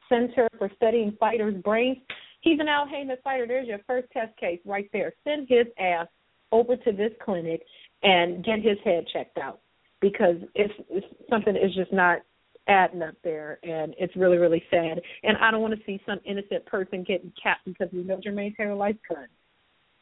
[0.10, 1.98] center for studying fighters' brains.
[2.42, 3.48] He's an Al Haymon fighter.
[3.48, 5.14] There's your first test case right there.
[5.24, 6.08] Send his ass
[6.52, 7.62] over to this clinic
[8.04, 9.60] and get his head checked out
[10.02, 12.20] because it's, it's something is just not
[12.68, 15.00] adding up there, and it's really really sad.
[15.24, 18.56] And I don't want to see some innocent person getting capped because we know Jermaine
[18.56, 19.30] Taylor likes guns.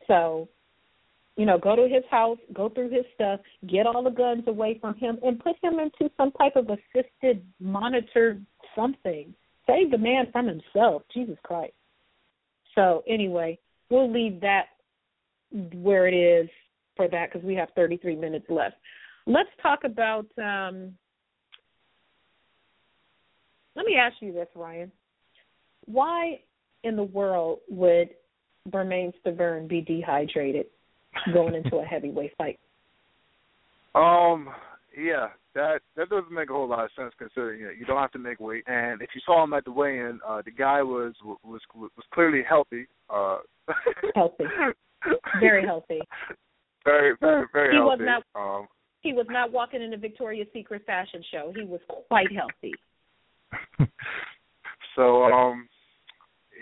[0.08, 0.50] So,
[1.38, 4.78] you know, go to his house, go through his stuff, get all the guns away
[4.80, 8.46] from him, and put him into some type of assisted, monitored
[8.76, 9.34] something.
[9.68, 11.02] Save the man from himself.
[11.14, 11.74] Jesus Christ.
[12.74, 13.60] So anyway,
[13.90, 14.66] we'll leave that
[15.74, 16.50] where it is
[16.96, 18.76] for that because we have 33 minutes left.
[19.26, 20.28] Let's talk about.
[20.38, 20.94] Um,
[23.76, 24.92] let me ask you this, Ryan.
[25.86, 26.40] Why
[26.84, 28.10] in the world would
[28.72, 30.68] Bermane Stiverne be dehydrated
[31.34, 32.60] going into a heavyweight fight?
[33.94, 34.50] Um,
[34.98, 38.02] yeah, that that doesn't make a whole lot of sense considering you, know, you don't
[38.02, 38.64] have to make weight.
[38.68, 41.14] And if you saw him at the weigh-in, uh, the guy was
[41.44, 42.88] was was clearly healthy.
[43.10, 43.38] Uh,
[44.14, 44.44] healthy,
[45.40, 46.02] very healthy.
[46.84, 48.04] Very, very, very he healthy.
[48.04, 48.68] Was not, um,
[49.02, 51.52] he was not walking in a Victoria's Secret fashion show.
[51.56, 52.74] He was quite healthy.
[54.96, 55.68] so, um,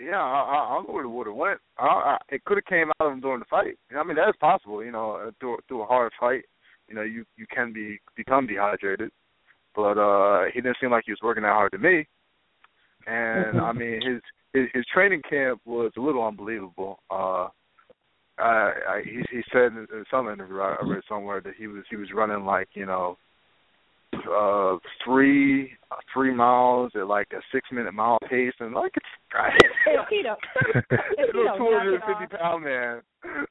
[0.02, 1.60] yeah, I, I don't know where the water went.
[1.78, 3.78] I, I, it could have came out of him during the fight.
[3.96, 4.84] I mean, that is possible.
[4.84, 6.44] You know, uh, through through a hard fight
[6.88, 9.10] you know, you you can be become dehydrated.
[9.74, 12.06] But uh he didn't seem like he was working that hard to me.
[13.06, 13.60] And mm-hmm.
[13.60, 14.20] I mean his,
[14.52, 17.00] his his training camp was a little unbelievable.
[17.10, 17.48] Uh
[18.38, 21.84] I, I he he said in, in some interview I read somewhere that he was
[21.90, 23.16] he was running like, you know,
[24.30, 29.06] uh three uh, three miles at like a six minute mile pace and like it's
[29.86, 30.38] if he don't,
[31.18, 33.00] if he don't two hundred and fifty pound man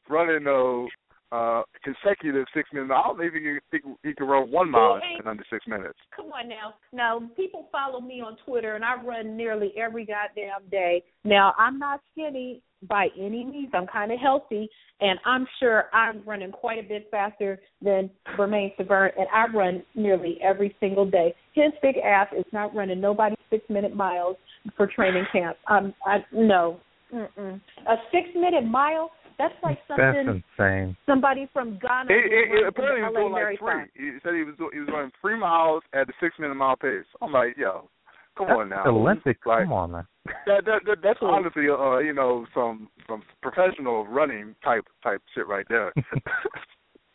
[0.10, 0.88] running no
[1.34, 2.94] uh, consecutive six minutes.
[2.96, 5.98] I don't think he can, he run one mile in under six minutes.
[6.16, 6.76] Come on now.
[6.92, 11.04] Now, people follow me on Twitter, and I run nearly every goddamn day.
[11.24, 13.72] Now, I'm not skinny by any means.
[13.74, 14.70] I'm kind of healthy,
[15.02, 19.82] and I'm sure I'm running quite a bit faster than Bermane Stiverne, and I run
[19.96, 21.34] nearly every single day.
[21.56, 24.38] His big ass is not running nobody six minute miles
[24.78, 25.58] for training camp.
[25.68, 26.80] Um, I no,
[27.12, 27.60] Mm-mm.
[27.88, 30.06] a six minute mile that's like something.
[30.06, 30.98] That's insane.
[31.06, 32.10] Somebody from Ghana.
[32.10, 34.12] It, it, it, apparently he was doing like three.
[34.12, 37.06] He said he was he was running three miles at the six minute mile pace.
[37.22, 37.90] I'm like, yo,
[38.38, 38.86] come that's on now.
[38.86, 39.46] Olympic.
[39.46, 40.08] Like, come on, man.
[40.46, 45.48] That, that, that that's honestly, uh, you know, some some professional running type type shit
[45.48, 45.94] right there.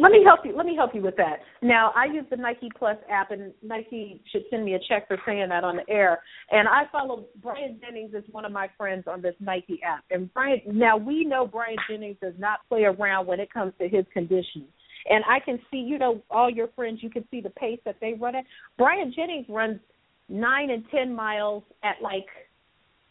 [0.00, 0.56] Let me help you.
[0.56, 1.40] Let me help you with that.
[1.60, 5.18] Now, I use the Nike Plus app, and Nike should send me a check for
[5.26, 6.20] saying that on the air.
[6.52, 10.04] And I follow Bryant Jennings is one of my friends on this Nike app.
[10.12, 13.88] And Bryant, now we know Bryant Jennings does not play around when it comes to
[13.88, 14.68] his conditioning.
[15.10, 17.96] And I can see, you know, all your friends, you can see the pace that
[18.00, 18.44] they run at.
[18.76, 19.80] Bryant Jennings runs
[20.28, 22.26] nine and ten miles at like,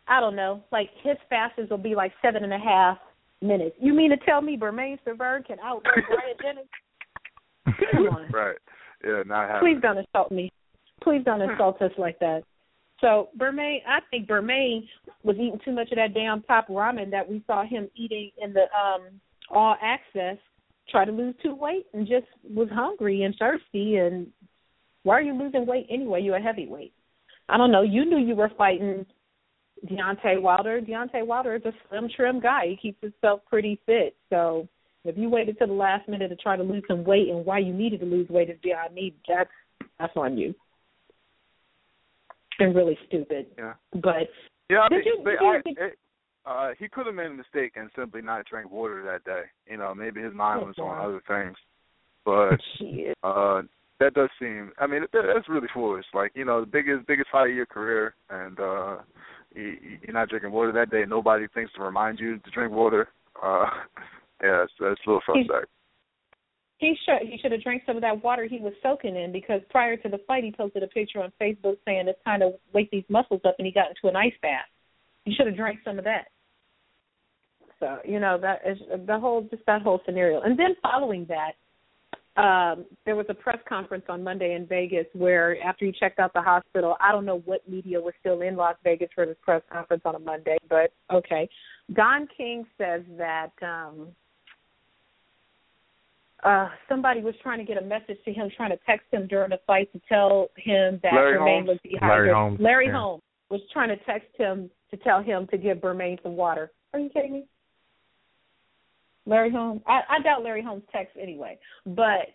[0.07, 2.97] I don't know, like his fastest will be like seven and a half
[3.41, 3.75] minutes.
[3.79, 6.69] You mean to tell me Bermane Stiverne can outrun Bryant Jennings?
[7.91, 8.31] Come on.
[8.31, 8.57] Right.
[9.03, 9.75] Yeah, not happening.
[9.75, 10.51] Please don't insult me.
[11.03, 12.43] Please don't insult us like that.
[12.99, 14.87] So Bermane, I think Bermane
[15.23, 18.53] was eating too much of that damn top ramen that we saw him eating in
[18.53, 19.19] the um
[19.51, 20.37] all access.
[20.89, 23.97] Try to lose two weight and just was hungry and thirsty.
[23.97, 24.27] And
[25.03, 26.21] why are you losing weight anyway?
[26.21, 26.93] You're a heavyweight.
[27.49, 27.81] I don't know.
[27.81, 29.05] You knew you were fighting
[29.85, 30.81] Deontay Wilder.
[30.81, 32.67] Deontay Wilder is a slim, trim guy.
[32.69, 34.15] He keeps himself pretty fit.
[34.29, 34.67] So
[35.03, 37.59] if you waited to the last minute to try to lose some weight, and why
[37.59, 39.15] you needed to lose weight is beyond me.
[39.27, 39.49] That's
[39.99, 40.53] that's on you.
[42.59, 43.47] And really stupid.
[43.57, 43.73] Yeah.
[43.93, 44.29] But
[44.69, 45.99] yeah, did you, but did I, you, it,
[46.45, 49.43] uh, he could have made a mistake and simply not drank water that day.
[49.69, 51.55] You know, maybe his mind was on other things.
[52.25, 52.59] But
[53.27, 53.61] uh
[53.99, 54.71] that does seem.
[54.77, 56.05] I mean, that, that's really foolish.
[56.13, 58.97] Like you know, the biggest biggest fight of your career, and uh
[59.57, 61.03] you're not drinking water that day.
[61.07, 63.09] Nobody thinks to remind you to drink water.
[63.41, 63.65] Uh,
[64.43, 65.67] yeah, it's, it's a little suspect.
[66.77, 69.61] He should he should have drank some of that water he was soaking in because
[69.71, 72.91] prior to the fight he posted a picture on Facebook saying it's time to wake
[72.91, 74.65] these muscles up and he got into an ice bath.
[75.25, 76.25] He should have drank some of that.
[77.79, 78.77] So you know that is
[79.07, 80.41] the whole just that whole scenario.
[80.41, 81.53] And then following that,
[82.37, 86.33] um, there was a press conference on Monday in Vegas where, after he checked out
[86.33, 89.63] the hospital, I don't know what media was still in Las Vegas for this press
[89.71, 91.49] conference on a Monday, but okay.
[91.93, 94.09] Don King says that um,
[96.43, 99.49] uh, somebody was trying to get a message to him, trying to text him during
[99.49, 101.67] the fight to tell him that Larry Bermane Holmes?
[101.67, 102.09] was dehydrated.
[102.09, 102.99] Larry Holmes, Larry yeah.
[102.99, 106.71] Holmes was trying to text him to tell him to give Bermane some water.
[106.93, 107.45] Are you kidding me?
[109.27, 109.81] Larry Holmes.
[109.85, 112.33] I, I doubt Larry Holmes texts anyway, but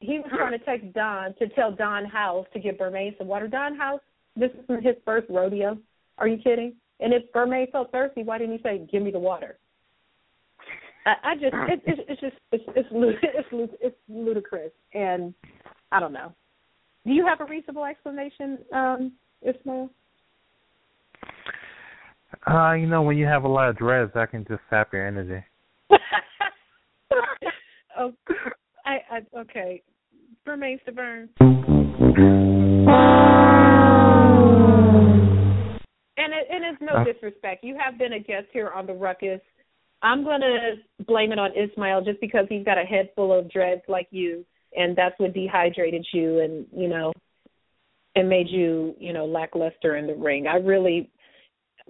[0.00, 3.48] he was trying to text Don to tell Don House to give Bermane some water.
[3.48, 4.00] Don House,
[4.36, 5.78] this isn't his first rodeo.
[6.18, 6.74] Are you kidding?
[7.00, 9.58] And if Bermane felt thirsty, why didn't he say, "Give me the water"?
[11.06, 12.88] I, I just, it, it's, it's just, it's, it's,
[13.52, 15.34] it's, it's ludicrous, and
[15.90, 16.32] I don't know.
[17.06, 19.12] Do you have a reasonable explanation, um,
[19.42, 19.90] Ismael?
[22.46, 25.06] Uh, you know, when you have a lot of dreads, that can just sap your
[25.06, 25.44] energy.
[27.98, 28.12] oh,
[28.86, 29.82] I, I okay.
[30.44, 31.28] Bermane Stiverne.
[36.16, 37.04] And it, and it's no Uh.
[37.04, 37.64] disrespect.
[37.64, 39.40] You have been a guest here on the Ruckus.
[40.02, 40.74] I'm gonna
[41.06, 44.44] blame it on Ismael just because he's got a head full of dreads like you,
[44.76, 47.12] and that's what dehydrated you, and you know,
[48.14, 50.46] and made you, you know, lackluster in the ring.
[50.46, 51.10] I really,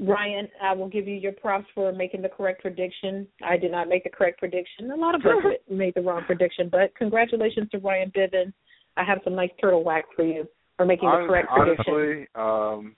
[0.01, 3.29] Ryan, I will give you your props for making the correct prediction.
[3.45, 4.91] I did not make the correct prediction.
[4.91, 8.53] A lot of us made the wrong prediction, but congratulations to Ryan Bivins.
[8.97, 11.95] I have some nice turtle wax for you for making the correct prediction.
[11.95, 12.97] honestly, um,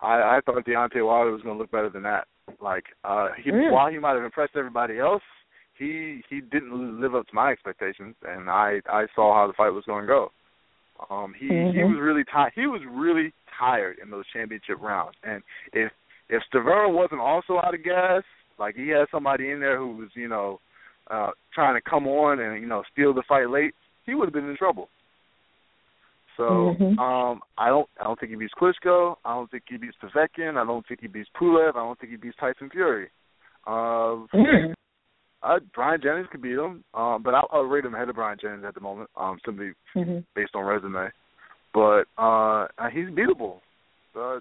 [0.00, 2.26] I, I thought Deontay Wilder was going to look better than that.
[2.60, 3.70] Like, uh, he, Mm.
[3.70, 5.22] while he might have impressed everybody else,
[5.78, 9.70] he he didn't live up to my expectations, and I I saw how the fight
[9.70, 10.32] was going to go.
[11.10, 11.90] Um, he he Mhm.
[11.90, 12.52] was really tired.
[12.54, 15.42] He was really tired in those championship rounds, and
[15.72, 15.92] if
[16.28, 18.22] if Stiverne wasn't also out of gas,
[18.58, 20.60] like he had somebody in there who was you know
[21.10, 23.74] uh trying to come on and you know steal the fight late,
[24.06, 24.88] he would have been in trouble.
[26.36, 26.98] So Mhm.
[26.98, 29.16] um I don't I don't think he beats Klitschko.
[29.24, 30.56] I don't think he beats Povetkin.
[30.56, 31.70] I don't think he beats Pulev.
[31.70, 33.10] I don't think he beats Tyson Fury.
[33.66, 34.74] Uh, Mm.
[35.42, 38.40] Uh Bryant Jennings could beat him, um, but I'll, I'll rate him ahead of Bryant
[38.40, 40.24] Jennings at the moment, um, simply Mhm.
[40.34, 41.10] based on resume.
[41.74, 43.60] But uh he's beatable.
[44.14, 44.40] Uh,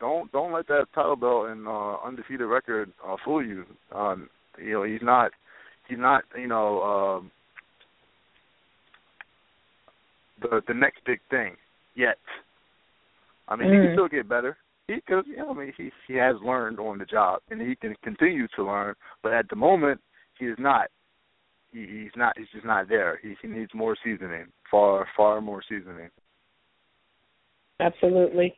[0.00, 3.64] don't don't let that title belt and uh, undefeated record uh, fool you.
[3.94, 5.32] Um, you know he's not
[5.88, 7.30] he's not you know um,
[10.40, 11.56] the the next big thing
[11.94, 12.18] yet.
[13.48, 13.80] I mean he Mm.
[13.82, 14.56] can still get better.
[14.90, 17.76] He because you know I mean he he has learned on the job and he
[17.76, 18.94] can continue to learn.
[19.22, 20.00] But at the moment
[20.38, 20.88] he is not.
[21.72, 22.36] He, he's not.
[22.36, 23.20] He's just not there.
[23.22, 24.46] He, he needs more seasoning.
[24.70, 26.10] Far far more seasoning.
[27.78, 28.54] Absolutely.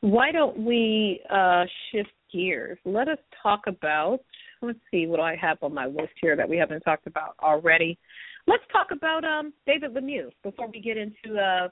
[0.00, 2.78] Why don't we uh, shift gears?
[2.84, 4.20] Let us talk about.
[4.62, 7.98] Let's see what I have on my list here that we haven't talked about already.
[8.46, 11.68] Let's talk about um, David Lemieux before we get into uh,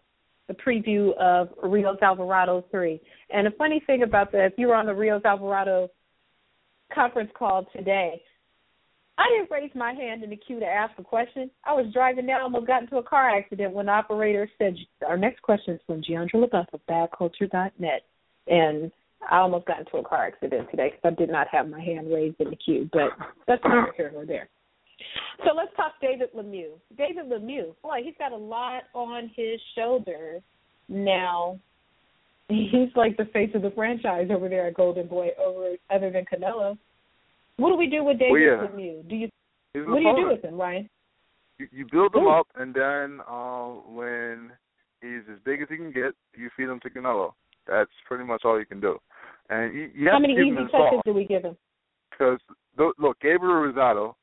[0.48, 3.01] the preview of Rios Alvarado three.
[3.31, 5.89] And the funny thing about that, if you were on the Rios Alvarado
[6.93, 8.20] conference call today,
[9.19, 11.51] I didn't raise my hand in the queue to ask a question.
[11.64, 14.74] I was driving down, almost got into a car accident when the operator said,
[15.06, 18.02] "Our next question is from Jeandra LeBeauf of BadCulture.net,"
[18.48, 18.90] and
[19.31, 22.12] I almost got into a car accident today because I did not have my hand
[22.12, 22.89] raised in the queue.
[22.93, 23.10] But
[23.47, 24.48] that's neither here nor there.
[25.44, 26.78] So let's talk David Lemieux.
[26.97, 30.43] David Lemieux, boy, he's got a lot on his shoulders
[30.89, 31.59] now.
[32.48, 36.24] He's like the face of the franchise over there at Golden Boy, over other than
[36.24, 36.77] Canelo.
[37.56, 38.66] What do we do with David Well, yeah.
[38.66, 39.09] Lemieux?
[39.09, 39.28] Do you
[39.74, 40.89] what do you do with him, Ryan?
[41.59, 42.31] You, you build him Ooh.
[42.31, 44.51] up, and then uh, when
[45.01, 47.32] he's as big as he can get, you feed him to Canelo.
[47.66, 48.98] That's pretty much all you can do.
[49.48, 51.56] And you, you have How many to give easy him touches do we give him?
[52.23, 52.39] because
[52.98, 54.14] look, Gabriel Rosado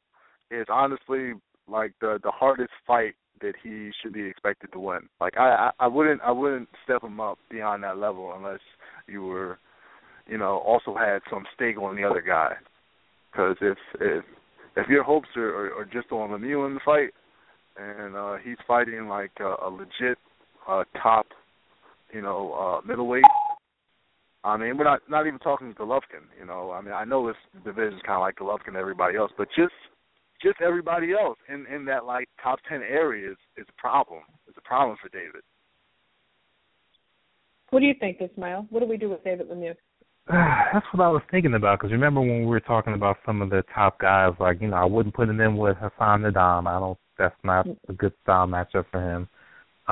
[0.52, 1.34] is honestly
[1.68, 5.02] like the the hardest fight that he should be expected to win.
[5.22, 8.60] Like I, I I wouldn't I wouldn't step him up beyond that level unless
[9.08, 9.60] you were,
[10.28, 12.54] you know, also had some stake on the other guy.
[13.32, 14.26] Because if if
[14.76, 17.12] if your hopes are, are, are just on Lemieux in the fight,
[17.78, 20.18] and uh he's fighting like a, a legit
[20.68, 21.28] uh top,
[22.12, 23.24] you know, uh middleweight.
[24.44, 26.28] I mean, we're not not even talking Golovkin.
[26.40, 29.32] You know, I mean, I know this division's kind of like Golovkin and everybody else,
[29.38, 29.74] but just
[30.42, 34.22] just everybody else in in that like top ten area is is a problem.
[34.48, 35.42] It's a problem for David.
[37.70, 38.68] What do you think, Ismael?
[38.70, 39.76] What do we do with David Lemieux?
[40.28, 41.80] That's what I was thinking about.
[41.80, 44.78] Because remember when we were talking about some of the top guys, like you know,
[44.78, 46.68] I wouldn't put him in with Hassan N'Dam.
[46.68, 46.98] I don't.
[47.18, 49.28] That's not a good style matchup for him.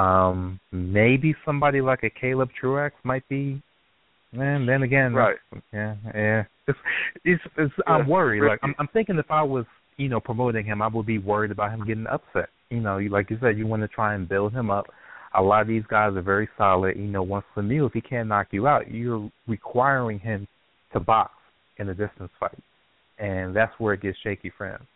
[0.02, 3.61] Um, maybe somebody like a Caleb Truax might be.
[4.32, 5.38] And then again, Right.
[5.74, 6.44] Yeah, yeah.
[6.68, 6.78] It's,
[7.26, 8.48] it's, it's I'm worried.
[8.48, 8.60] Like.
[8.61, 9.65] I'm, I'm thinking if I was
[9.98, 12.49] you know, promoting him, I would be worried about him getting upset.
[12.69, 14.86] You know, like you said, you want to try and build him up.
[15.36, 16.98] A lot of these guys are very solid.
[16.98, 20.48] You know, once Lemieux, if he can't knock you out, you're requiring him
[20.94, 21.32] to box
[21.78, 22.57] in a distance fight,
[23.19, 24.88] and that's where it gets shaky for him.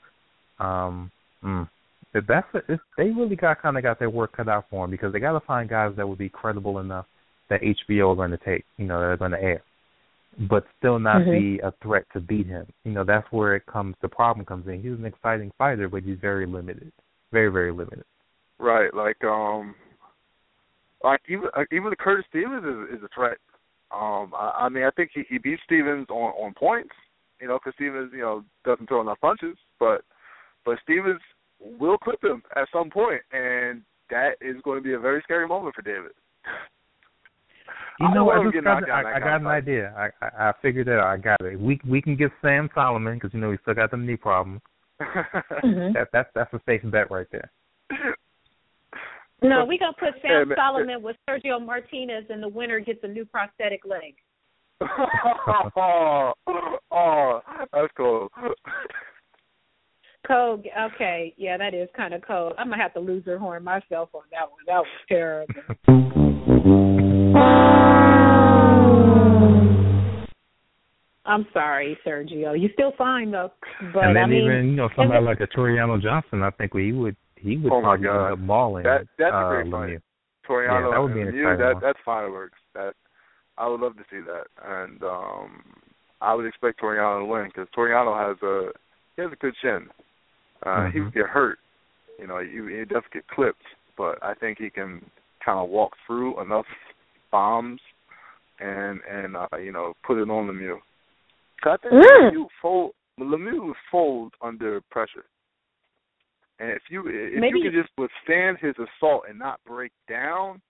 [0.65, 1.11] Um,
[1.44, 1.69] mm,
[2.14, 4.91] that's a, it's, they really got kind of got their work cut out for him
[4.91, 7.06] because they got to find guys that would be credible enough
[7.49, 9.61] that HBO are going to take, you know, that are going to air,
[10.40, 11.32] but still not Mhm.
[11.32, 12.66] be a threat to beat him.
[12.84, 13.95] You know, that's where it comes.
[14.02, 14.82] The problem comes in.
[14.82, 16.91] He's an exciting fighter, but he's very limited,
[17.32, 18.06] very very limited.
[18.58, 19.76] Right, like um,
[21.03, 23.38] like even like, even Curtis Stevens is is a threat.
[23.91, 26.95] Um, I, I mean, I think he he beat Stevens on on points.
[27.40, 30.03] You know, because Stevens you know doesn't throw enough punches, but
[30.64, 31.22] but Stevens
[31.60, 35.48] will clip him at some point, and that is going to be a very scary
[35.48, 36.12] moment for David.
[38.02, 38.38] You I know don't what?
[38.38, 39.94] want I, just got, knocked I, I got an idea.
[39.95, 41.06] I, I I figured it out.
[41.06, 41.60] I got it.
[41.60, 44.61] We we can get Sam Soliman because you know he still got them knee problems.
[45.64, 45.94] Mhm.
[45.94, 47.49] That that's that's a safe bet right there.
[49.44, 50.57] No, we gonna put Sam man.
[50.57, 54.15] Soliman with Sergio Martinez, and the winner gets a new prosthetic leg.
[55.76, 56.34] oh,
[56.91, 57.41] oh,
[57.73, 58.30] that's cool.
[60.28, 60.65] Cold.
[60.94, 62.53] Okay, yeah, that is kind of cold.
[62.60, 64.61] I'm gonna have to lose her horn myself on that one.
[64.68, 65.53] That was terrible.
[71.26, 72.60] I'm sorry, Sergio.
[72.60, 73.52] You still fine though,
[73.93, 76.73] but and then I mean, even you know somebody like a Tureano Johnson, I think
[76.73, 78.23] he would he would Oh, my probably God.
[78.26, 78.84] end up mauling.
[78.84, 80.02] That that's uh, a great fight.
[80.48, 81.81] Tureano Yeah, that would be and an Lemieux, exciting that one.
[81.84, 82.57] that's fireworks.
[82.73, 82.93] That
[83.57, 85.64] I would love to see that, and um
[86.22, 88.72] I would expect Tureano to win because Tureano has a
[89.15, 89.88] he has a good chin.
[90.65, 91.03] Uh He Mhm.
[91.06, 91.60] would get hurt,
[92.19, 93.65] you know, he, he does get clipped,
[93.98, 95.06] but I think he can
[95.45, 96.65] kind of walk through enough
[97.31, 97.81] bombs
[98.60, 100.77] and and uh, you know put it on Lemieux.
[100.77, 100.81] 'Cause
[101.63, 102.31] I think Mm.
[102.31, 105.25] Lemieux fold Lemieux would fold under pressure.
[106.59, 110.61] And if you if Maybe- you can just withstand his assault and not break down,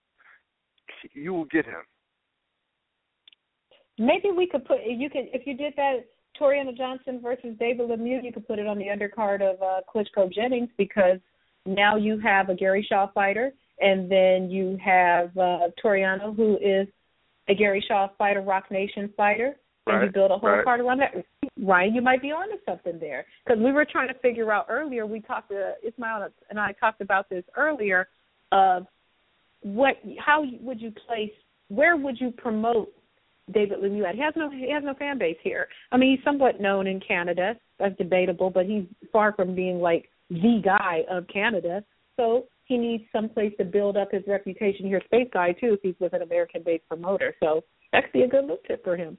[1.12, 1.82] you will get him.
[3.98, 6.04] maybe we could put you could if you did that
[6.40, 10.32] Tureano Johnson versus David Lemieux, you could put it on the undercard of uh, Klitschko
[10.32, 11.18] Jennings because
[11.66, 16.88] now you have a Gary Shaw fighter, and then you have uh, Tureano who is
[17.48, 19.56] a Gary Shaw fighter, Roc Nation fighter,
[19.86, 20.64] and you build a whole right.
[20.64, 21.12] card around that.
[21.60, 25.06] Ryan, you might be onto something there because we were trying to figure out earlier.
[25.06, 28.08] We talked to Ismael and I talked about this earlier
[28.52, 28.86] of
[29.62, 31.30] what how would you place
[31.68, 32.92] where would you promote
[33.52, 34.14] David Lemieux at?
[34.14, 35.68] He has no he has no fan base here.
[35.90, 37.54] I mean, he's somewhat known in Canada.
[37.78, 41.84] That's debatable, but he's far from being like the guy of Canada.
[42.16, 45.02] So he needs some place to build up his reputation here.
[45.04, 47.34] Space guy too, if he's with an American-based promoter.
[47.40, 49.18] So that could be a good look tip for him.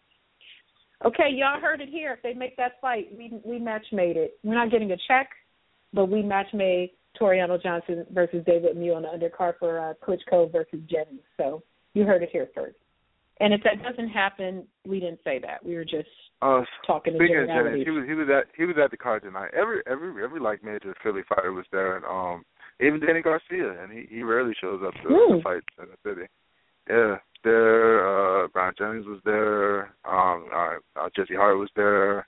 [1.06, 2.14] Okay, y'all heard it here.
[2.14, 4.38] If they make that fight, we we match made it.
[4.44, 5.30] We're not getting a check,
[5.94, 10.52] but we match made Tureano Johnson versus David Lemieux on the undercard for uh, Klitschko
[10.52, 11.22] versus Jennings.
[11.38, 11.62] So
[11.94, 12.78] you heard it here first.
[13.40, 15.66] And if that doesn't happen, we didn't say that.
[15.66, 16.08] We were just
[16.42, 17.48] Uh, talking in speaking of.
[17.48, 19.52] Jennings, he was he was at he was at the card tonight.
[19.54, 22.46] Every every every like major Philly fighter was there, and um
[22.80, 25.36] even Danny Garcia, and he he rarely shows up to Hmm.
[25.38, 26.28] the fights in the city.
[26.90, 28.44] Yeah, there.
[28.44, 29.94] Uh, Bryant Jennings was there.
[30.06, 32.28] Um, uh, uh, Jesse Hart was there.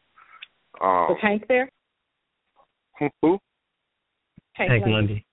[0.82, 1.69] Um, Was Hank there?
[2.99, 3.10] who?
[3.22, 3.40] who?
[4.53, 4.94] Hank, Hank Lundy.
[4.95, 5.26] Lundy.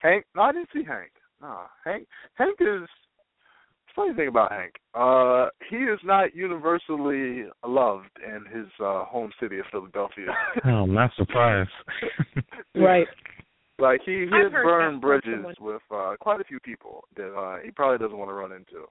[0.00, 0.24] Hank?
[0.34, 1.10] No, I didn't see Hank.
[1.40, 2.06] No, Hank.
[2.34, 2.88] Hank is.
[3.94, 9.60] Funny thing about Hank, uh, he is not universally loved in his uh, home city
[9.60, 10.34] of Philadelphia.
[10.64, 11.70] Oh, I'm not surprised.
[12.74, 13.06] Right.
[13.78, 17.70] Like he, he has burned bridges with uh, quite a few people that uh, he
[17.72, 18.86] probably doesn't want to run into.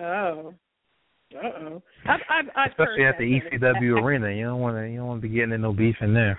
[0.00, 0.54] Oh.
[1.34, 1.82] Uh oh.
[2.06, 4.98] I've I've, I've Especially heard at the that, ECW arena, you don't want to you
[4.98, 6.38] don't want to be getting in no beef in there.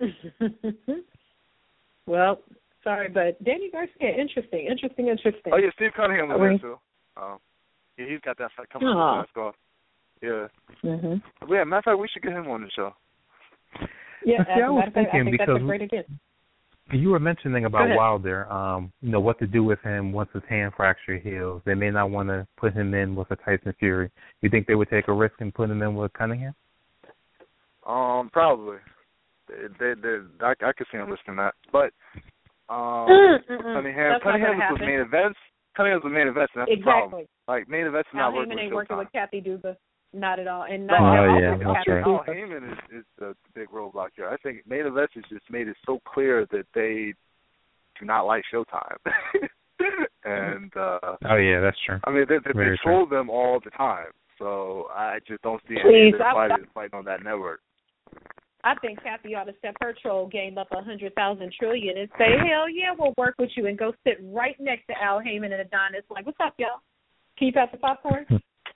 [2.06, 2.40] well,
[2.82, 5.52] sorry, but Danny Garcia, interesting, interesting, interesting.
[5.52, 6.58] Oh yeah, Steve Cunningham was Really?
[6.58, 6.78] there too.
[7.16, 7.38] Um,
[7.98, 9.18] yeah, he's got that fight coming up.
[9.18, 9.52] Let's go.
[10.22, 10.48] Yeah.
[10.84, 11.22] Mhm.
[11.40, 12.92] But yeah, matter of fact, we should get him on the show.
[14.24, 16.04] Yeah, See, I was matter of fact, I thinking think that's because a great idea.
[16.92, 17.88] You were mentioning about.
[17.96, 21.62] Wilder, um, you know, what to do with him once his hand fracture heals.
[21.64, 24.10] They may not want to put him in with a Tyson Fury.
[24.42, 26.54] You think they would take a risk and put him in with Cunningham?
[27.86, 28.76] Um, probably.
[29.48, 31.92] They, they, they, I, I could see him risking that, but
[32.68, 33.74] um, Mm-mm.
[33.76, 35.38] Cunningham, Cunningham was with main events.
[35.76, 37.26] Cunningham was with main events, and that's the problem.
[37.46, 39.76] Like main events is not working with ain't working with Kathy Duva.
[40.14, 40.62] Not at all.
[40.62, 42.04] And not Oh, yeah, with that's right.
[42.06, 44.28] Al Haymon is, is the big roadblock here.
[44.28, 47.14] I think main events has just made it so clear that they
[47.98, 48.96] do not like Showtime,
[50.24, 51.98] and uh Oh yeah, that's true.
[52.04, 54.06] I mean they, they, Very they troll them all the time.
[54.38, 57.60] So I just don't see any Please, of their I- fighting on that network.
[58.64, 62.08] I think Kathy ought to step her troll game up a hundred thousand trillion and
[62.18, 65.52] say, Hell yeah, we'll work with you and go sit right next to Al Haymon
[65.52, 66.04] and Adonis.
[66.10, 66.80] Like, what's up, y'all?
[67.38, 68.24] Keep out the popcorn?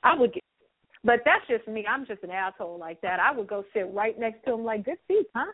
[0.02, 0.43] I would get
[1.04, 1.84] but that's just me.
[1.88, 3.20] I'm just an asshole like that.
[3.20, 5.52] I would go sit right next to him like good seats, huh?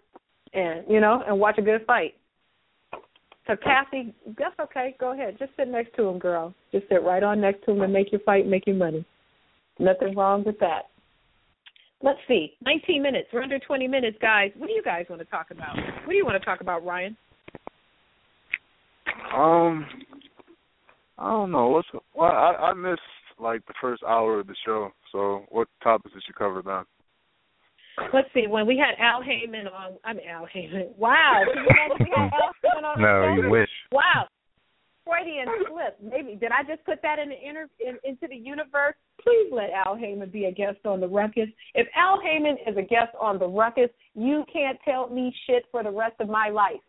[0.52, 2.14] And you know, and watch a good fight.
[3.46, 4.96] So Kathy, that's okay.
[4.98, 5.36] Go ahead.
[5.38, 6.54] Just sit next to him, girl.
[6.72, 9.04] Just sit right on next to him and make your fight, make your money.
[9.78, 10.88] Nothing wrong with that.
[12.02, 12.54] Let's see.
[12.64, 13.28] 19 minutes.
[13.32, 14.50] We're under 20 minutes, guys.
[14.56, 15.76] What do you guys want to talk about?
[15.76, 17.16] What do you want to talk about, Ryan?
[19.34, 19.86] Um,
[21.18, 21.68] I don't know.
[21.68, 23.00] What's well, I, I missed
[23.38, 24.90] like the first hour of the show.
[25.14, 26.82] So, what topics did you cover then?
[28.12, 28.48] Let's see.
[28.48, 30.90] When we had Al Haymon on, I'm Al Haymon.
[30.98, 31.42] Wow.
[31.46, 33.00] Can you imagine we had Al Haymon on
[33.38, 33.68] no, you wish.
[33.92, 34.26] Wow.
[35.06, 35.98] Freudian slip.
[36.02, 38.96] Maybe did I just put that in the inter in, into the universe?
[39.22, 41.48] Please let Al Haymon be a guest on the Ruckus.
[41.74, 45.84] If Al Haymon is a guest on the Ruckus, you can't tell me shit for
[45.84, 46.82] the rest of my life.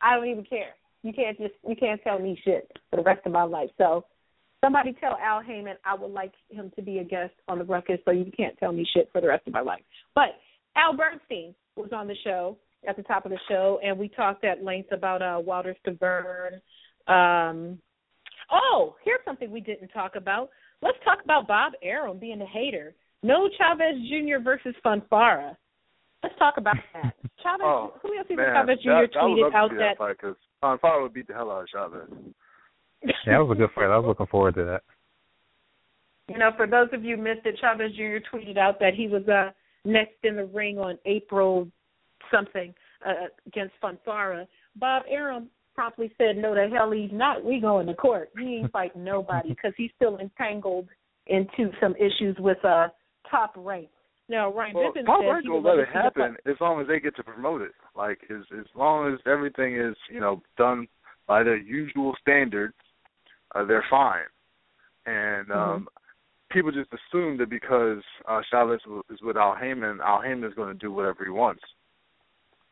[0.00, 0.76] I don't even care.
[1.02, 3.70] You can't just you can't tell me shit for the rest of my life.
[3.78, 4.04] So
[4.64, 7.98] somebody tell Al Haymon I would like him to be a guest on the Ruckus
[8.04, 9.82] so you can't tell me shit for the rest of my life.
[10.14, 10.38] But
[10.76, 12.56] Al Bernstein was on the show
[12.88, 16.60] at the top of the show and we talked at length about uh Wilder Stiverne
[17.06, 17.78] um,
[18.50, 20.50] oh, here's something we didn't talk about.
[20.82, 22.94] Let's talk about Bob Arum being a hater.
[23.22, 24.42] No Chavez Jr.
[24.42, 25.56] versus Fonfara.
[26.22, 27.14] Let's talk about that.
[27.42, 28.88] Chavez, oh, who else man, Chavez Jr.
[28.88, 32.08] That, tweeted out that that because Fonfara would beat the hell out of Chavez.
[33.04, 33.84] Yeah, that was a good fight.
[33.84, 34.82] I was looking forward to that.
[36.28, 38.24] You know, for those of you missed it, Chavez Jr.
[38.34, 39.50] tweeted out that he was uh,
[39.84, 41.68] next in the ring on April
[42.32, 42.74] something
[43.06, 44.46] uh, against Fonfara.
[44.76, 47.44] Bob Arum promptly said, "No, the hell he's not.
[47.44, 48.30] We going to court.
[48.38, 50.88] He ain't fighting nobody because he's still entangled
[51.26, 52.88] into some issues with uh
[53.30, 53.88] top rank."
[54.28, 56.80] Now, Ryan well, Bivins Top said Rank he will let it to happen as long
[56.80, 57.72] as they get to promote it.
[57.94, 60.88] Like as as long as everything is you know done
[61.26, 62.74] by their usual standards,
[63.54, 64.24] uh, they're fine.
[65.06, 65.84] And um Mm-hmm.
[66.50, 70.72] people just assume that because uh Chavez is with Al Haymon, Al Haymon is going
[70.72, 71.62] to do whatever he wants.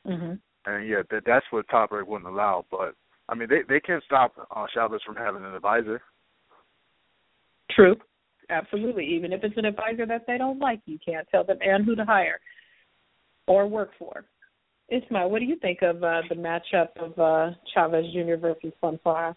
[0.06, 0.34] hmm
[0.66, 2.64] And yeah, that that's what Top Rank wouldn't allow.
[2.70, 2.94] But
[3.28, 6.00] I mean, they they can't stop uh, Chavez from having an advisor.
[7.70, 7.96] True.
[8.50, 9.06] Absolutely.
[9.06, 11.94] Even if it's an advisor that they don't like, you can't tell them and who
[11.94, 12.38] to hire
[13.46, 14.24] or work for.
[14.90, 18.36] Ismael, what do you think of uh, the matchup of uh, Chavez Jr.
[18.36, 19.34] versus Fonfara?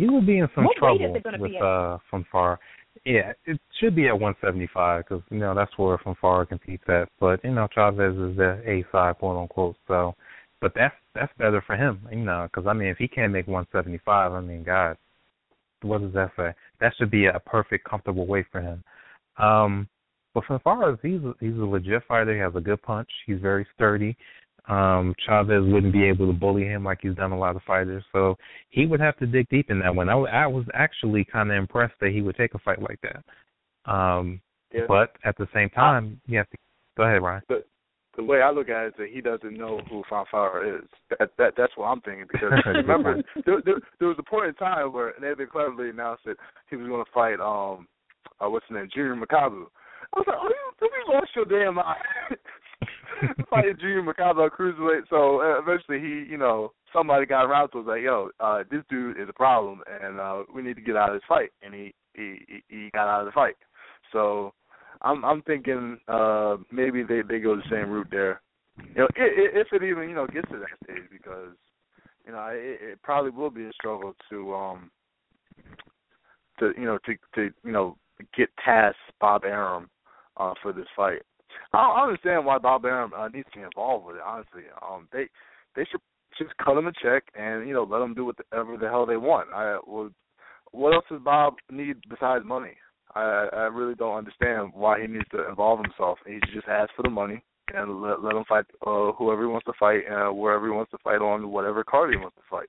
[0.00, 2.56] He would be in some What trouble with uh Fonfara.
[3.04, 7.08] Yeah, it should be at 175 because you know that's where Fonfara competes at.
[7.20, 9.76] But you know Chavez is the A side, quote unquote.
[9.86, 10.14] So,
[10.62, 13.46] but that's that's better for him, you know, because I mean if he can't make
[13.46, 14.96] 175, I mean God,
[15.82, 16.54] what does that say?
[16.80, 18.82] That should be a perfect, comfortable weight for him.
[19.36, 19.86] Um,
[20.32, 22.34] but Fonfara, he's a, he's a legit fighter.
[22.34, 23.08] He has a good punch.
[23.26, 24.16] He's very sturdy.
[24.68, 28.04] Um, Chavez wouldn't be able to bully him like he's done a lot of fighters,
[28.12, 28.36] so
[28.68, 30.08] he would have to dig deep in that one.
[30.08, 33.90] I was actually kind of impressed that he would take a fight like that.
[33.90, 34.40] Um,
[34.72, 34.86] Yeah.
[34.86, 36.56] but at the same time, you have to
[36.96, 37.42] go ahead, Ryan.
[37.48, 37.64] the
[38.16, 40.88] the way I look at it is that he doesn't know who Fonfara is.
[41.18, 44.54] That, that that's what I'm thinking because remember there, there, there was a point in
[44.54, 46.36] time where Nathan Cleverly announced that
[46.68, 47.86] he was going to fight um
[48.40, 49.66] uh, what's his name Junior Makabu.
[50.12, 51.98] I was like, oh, you, you lost your damn mind.
[53.50, 55.02] Fighting Junior Makabu at cruiserweight.
[55.10, 58.82] So uh, eventually he, you know, somebody got around to was like, yo, uh, this
[58.88, 61.50] dude is a problem, and uh, we need to get out of this fight.
[61.62, 63.56] And he he he got out of the fight.
[64.12, 64.52] So
[65.02, 68.40] I'm I'm thinking uh maybe they they go the same route there.
[68.78, 71.54] You know, i i if it even you know gets to that stage because
[72.26, 74.90] you know it, it probably will be a struggle to um
[76.58, 77.96] to you know to to you know
[78.36, 79.88] get past Bob Arum
[80.36, 81.22] uh for this fight.
[81.72, 84.22] I don't understand why Bob Arum uh, needs to be involved with it.
[84.24, 85.28] Honestly, um they
[85.76, 86.00] they should
[86.38, 89.16] just cut him a check and you know let them do whatever the hell they
[89.16, 89.48] want.
[89.54, 90.10] I well,
[90.72, 92.76] what else does Bob need besides money?
[93.14, 96.18] I I really don't understand why he needs to involve himself.
[96.26, 97.42] He should just ask for the money
[97.74, 100.90] and let let him fight uh, whoever he wants to fight uh, wherever he wants
[100.92, 102.66] to fight on whatever card he wants to fight.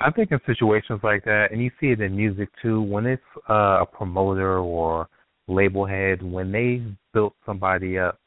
[0.00, 3.22] I think in situations like that, and you see it in music too, when it's
[3.48, 5.08] uh, a promoter or
[5.48, 6.82] label head, when they
[7.12, 8.18] built somebody up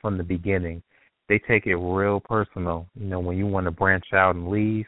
[0.00, 0.82] from the beginning,
[1.28, 2.86] they take it real personal.
[2.94, 4.86] You know, when you want to branch out and leave,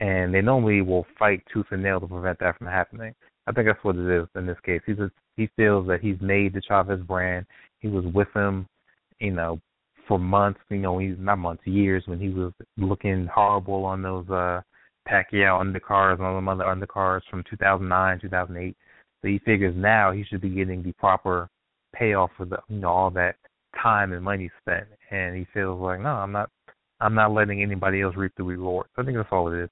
[0.00, 3.14] and they normally will fight tooth and nail to prevent that from happening.
[3.46, 4.80] I think that's what it is in this case.
[4.86, 7.46] He's a, he feels that he's made the Chavez brand.
[7.80, 8.66] He was with him,
[9.18, 9.60] you know,
[10.06, 10.60] for months.
[10.68, 14.60] You know, he's not months, years when he was looking horrible on those uh
[15.08, 18.76] Pacquiao undercards all them other undercards from 2009, 2008.
[19.22, 21.48] So he figures now he should be getting the proper
[21.94, 23.36] payoff for the you know all that
[23.82, 26.50] time and money spent, and he feels like, no, I'm not,
[27.00, 28.90] I'm not letting anybody else reap the rewards.
[28.96, 29.70] I think that's all it is.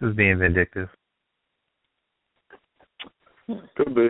[0.00, 0.88] Just being vindictive.
[3.76, 4.08] Could be.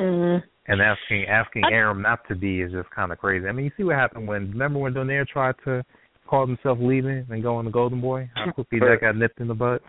[0.00, 0.44] Mm-hmm.
[0.68, 3.46] And asking asking Arum not to be is just kind of crazy.
[3.46, 5.84] I mean, you see what happened when remember when Donaire tried to
[6.26, 8.30] call himself leaving and going to Golden Boy?
[8.34, 9.82] How quickly that got nipped in the butt.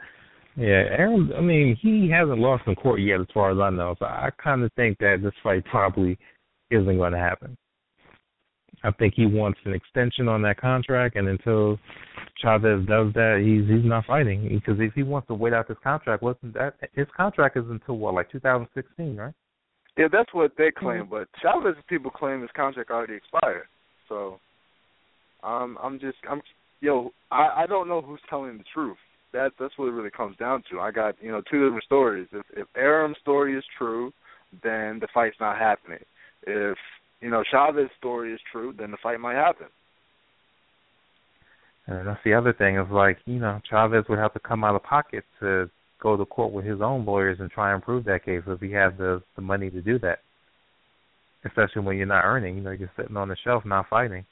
[0.56, 1.32] Yeah, Arum.
[1.36, 3.96] I mean, he hasn't lost in court yet, as far as I know.
[3.98, 6.18] So I kind of think that this fight probably
[6.70, 7.58] isn't going to happen.
[8.84, 11.80] I think he wants an extension on that contract, and until
[12.42, 15.78] Chavez does that, he's he's not fighting because if he wants to wait out this
[15.82, 19.34] contract, wasn't that his contract is until what, like 2016, right?
[19.98, 23.68] Yeah, that's what they claim, but Chavez people claim his contract already expired.
[24.10, 24.40] So,
[25.44, 26.42] um, I'm just I'm
[26.82, 28.98] yo I I don't know who's telling the truth.
[29.34, 30.80] That that's what it really comes down to.
[30.80, 32.28] I got you know two different stories.
[32.32, 34.14] If if Arum's story is true,
[34.64, 36.04] then the fight's not happening.
[36.46, 36.78] If
[37.22, 39.68] you know Chavez's story is true, then the fight might happen.
[41.88, 44.76] And that's the other thing is like you know Chavez would have to come out
[44.76, 45.70] of pocket to
[46.00, 48.72] go to court with his own lawyers and try and prove that case if he
[48.72, 50.20] has the the money to do that.
[51.46, 54.26] Especially when you're not earning, you know, you're sitting on the shelf not fighting.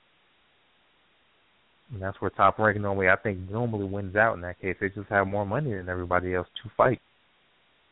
[1.91, 4.77] And that's where top rank normally I think normally wins out in that case.
[4.79, 7.01] They just have more money than everybody else to fight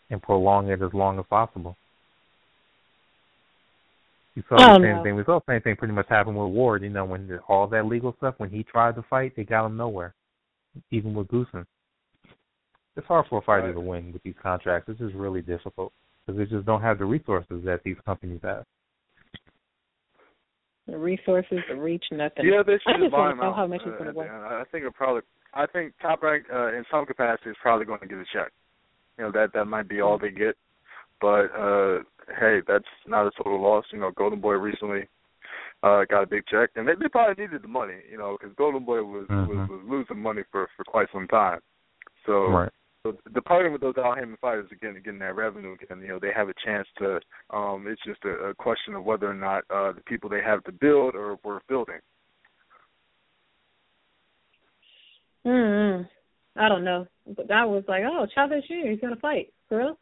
[0.10, 1.76] and prolong it as long as possible.
[4.36, 5.04] You saw Oh, the same no.
[5.04, 5.16] thing.
[5.16, 6.84] We saw the same thing pretty much happen with Ward.
[6.84, 9.66] You know, when the, all that legal stuff, when he tried to fight, they got
[9.66, 10.14] him nowhere.
[10.92, 11.66] Even with Goossen,
[12.96, 13.74] it's hard for a fighter Right.
[13.74, 14.88] to win with these contracts.
[14.88, 15.92] It's just really difficult
[16.26, 18.66] because they just don't have the resources that these companies have.
[20.91, 22.45] The resources, the reach, nothing.
[22.45, 23.56] Yeah, they I should just buy want him to know out.
[23.56, 24.30] how much he's uh, going to work.
[24.32, 25.22] I think it probably.
[25.53, 28.52] I think Top Rank uh, in some capacity is probably going to get a check.
[29.18, 30.56] You know that that might be all they get,
[31.20, 31.99] but uh
[32.40, 33.86] hey, that's not a total loss.
[33.91, 35.07] You know, Golden Boy recently
[35.84, 37.98] uh got a big check, and they, they probably needed the money.
[38.10, 39.70] You know, because Golden Boy was, was Mhm.
[39.70, 41.60] was losing money for for quite some time.
[42.26, 42.72] So Right.
[43.04, 46.32] So departing with those Al Haymon fighters again, getting that revenue again, you know, they
[46.36, 47.20] have a chance to.
[47.50, 50.64] Um, it's just a, a question of whether or not uh, the people they have
[50.66, 52.00] to build are worth building.
[55.46, 56.04] Mm-hmm.
[56.60, 57.08] I don't know,
[57.38, 58.90] but I was like, oh, Chavez Jr.
[58.90, 60.00] He's going to fight for real.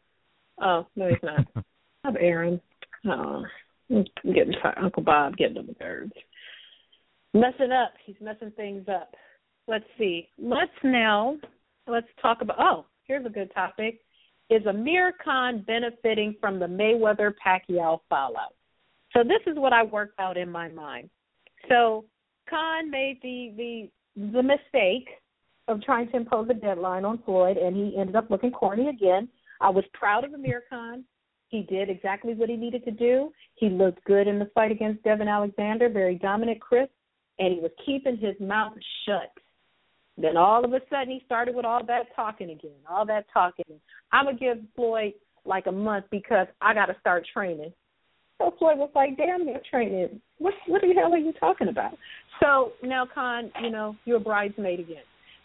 [0.60, 1.46] Oh no, he's not.
[2.04, 2.60] I'm Aaron.
[3.06, 3.44] Oh,
[3.90, 4.78] I'm getting tired.
[4.82, 6.12] Uncle Bob getting on the nerves.
[7.32, 7.92] Messing up.
[8.04, 9.14] He's messing things up.
[9.68, 10.28] Let's see.
[10.36, 11.36] Let's now
[11.88, 12.56] let's talk about.
[12.58, 14.00] Oh, here's a good topic.
[14.50, 18.54] Is Amir Khan benefiting from the Mayweather Pacquiao fallout?
[19.14, 21.10] So this is what I worked out in my mind.
[21.68, 22.04] So
[22.48, 23.90] Khan made the the
[24.32, 25.08] the mistake
[25.68, 29.28] of trying to impose a deadline on Floyd, and he ended up looking corny again.
[29.60, 31.04] I was proud of Amir Khan.
[31.48, 33.32] He did exactly what he needed to do.
[33.54, 36.92] He looked good in the fight against Devon Alexander, very dominant, crisp,
[37.38, 38.74] and he was keeping his mouth
[39.06, 39.32] shut.
[40.20, 43.80] Then all of a sudden he started with all that talking again, all that talking.
[44.12, 45.14] I'm gonna give Floyd
[45.44, 47.72] like a month because I got to start training.
[48.38, 50.20] So Floyd was like, "Damn, you're training.
[50.38, 51.96] What what the hell are you talking about?"
[52.40, 55.02] So now, Khan, you know, you're a bridesmaid again.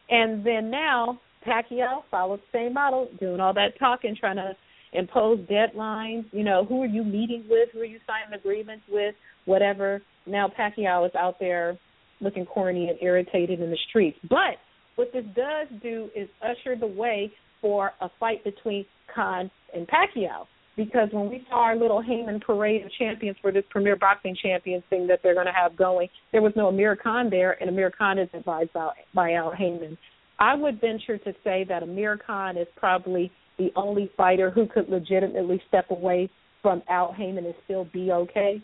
[0.09, 4.55] And then now Pacquiao followed the same model, doing all that talking, trying to
[4.93, 6.25] impose deadlines.
[6.31, 7.69] You know, who are you meeting with?
[7.73, 9.15] Who are you signing agreements with?
[9.45, 10.01] Whatever.
[10.25, 11.77] Now Pacquiao is out there
[12.23, 14.17] looking corny and irritated in the streets.
[14.29, 14.57] But
[14.95, 17.31] what this does do is usher the way
[17.61, 20.45] for a fight between Khan and Pacquiao.
[20.75, 24.83] Because when we saw our little Haymon parade of champions for this Premier Boxing Champions
[24.89, 27.91] thing that they're going to have going, there was no Amir Khan there, and Amir
[27.95, 29.97] Khan is advised by, by Al Haymon.
[30.39, 34.89] I would venture to say that Amir Khan is probably the only fighter who could
[34.89, 36.27] legitimately step away
[36.63, 38.59] from Al Haymon and still be okay.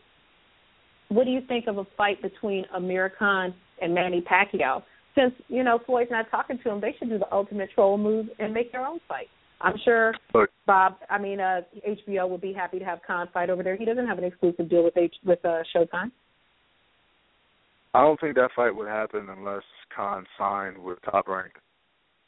[1.10, 4.84] What do you think of a fight between Amir Khan and Manny Pacquiao?
[5.16, 8.28] Since you know Floyd's not talking to him, they should do the ultimate troll move
[8.40, 9.28] and make their own fight.
[9.62, 10.14] I'm sure
[10.66, 10.96] Bob.
[11.10, 13.76] I mean, uh, HBO would be happy to have Khan fight over there.
[13.76, 16.12] He doesn't have an exclusive deal with H with uh, Showtime.
[17.94, 19.64] I don't think that fight would happen unless
[19.94, 21.54] Khan signed with Top Rank.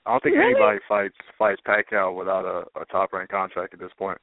[0.05, 0.55] I don't think Really?
[0.55, 4.17] anybody fights fights Pacquiao without a, a Top Rank contract at this point,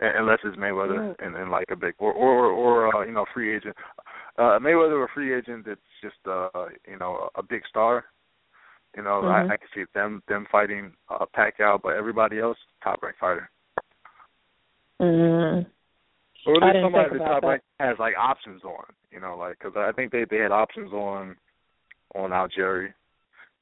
[0.00, 3.54] unless it's Mayweather and, and like a big or or or uh, you know free
[3.54, 3.76] agent.
[4.38, 6.48] Uh, Mayweather or free agent that's just uh
[6.86, 8.04] you know a big star.
[8.96, 9.50] You know Mhm.
[9.50, 13.50] I, I can see them them fighting uh, Pacquiao, but everybody else Top Rank fighter.
[15.00, 15.66] Mm.
[16.46, 17.48] Or at least somebody that about Top that.
[17.48, 18.84] Rank has like options on.
[19.10, 21.36] You know, like because I think they they had options on
[22.14, 22.92] on Algieri,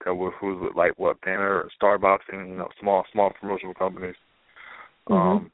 [0.05, 4.17] who's who's with like what Banner or Starboxing, you know, small small promotional companies.
[5.09, 5.17] Mhm.
[5.17, 5.51] Um,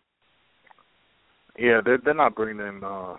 [1.58, 3.16] yeah, they're they're not bringing in uh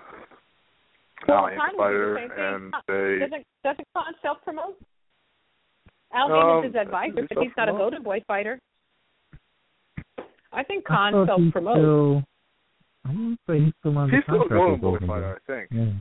[1.28, 4.78] Well, Al Haymon Khan fighter, the and they Doesn't doesn't Khan self promote?
[6.14, 7.80] Al Um, Haymon's his advisor, but he's not a self-promote?
[7.80, 8.60] Golden Boy fighter.
[10.52, 11.80] I think I Khan thought self he's promotes.
[11.80, 12.24] Still,
[13.06, 15.52] I want to say he's still under he's still a Golden Boy Golden fighter, I
[15.52, 15.70] think.
[15.72, 15.92] Yeah.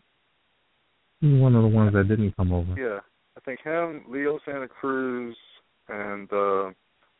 [1.21, 2.75] He's one of the ones that didn't come over.
[2.77, 3.01] Yeah,
[3.37, 5.37] I think him, Leo Santa Cruz,
[5.89, 6.71] and uh,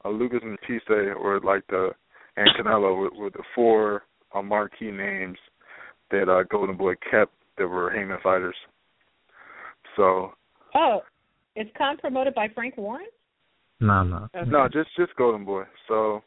[0.05, 1.91] uh Lucas and Batista were like the
[2.37, 4.03] and Canelo were, were the four
[4.35, 5.39] uh, marquee names
[6.11, 8.57] that uh, Golden Boy kept that were Haymon fighters.
[9.97, 10.33] So
[10.75, 11.01] Oh,
[11.57, 13.07] is Khan promoted by Frank Warren?
[13.81, 14.29] No, no.
[14.35, 14.51] Okay.
[14.51, 15.65] no, just just Golden Boy.
[15.89, 16.23] So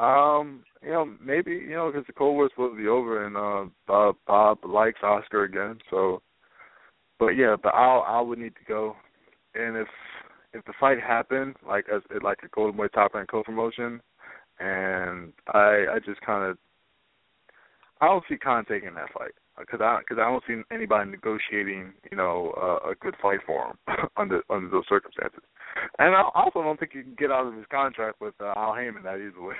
[0.00, 3.36] um, you know, maybe you know because the Cold War's supposed to be over, and
[3.36, 5.78] uh, Bob Bob likes Oscar again.
[5.90, 6.22] So,
[7.18, 8.96] but yeah, but I'll I would need to go,
[9.54, 9.88] and if
[10.54, 14.00] if the fight happened like as like a Golden Boy top rank co promotion,
[14.60, 16.58] and I I just kind of
[18.00, 21.92] I don't see Khan taking that fight because I because I don't see anybody negotiating
[22.10, 25.42] you know uh, a good fight for him under under those circumstances,
[25.98, 28.74] and I also don't think he can get out of his contract with uh, Al
[28.74, 29.56] Haymon that easily.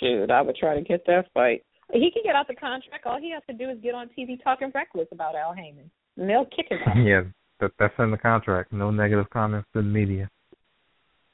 [0.00, 1.64] Shoot, I would try to get that fight.
[1.92, 3.06] He can get out the contract.
[3.06, 6.28] All he has to do is get on TV talking reckless about Al Haymon, and
[6.28, 6.96] they'll kick his ass.
[7.02, 7.22] yeah,
[7.60, 8.72] that, that's in the contract.
[8.72, 10.30] No negative comments to the media.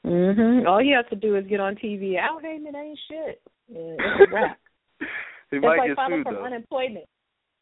[0.05, 0.67] Mhm.
[0.67, 2.17] All he has to do is get on TV.
[2.17, 3.41] Al Haymon ain't shit.
[3.67, 4.59] Yeah, it's a wrap.
[4.99, 6.43] he It's might like get filing sued for though.
[6.45, 7.05] unemployment.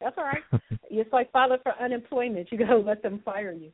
[0.01, 0.43] That's all right.
[0.89, 2.51] it's like filing for unemployment.
[2.51, 3.71] You gotta let them fire you.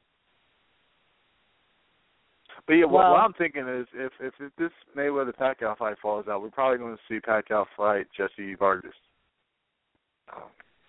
[2.67, 5.97] But yeah, what, Well- what I'm thinking is if if, if this Mayweather Pacquiao fight
[5.99, 8.93] falls out, we're probably going to see Pacquiao fight Jesse Vargas.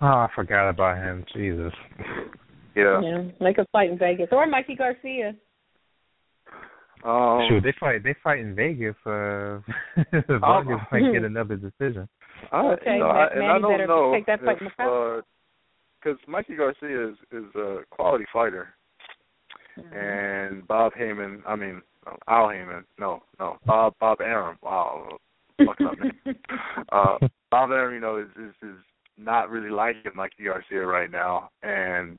[0.02, 1.24] Oh, I forgot about him.
[1.32, 1.72] Jesus.
[2.76, 3.00] Yeah.
[3.00, 5.34] Yeah, make a fight in Vegas or Mikey Garcia.
[7.04, 8.02] Um, Shoot, they fight.
[8.04, 8.94] They fight in Vegas.
[9.06, 9.60] Uh,
[10.38, 12.08] Vargas might get another decision.
[12.52, 15.24] I, Okay, you know, I, and I don't know take that fight in if
[16.02, 18.68] because Mikey Garcia is is a quality fighter,
[19.78, 19.96] Mm-hmm.
[19.96, 21.42] and Bob Haymon.
[21.46, 21.80] I mean,
[22.28, 22.84] Al Haymon.
[22.98, 24.56] No, no, Bob Bob Arum.
[24.62, 25.18] Wow,
[25.64, 26.36] fucking up name.
[26.92, 27.16] uh,
[27.50, 28.76] Bob Arum, you know, is, is is
[29.16, 32.18] not really liking Mikey Garcia right now, and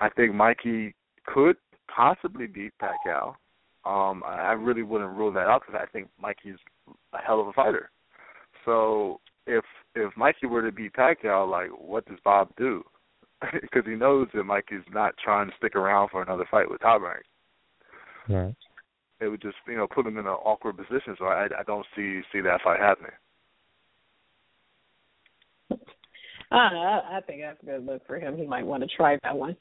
[0.00, 0.94] I think Mikey
[1.26, 1.56] could
[1.94, 3.34] possibly beat Pacquiao.
[3.84, 6.58] Um, I really wouldn't rule that out because I think Mikey's
[7.12, 7.90] a hell of a fighter.
[8.64, 9.64] So if
[9.94, 12.84] if Mikey were to beat Pacquiao, like what does Bob do?
[13.60, 17.02] Because he knows that Mikey's not trying to stick around for another fight with Top
[17.02, 17.24] Rank.
[18.28, 18.54] Right.
[19.20, 21.16] It would just you know put him in an awkward position.
[21.18, 23.10] So I I don't see see that fight happening.
[26.52, 28.36] I, I think that's a good look for him.
[28.36, 29.56] He might want to try that one.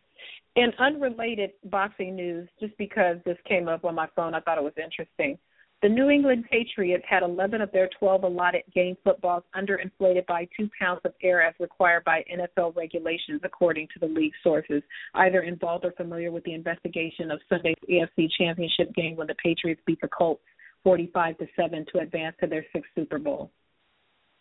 [0.55, 4.63] In unrelated boxing news, just because this came up on my phone, I thought it
[4.63, 5.37] was interesting.
[5.81, 10.69] The New England Patriots had 11 of their 12 allotted game footballs underinflated by two
[10.79, 14.83] pounds of air as required by NFL regulations, according to the league sources,
[15.15, 19.81] either involved or familiar with the investigation of Sunday's AFC Championship game when the Patriots
[19.87, 20.43] beat the Colts
[20.83, 23.49] 45 to 7 to advance to their sixth Super Bowl.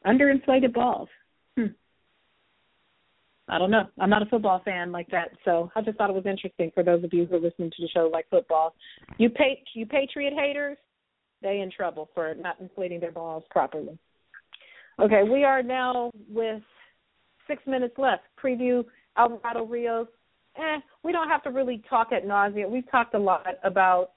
[0.07, 1.09] Underinflated balls.
[1.57, 1.67] Hmm.
[3.51, 3.89] I don't know.
[3.99, 6.85] I'm not a football fan like that, so I just thought it was interesting for
[6.85, 8.75] those of you who are listening to the show like football.
[9.19, 10.79] You pay you Patriot haters,
[11.43, 13.99] they in trouble for not inflating their balls properly.
[15.01, 16.63] Okay, we are now with
[17.49, 18.23] six minutes left.
[18.43, 18.85] Preview
[19.17, 20.07] Alvarado Rios.
[20.57, 22.69] Eh, we don't have to really talk at nausea.
[22.69, 24.13] We've talked a lot about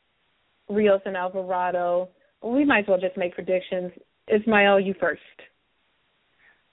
[0.69, 2.09] Rios and Alvarado.
[2.43, 3.91] We might as well just make predictions.
[4.27, 5.21] Ismael, you first.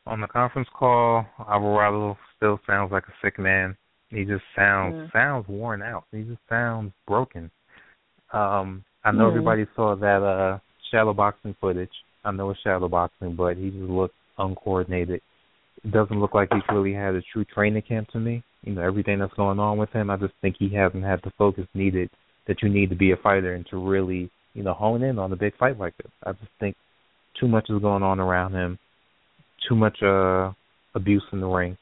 [0.07, 3.77] On the conference call, Alvarado still sounds like a sick man.
[4.09, 5.13] He just sounds Mm.
[5.13, 6.05] sounds worn out.
[6.11, 7.51] He just sounds broken.
[8.33, 9.29] Um, I know Mm.
[9.29, 10.59] everybody saw that uh
[10.91, 12.05] shadow boxing footage.
[12.25, 15.23] I know it's shadow boxing, but he just looked uncoordinated.
[15.85, 18.43] It doesn't look like he's really had a true training camp to me.
[18.65, 21.31] You know, everything that's going on with him, I just think he hasn't had the
[21.39, 22.11] focus needed
[22.47, 25.33] that you need to be a fighter and to really, you know, hone in on
[25.33, 26.13] a big fight like this.
[26.25, 26.77] I just think
[27.39, 28.79] too much is going on around him,
[29.69, 30.53] too much uh
[30.95, 31.77] abuse in the ring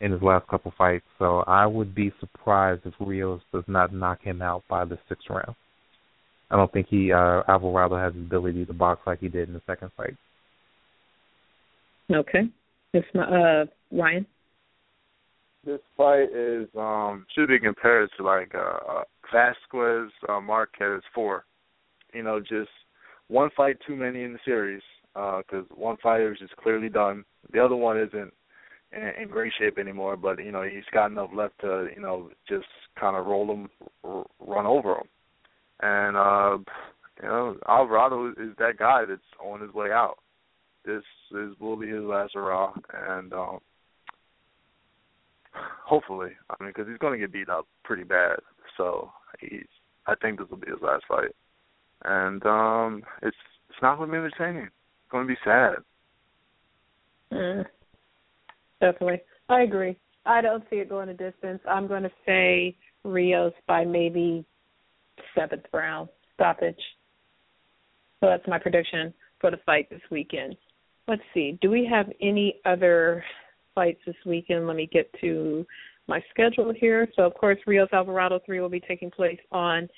[0.00, 1.04] in his last couple fights.
[1.18, 5.28] So I would be surprised if Rios does not knock him out by the sixth
[5.30, 5.54] round.
[6.50, 9.54] I don't think he uh Alvarado has the ability to box like he did in
[9.54, 10.16] the second fight.
[12.12, 12.48] Okay.
[12.92, 14.26] It's my uh Ryan.
[15.64, 19.04] This fight is um should be compared to like uh, uh
[19.34, 21.44] Vazquez uh, Marquez four.
[22.14, 22.70] You know, just
[23.28, 24.82] one fight too many in the series
[25.16, 27.24] because one fighter is just clearly done.
[27.52, 28.32] The other one isn't
[28.92, 32.30] in, in great shape anymore, but you know he's got enough left to you know
[32.48, 32.66] just
[32.98, 33.68] kind of roll him,
[34.04, 35.08] r- run over him,
[35.80, 36.58] and uh
[37.22, 40.18] you know Alvarado is that guy that's on his way out.
[40.84, 41.02] This
[41.32, 42.72] is will be his last hurrah,
[43.08, 43.60] and um
[45.84, 46.30] hopefully.
[46.50, 48.38] I mean, because he's going to get beat up pretty bad.
[48.76, 49.10] So
[49.40, 49.64] he's.
[50.06, 51.34] I think this will be his last fight,
[52.04, 53.36] and um, it's
[53.68, 54.68] it's not going to be entertaining.
[55.10, 55.74] Going to be sad.
[57.32, 57.64] Mm.
[58.80, 59.96] Definitely, I agree.
[60.24, 61.60] I don't see it going a distance.
[61.68, 64.44] I'm going to say Rios by maybe
[65.34, 66.80] seventh round stoppage.
[68.20, 70.56] So that's my prediction for the fight this weekend.
[71.08, 71.58] Let's see.
[71.62, 73.24] Do we have any other
[73.74, 74.66] fights this weekend?
[74.66, 75.64] Let me get to
[76.08, 77.08] my schedule here.
[77.14, 79.88] So, of course, Rios Alvarado 3 will be taking place on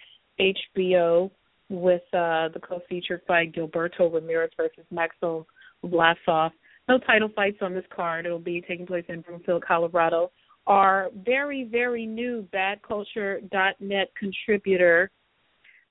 [0.40, 1.30] HBO
[1.68, 5.44] with uh, the co-featured fight Gilberto Ramirez versus Maxim
[5.84, 6.50] Vlasov.
[6.88, 8.24] No title fights on this card.
[8.24, 10.30] It'll be taking place in Broomfield, Colorado.
[10.66, 15.10] Our very, very new BadCulture.net contributor,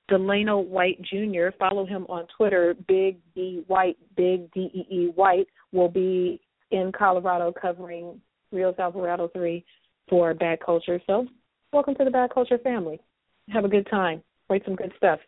[0.08, 1.48] Delano White Jr.
[1.58, 2.74] Follow him on Twitter.
[2.86, 6.40] Big D White, Big D E E White will be
[6.70, 8.20] in Colorado covering
[8.52, 9.64] Rios Alvarado three
[10.08, 11.00] for Bad Culture.
[11.06, 11.26] So,
[11.72, 13.00] welcome to the Bad Culture family.
[13.50, 14.22] Have a good time.
[14.48, 15.18] Write some good stuff.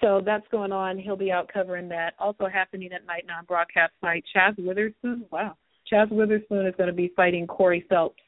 [0.00, 0.98] So that's going on.
[0.98, 2.14] He'll be out covering that.
[2.18, 4.24] Also happening at night non broadcast fight.
[4.34, 5.24] Chaz Witherspoon.
[5.30, 5.56] Wow.
[5.90, 8.22] Chaz Witherspoon is going to be fighting Corey Phelps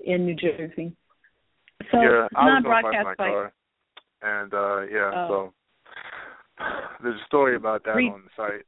[0.00, 0.92] in New Jersey.
[1.90, 3.50] So yeah, non broadcast fight.
[4.22, 5.52] And uh yeah, Oh.
[6.58, 6.64] so
[7.02, 8.62] there's a story about that Read- on the site.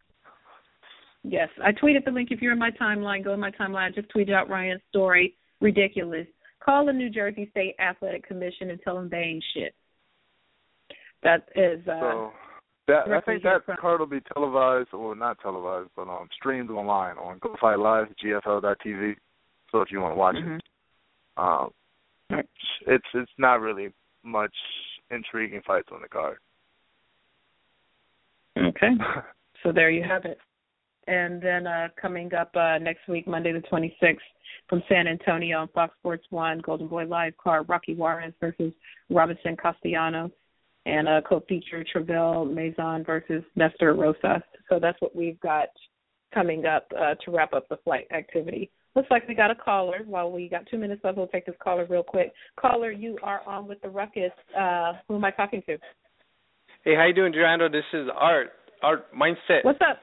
[1.26, 2.28] Yes, I tweeted the link.
[2.30, 3.88] If you're in my timeline, go in my timeline.
[3.88, 5.34] I just tweeted out Ryan's story.
[5.60, 6.26] Ridiculous.
[6.62, 9.74] Call the New Jersey State Athletic Commission and tell them they ain't shit.
[11.22, 11.80] That is.
[11.88, 12.32] uh So
[12.86, 17.16] that I think that card will be televised or not televised, but um streamed online
[17.18, 19.16] on Go Fight Live, GFL.tv.
[19.72, 20.56] So if you want to watch mhm.
[20.56, 20.62] it,
[21.36, 21.70] um,
[22.30, 22.46] Right.
[22.86, 23.92] it's it's not really
[24.22, 24.54] much
[25.10, 26.38] intriguing fights on the card.
[28.56, 28.90] Okay.
[29.62, 30.36] So there you have it.
[31.06, 34.18] And then uh coming up uh next week, Monday the 26th,
[34.68, 38.74] from San Antonio on Fox Sports One, Golden Boy Live card, Rocky Juarez versus
[39.08, 40.32] Robinson Castellanos,
[40.86, 44.42] and uh co-feature Travell Maison versus Nestor Rosas.
[44.68, 45.68] So that's what we've got
[46.32, 48.70] coming up uh to wrap up the flight activity.
[48.94, 50.00] Looks like we got a caller.
[50.06, 52.32] While we got two minutes left, we'll take this caller real quick.
[52.58, 54.32] Caller, you are on with the ruckus.
[54.56, 55.78] Uh who am I talking to?
[56.84, 57.70] Hey, how you doing, Durando?
[57.72, 58.50] This is Art.
[58.82, 59.64] Art Mindset.
[59.64, 60.00] What's up?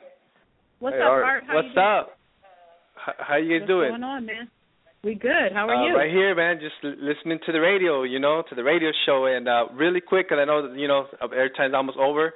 [0.80, 1.24] What's Hey, up, Art.
[1.24, 1.44] Art?
[1.46, 1.78] How What's doing?
[1.86, 2.18] up?
[3.08, 3.90] H- how you What's doing?
[3.92, 4.50] going on, man?
[5.04, 5.52] We good.
[5.54, 5.96] How are uh, you?
[5.96, 6.60] Right here, man.
[6.62, 10.00] Just l- listening to the radio, you know, to the radio show, and uh really
[10.02, 12.34] quick, because I know that you know airtime's almost over,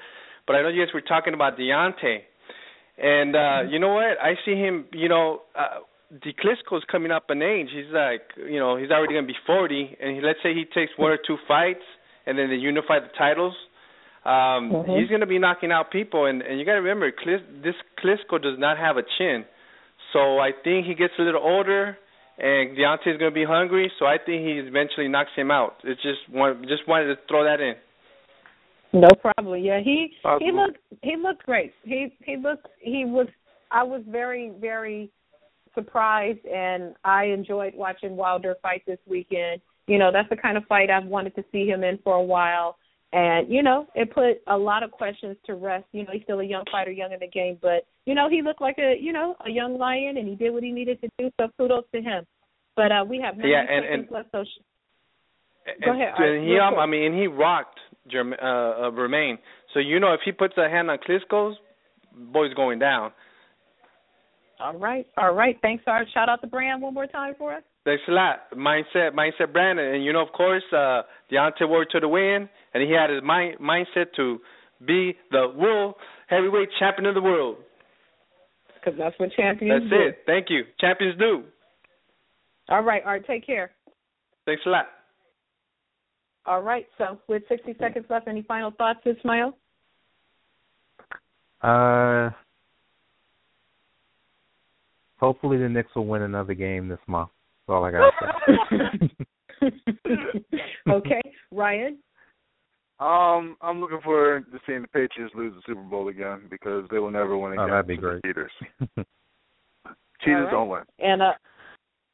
[0.48, 2.20] but I know you guys were talking about Deontay,
[2.98, 3.72] and uh Mm-hmm.
[3.74, 4.18] you know what?
[4.22, 5.42] I see him, you know.
[5.58, 5.80] uh
[6.24, 7.68] DeClisco's coming up in age.
[7.74, 10.92] He's like, you know, he's already gonna be 40, and he, let's say he takes
[10.98, 11.84] one or two fights,
[12.26, 13.54] and then they unify the titles.
[14.24, 15.00] Um, Mhm.
[15.02, 18.58] He's gonna be knocking out people, and and you gotta remember, Clis- this Klitschko does
[18.58, 19.46] not have a chin,
[20.14, 21.98] so I think he gets a little older,
[22.38, 25.76] and Deontay's gonna be hungry, so I think he eventually knocks him out.
[25.84, 27.76] It's just one, just wanted to throw that in.
[28.94, 29.62] No problem.
[29.62, 31.74] Yeah, he he looked he looked great.
[31.84, 33.28] He he looked he was
[33.72, 35.12] I was very very
[35.74, 39.62] surprised and I enjoyed watching Wilder fight this weekend.
[39.88, 42.24] You know, that's the kind of fight I've wanted to see him in for a
[42.24, 42.78] while.
[43.16, 45.86] And, you know, it put a lot of questions to rest.
[45.94, 48.42] You know, he's still a young fighter, young in the game, but you know, he
[48.42, 51.08] looked like a you know, a young lion and he did what he needed to
[51.18, 52.26] do, so kudos to him.
[52.76, 54.62] But uh we have 90 Yeah, and- and- left, so sh-
[55.66, 56.78] And, Go ahead, and he, um.
[56.78, 59.38] I mean, he rocked Germ- uh, uh, Remain.
[59.74, 61.58] So you know, if he puts a hand on Klitschko's,
[62.14, 63.14] boy's going down.
[64.60, 65.58] all right, all right.
[65.62, 66.08] Thanks, Art.
[66.14, 67.64] Shout out to Brand one more time for us.
[67.86, 68.52] Thanks a lot.
[68.56, 72.84] Mindset, mindset, Brandon, and you know, of course, uh, Deontay Ward to the win, and
[72.84, 74.40] he had his mind mindset to
[74.86, 75.94] be the world
[76.28, 77.58] heavyweight champion of the world.
[78.74, 80.08] Because that's what champions That's do.
[80.08, 80.20] it.
[80.26, 80.64] Thank you.
[80.80, 81.44] Champions do.
[82.70, 83.26] All right, Art.
[83.28, 83.72] Take care.
[84.46, 84.86] Thanks a lot.
[86.46, 86.86] All right.
[86.98, 89.58] So with 60 seconds left, any final thoughts, Ismael?
[91.62, 92.30] Uh,
[95.20, 97.30] hopefully the Knicks will win another game this month.
[97.68, 99.10] That's all I got to
[99.62, 99.72] say.
[100.90, 101.22] okay,
[101.52, 101.98] Ryan.
[103.00, 107.00] Um, I'm looking forward to seeing the Patriots lose the Super Bowl again because they
[107.00, 107.60] will never win again.
[107.60, 107.76] Oh, again.
[107.76, 108.24] that'd be great.
[108.24, 108.52] Cheaters.
[110.22, 110.52] Cheaters right.
[110.52, 110.84] don't win.
[111.00, 111.34] And uh,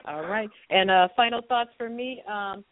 [0.06, 0.50] all right.
[0.70, 2.24] And uh, final thoughts for me.
[2.28, 2.64] Um,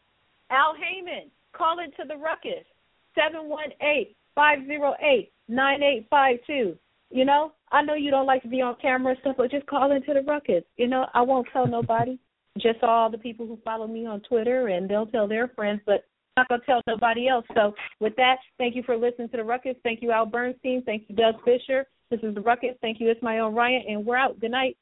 [0.50, 2.66] Al Haymon, call into the ruckus.
[3.14, 6.76] Seven one eight five zero eight nine eight five two.
[7.12, 9.66] You know, I know you don't like to be on camera and stuff, but just
[9.68, 10.64] call into the ruckus.
[10.78, 12.18] You know, I won't tell nobody.
[12.58, 16.06] just all the people who follow me on Twitter, and they'll tell their friends, but
[16.36, 17.46] I'm not gonna tell nobody else.
[17.54, 19.76] So with that, thank you for listening to the ruckus.
[19.84, 20.84] Thank you, Al Bernstein.
[20.86, 21.86] Thank you, Doug Fischer.
[22.10, 22.76] This is the ruckus.
[22.82, 24.40] Thank you, Ismael Ryan, and we're out.
[24.40, 24.78] Good night.